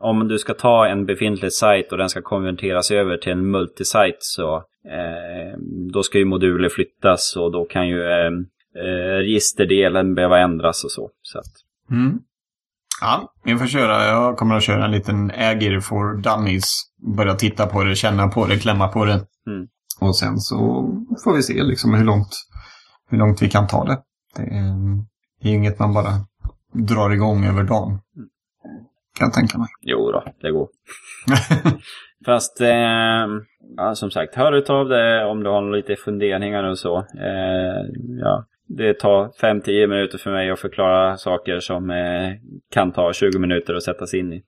[0.00, 4.16] om du ska ta en befintlig sajt och den ska konverteras över till en multisajt
[4.18, 4.56] så
[4.86, 5.58] eh,
[5.92, 8.32] då ska ju moduler flyttas och då kan ju eh,
[8.76, 11.10] eh registerdelen behöva ändras och så.
[11.22, 11.52] så att...
[11.90, 12.18] mm.
[13.02, 14.04] Ja, vi får köra.
[14.04, 16.64] Jag kommer att köra en liten Ägir for Dummies.
[17.16, 19.12] Börja titta på det, känna på det, klämma på det.
[19.46, 19.66] Mm.
[20.00, 20.56] Och sen så
[21.24, 22.28] får vi se liksom hur långt,
[23.10, 23.98] hur långt vi kan ta det.
[24.36, 24.74] Det är,
[25.40, 26.10] det är inget man bara
[26.72, 27.90] drar igång över dagen.
[27.90, 28.28] Mm.
[29.18, 29.68] Kan jag tänka mig.
[29.80, 30.68] Jo då, det går.
[32.26, 33.26] Fast eh,
[33.76, 36.98] ja, som sagt, hör av det om du har lite funderingar och så.
[36.98, 37.82] Eh,
[38.20, 38.44] ja,
[38.76, 42.32] det tar 5-10 minuter för mig att förklara saker som eh,
[42.72, 44.42] kan ta 20 minuter att sätta sig in i.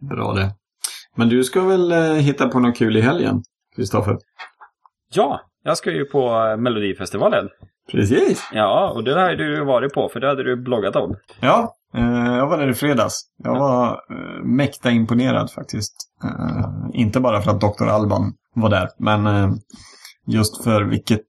[0.10, 0.50] Bra det.
[1.16, 3.42] Men du ska väl eh, hitta på något kul i helgen,
[3.76, 4.16] Kristoffer?
[5.14, 7.48] Ja, jag ska ju på eh, Melodifestivalen.
[7.90, 8.48] Precis.
[8.52, 11.16] Ja, och det har du varit på, för det hade du bloggat om.
[11.40, 13.20] Ja, eh, jag var där i fredags.
[13.38, 15.94] Jag var eh, mäkta imponerad faktiskt.
[16.94, 17.88] Inte bara för att Dr.
[17.88, 19.50] Alban var där, men
[20.26, 21.20] just för vilket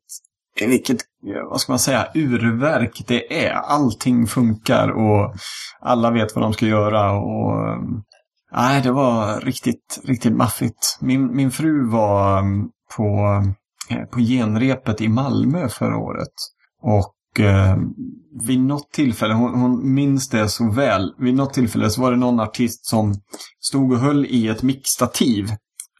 [0.62, 3.52] vilket, eh, vad ska man säga, urverk det är.
[3.52, 5.36] Allting funkar och
[5.80, 7.80] alla vet vad de ska göra och eh,
[8.52, 10.98] nej, det var riktigt, riktigt maffigt.
[11.02, 13.06] Min, min fru var mm, på,
[13.90, 16.34] eh, på genrepet i Malmö förra året
[16.82, 17.78] och eh,
[18.48, 22.18] vid något tillfälle, hon, hon minns det så väl, vid något tillfälle så var det
[22.18, 23.14] någon artist som
[23.60, 25.50] stod och höll i ett mixtativ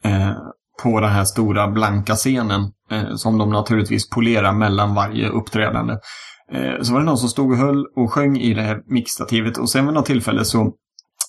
[0.04, 0.32] eh,
[0.82, 5.92] på den här stora blanka scenen eh, som de naturligtvis polerar mellan varje uppträdande.
[6.52, 9.58] Eh, så var det någon som stod och höll och sjöng i det här mixstativet
[9.58, 10.72] och sen vid något tillfälle så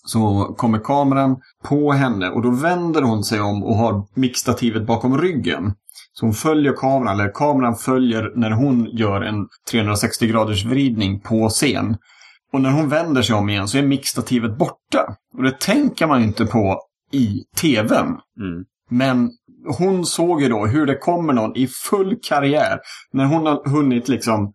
[0.07, 5.17] så kommer kameran på henne och då vänder hon sig om och har mixstativet bakom
[5.17, 5.73] ryggen.
[6.13, 11.49] Så hon följer kameran, eller kameran följer när hon gör en 360 graders vridning på
[11.49, 11.97] scen.
[12.53, 15.15] Och när hon vänder sig om igen så är mixstativet borta.
[15.37, 18.07] Och det tänker man inte på i tvn.
[18.07, 18.65] Mm.
[18.89, 19.31] Men
[19.77, 22.79] hon såg ju då hur det kommer någon i full karriär.
[23.13, 24.53] När hon har hunnit liksom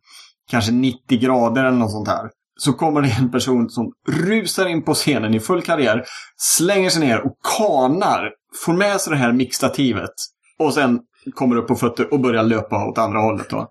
[0.50, 2.30] kanske 90 grader eller något sånt här.
[2.56, 6.04] Så kommer det en person som rusar in på scenen i full karriär,
[6.36, 8.30] slänger sig ner och kanar,
[8.64, 10.10] får med sig det här mixstativet
[10.58, 11.00] och sen
[11.34, 13.50] kommer upp på fötter och börjar löpa åt andra hållet.
[13.50, 13.68] Då.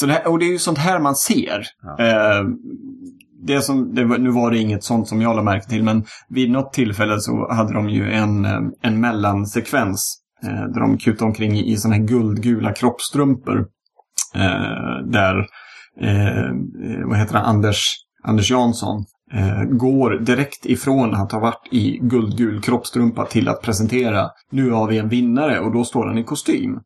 [0.00, 1.62] Så det här, och det är ju sånt här man ser.
[1.82, 2.04] Ja.
[2.04, 2.44] Eh,
[3.46, 6.50] det som, det, nu var det inget sånt som jag lade märke till, men vid
[6.50, 11.52] något tillfälle så hade de ju en, eh, en mellansekvens eh, där de kutar omkring
[11.52, 13.66] i, i sådana här guldgula kroppstrumpor.
[14.34, 15.46] Eh, där,
[16.00, 17.84] eh, eh vad heter han, Anders,
[18.24, 24.28] Anders Jansson eh, går direkt ifrån att ha varit i guldgul kroppstrumpa till att presentera
[24.50, 26.80] nu har vi en vinnare och då står han i kostym.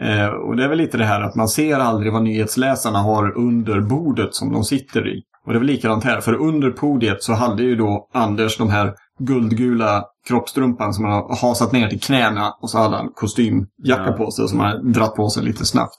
[0.00, 3.38] Eh, och det är väl lite det här att man ser aldrig vad nyhetsläsarna har
[3.38, 5.22] under bordet som de sitter i.
[5.46, 8.70] Och det är väl likadant här, för under podiet så hade ju då Anders de
[8.70, 14.06] här guldgula kroppstrumpan som han har hasat ner till knäna och så hade han kostymjacka
[14.06, 14.12] ja.
[14.12, 15.96] på sig som han dratt på sig lite snabbt.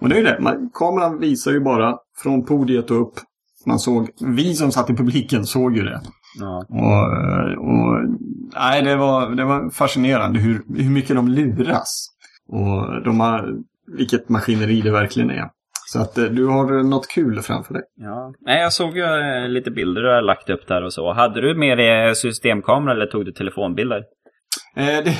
[0.00, 3.14] Och det är ju det, man, kameran visar ju bara från podiet och upp.
[3.66, 6.00] Man såg, vi som satt i publiken såg ju det.
[6.38, 6.64] Ja.
[6.68, 8.18] Och, och,
[8.54, 12.08] nej, det var, det var fascinerande hur, hur mycket de luras.
[12.48, 13.54] Och de har,
[13.96, 15.48] vilket maskineri det verkligen är.
[15.92, 17.82] Så att eh, du har något kul framför dig.
[17.96, 18.34] Ja.
[18.40, 21.12] Nej, jag såg ju eh, lite bilder du har lagt upp där och så.
[21.12, 24.02] Hade du med dig systemkamera eller tog du telefonbilder?
[24.76, 25.16] Eh, det...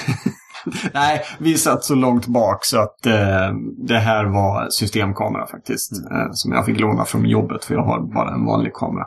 [0.95, 3.53] Nej, vi satt så långt bak så att eh,
[3.89, 5.93] det här var systemkamera faktiskt.
[5.93, 6.21] Mm.
[6.21, 9.07] Eh, som jag fick låna från jobbet för jag har bara en vanlig kamera.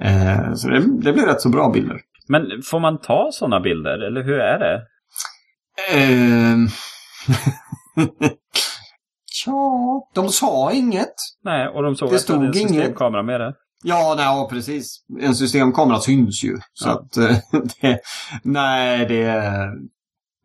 [0.00, 2.00] Eh, så det, det blev rätt så bra bilder.
[2.28, 4.82] Men får man ta sådana bilder eller hur är det?
[9.46, 11.14] Ja, de sa inget.
[11.44, 13.54] Nej, och de såg det att stod det hade en systemkamera med det.
[13.86, 14.96] Ja, nej, precis.
[15.20, 16.58] En systemkamera syns ju.
[16.72, 16.92] Så ja.
[16.92, 17.36] att, eh,
[17.80, 18.00] det,
[18.42, 19.52] nej, det...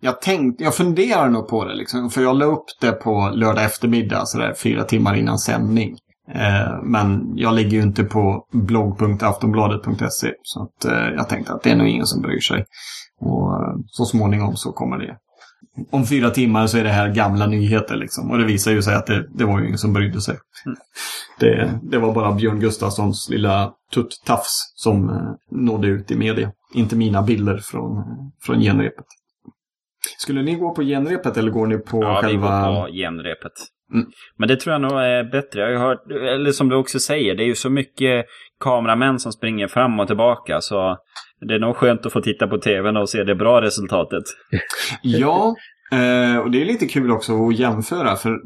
[0.01, 2.09] Jag tänkte, jag funderar nog på det liksom.
[2.09, 5.97] För jag la upp det på lördag eftermiddag, sådär fyra timmar innan sändning.
[6.33, 10.33] Eh, men jag ligger ju inte på blogg.aftonbladet.se.
[10.43, 12.65] Så att, eh, jag tänkte att det är nog ingen som bryr sig.
[13.21, 13.51] Och
[13.85, 15.17] så småningom så kommer det
[15.91, 18.31] om fyra timmar så är det här gamla nyheter liksom.
[18.31, 20.37] Och det visar ju sig att det, det var ju ingen som brydde sig.
[20.65, 20.77] Mm.
[21.39, 25.15] Det, det var bara Björn Gustafssons lilla tutt-tafs som eh,
[25.51, 26.51] nådde ut i media.
[26.73, 28.03] Inte mina bilder från,
[28.41, 29.05] från genrepet.
[30.17, 32.67] Skulle ni gå på genrepet eller går ni på Ja, vi själva...
[32.67, 33.51] går på genrepet.
[33.93, 34.05] Mm.
[34.37, 35.71] Men det tror jag nog är bättre.
[35.71, 38.25] Jag har hört, eller som du också säger, det är ju så mycket
[38.59, 40.97] kameramän som springer fram och tillbaka så
[41.41, 44.23] det är nog skönt att få titta på tvn och se det bra resultatet.
[45.01, 45.55] Ja,
[45.91, 48.15] eh, och det är lite kul också att jämföra.
[48.15, 48.39] För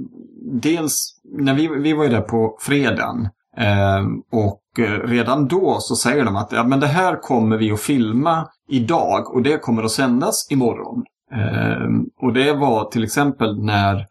[0.61, 3.29] dels, när vi, vi var ju där på fredagen.
[3.57, 7.71] Eh, och eh, redan då så säger de att ja, men det här kommer vi
[7.71, 11.03] att filma idag och det kommer att sändas imorgon.
[12.21, 14.05] Och det var till exempel när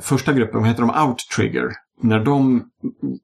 [0.00, 1.68] första gruppen, vad heter de, Outtrigger,
[2.02, 2.64] när de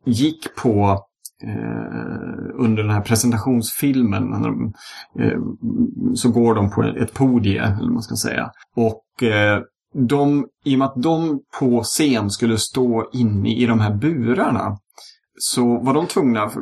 [0.05, 1.05] gick på
[1.43, 4.73] Eh, under den här presentationsfilmen när de,
[5.19, 5.39] eh,
[6.15, 8.51] så går de på ett podie, eller man ska säga.
[8.77, 9.61] Och eh,
[9.95, 14.77] de, i och med att de på scen skulle stå inne i de här burarna
[15.39, 16.55] så var de tvungna att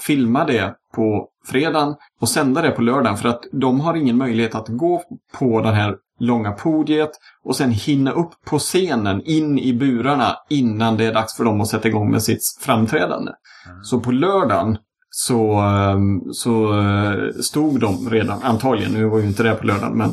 [0.00, 4.54] filma det på fredagen och sända det på lördagen för att de har ingen möjlighet
[4.54, 5.02] att gå
[5.38, 7.10] på den här långa podiet
[7.44, 11.60] och sen hinna upp på scenen in i burarna innan det är dags för dem
[11.60, 13.32] att sätta igång med sitt framträdande.
[13.82, 14.78] Så på lördagen
[15.10, 19.98] så, ehm, så eh, stod de redan, antagligen, nu var ju inte det på lördagen,
[19.98, 20.10] men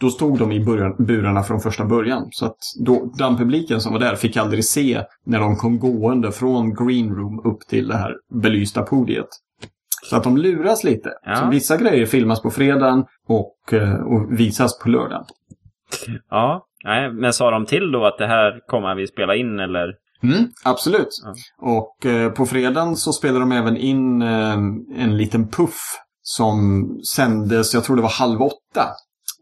[0.00, 2.28] då stod de i början, burarna från första början.
[2.30, 6.32] Så att då, den publiken som var där fick aldrig se när de kom gående
[6.32, 9.28] från green room upp till det här belysta podiet.
[10.10, 11.10] Så att de luras lite.
[11.24, 11.36] Ja.
[11.36, 15.24] Så vissa grejer filmas på fredagen och, eh, och visas på lördagen.
[16.30, 19.94] Ja, nej, men sa de till då att det här kommer vi spela in eller?
[20.22, 21.08] Mm, absolut.
[21.24, 21.34] Ja.
[21.58, 24.52] Och eh, på fredagen så spelade de även in eh,
[24.96, 25.80] en liten puff
[26.22, 26.84] som
[27.14, 28.86] sändes, jag tror det var halv åtta.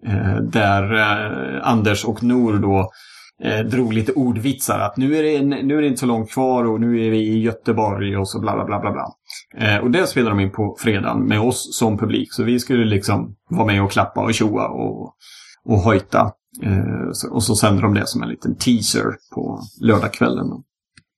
[0.07, 2.91] Eh, där eh, Anders och Nor då
[3.45, 4.79] eh, drog lite ordvitsar.
[4.79, 7.19] Att nu är, det, nu är det inte så långt kvar och nu är vi
[7.19, 8.91] i Göteborg och så bla bla bla bla.
[8.91, 9.09] bla.
[9.59, 12.33] Eh, och det spelade de in på fredagen med oss som publik.
[12.33, 15.15] Så vi skulle liksom vara med och klappa och tjoa och,
[15.65, 16.33] och hojta.
[16.62, 20.47] Eh, och så sände de det som en liten teaser på lördagskvällen.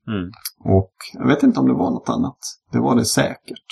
[0.08, 0.30] Mm.
[0.64, 2.38] Och jag vet inte om det var något annat.
[2.72, 3.64] Det var det säkert.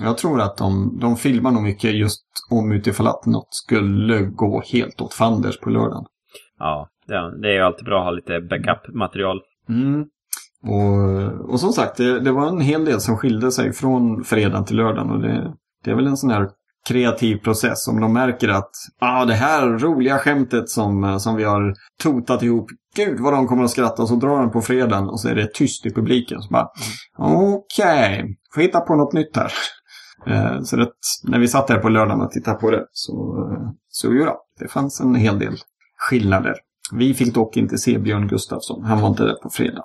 [0.00, 4.62] Jag tror att de, de filmar nog mycket just om utifall att något skulle gå
[4.72, 6.04] helt åt fanders på lördagen.
[6.58, 9.40] Ja, det, det är ju alltid bra att ha lite backup-material.
[9.68, 10.06] Mm.
[10.62, 14.64] Och, och som sagt, det, det var en hel del som skilde sig från fredagen
[14.64, 15.10] till lördagen.
[15.10, 16.50] Och det, det är väl en sån här
[16.88, 17.88] kreativ process.
[17.88, 22.66] Om de märker att ah, det här roliga skämtet som, som vi har totat ihop,
[22.96, 24.06] gud vad de kommer att skratta.
[24.06, 26.42] Så drar de på fredagen och så är det tyst i publiken.
[26.42, 26.68] Så bara,
[27.18, 29.52] okej, får hitta på något nytt här.
[30.26, 30.90] Eh, Så det,
[31.24, 33.12] när vi satt där på lördagen och tittade på det så,
[33.52, 34.26] eh, så jo,
[34.58, 35.54] det fanns en hel del
[35.98, 36.54] skillnader.
[36.92, 38.84] Vi fick dock inte se Björn Gustafsson.
[38.84, 39.82] Han var inte där på fredag.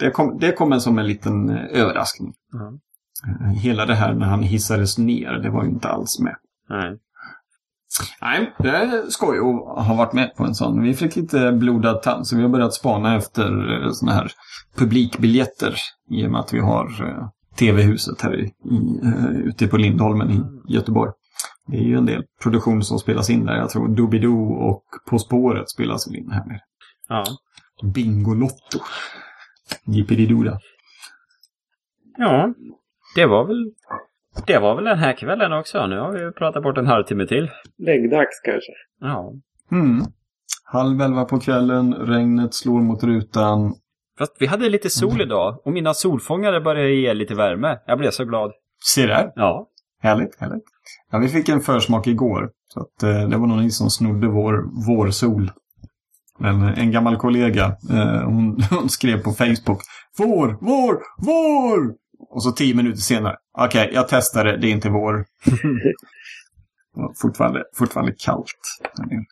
[0.00, 2.32] Det kom, det kom som en liten eh, överraskning.
[2.52, 2.72] Ja.
[3.62, 6.36] Hela det här när han hissades ner, det var ju inte alls med.
[6.68, 6.98] Nej.
[8.20, 10.82] Nej, det är skoj att ha varit med på en sån.
[10.82, 14.32] Vi fick lite blodad tand, så vi har börjat spana efter eh, såna här
[14.76, 15.74] publikbiljetter.
[16.10, 20.30] I och med att vi har eh, TV-huset här i, i, eh, ute på Lindholmen
[20.30, 20.42] i
[20.74, 21.12] Göteborg.
[21.66, 23.56] Det är ju en del produktioner som spelas in där.
[23.56, 26.60] Jag tror Doobidoo och På spåret spelas väl in här nere.
[27.08, 27.24] Ja.
[27.82, 28.78] Bingolotto.
[29.84, 30.58] Jippididooda.
[32.16, 32.54] ja,
[33.14, 33.72] det var väl
[34.46, 35.86] det var väl den här kvällen också.
[35.86, 37.50] Nu har vi ju pratat bort en halvtimme till.
[37.78, 38.72] Läggdags kanske.
[39.00, 39.32] Ja.
[39.72, 40.02] Mm.
[40.64, 43.74] Halv elva på kvällen, regnet slår mot rutan.
[44.18, 47.78] Fast vi hade lite sol idag och mina solfångare började ge lite värme.
[47.86, 48.52] Jag blev så glad.
[48.84, 49.32] Se där.
[49.34, 49.66] Ja.
[50.02, 50.64] Härligt, härligt.
[51.10, 52.50] Ja, vi fick en försmak igår.
[52.74, 55.50] Så att, eh, det var ni som snodde vår vårsol.
[56.38, 59.80] Men eh, en gammal kollega, eh, hon, hon skrev på Facebook.
[60.18, 61.94] Vår, vår, vår!
[62.28, 63.36] Och så tio minuter senare.
[63.58, 65.24] Okej, jag testade, det är inte vår.
[67.22, 68.60] Fortfarande, fortfarande kallt.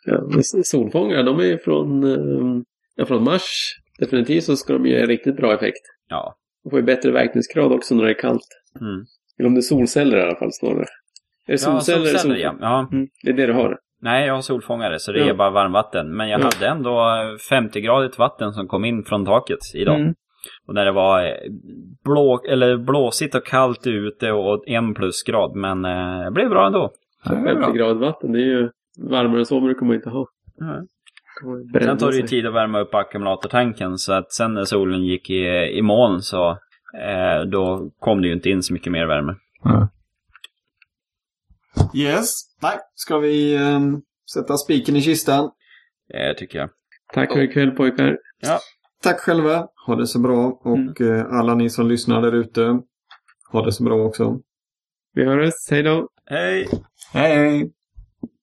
[0.05, 2.61] Ja, solfångare, de är från, eh,
[2.95, 3.75] ja, från mars.
[3.99, 5.81] Definitivt så ska de ge riktigt bra effekt.
[6.09, 6.35] Ja.
[6.63, 8.47] De får ju bättre verkningsgrad också när det är kallt.
[8.81, 9.05] Mm.
[9.39, 10.81] Eller om det är solceller i alla fall snarare.
[10.81, 10.85] Är
[11.47, 11.99] det Ja, solceller?
[11.99, 12.55] eller solceller sol- ja.
[12.61, 12.87] ja.
[12.91, 13.77] Mm, det är det du har?
[14.01, 15.29] Nej, jag har solfångare så det Ja.
[15.29, 16.15] är bara varmvatten.
[16.15, 16.43] Men jag Ja.
[16.43, 16.91] hade ändå
[17.49, 19.99] 50-gradigt vatten som kom in från taket idag.
[19.99, 20.13] Mm.
[20.67, 21.33] Och när det var eh,
[22.03, 25.55] blå, eller blåsigt och kallt ute och en plusgrad.
[25.55, 26.91] Men eh, det blev bra ändå.
[27.25, 27.63] Det är bra.
[27.63, 30.27] 50 grader vatten, det är ju varmare än så brukar man inte ha.
[30.61, 30.85] Mm.
[31.73, 33.97] Bränna Sen tar det ju tid att värma upp ackumulatortanken.
[33.97, 35.45] Så att sen när solen gick i,
[35.77, 36.49] i moln så
[36.97, 39.35] eh, då kom det ju inte in så mycket mer värme.
[41.95, 42.27] Yes.
[42.61, 44.01] Nej, ska vi ehm,
[44.33, 45.51] sätta spiken i kistan?
[46.13, 46.69] eh, tycker jag.
[47.13, 48.17] Tack för ikväll pojkar.
[49.03, 49.67] Tack själva.
[49.85, 50.47] Ha det så bra.
[50.47, 52.81] Och eh, alla ni som lyssnar där ute.
[53.51, 54.39] Ha det så bra också.
[55.13, 55.53] Vi hörs.
[55.71, 56.07] Hej då.
[56.25, 56.67] Hej!
[57.13, 57.71] Hej hej!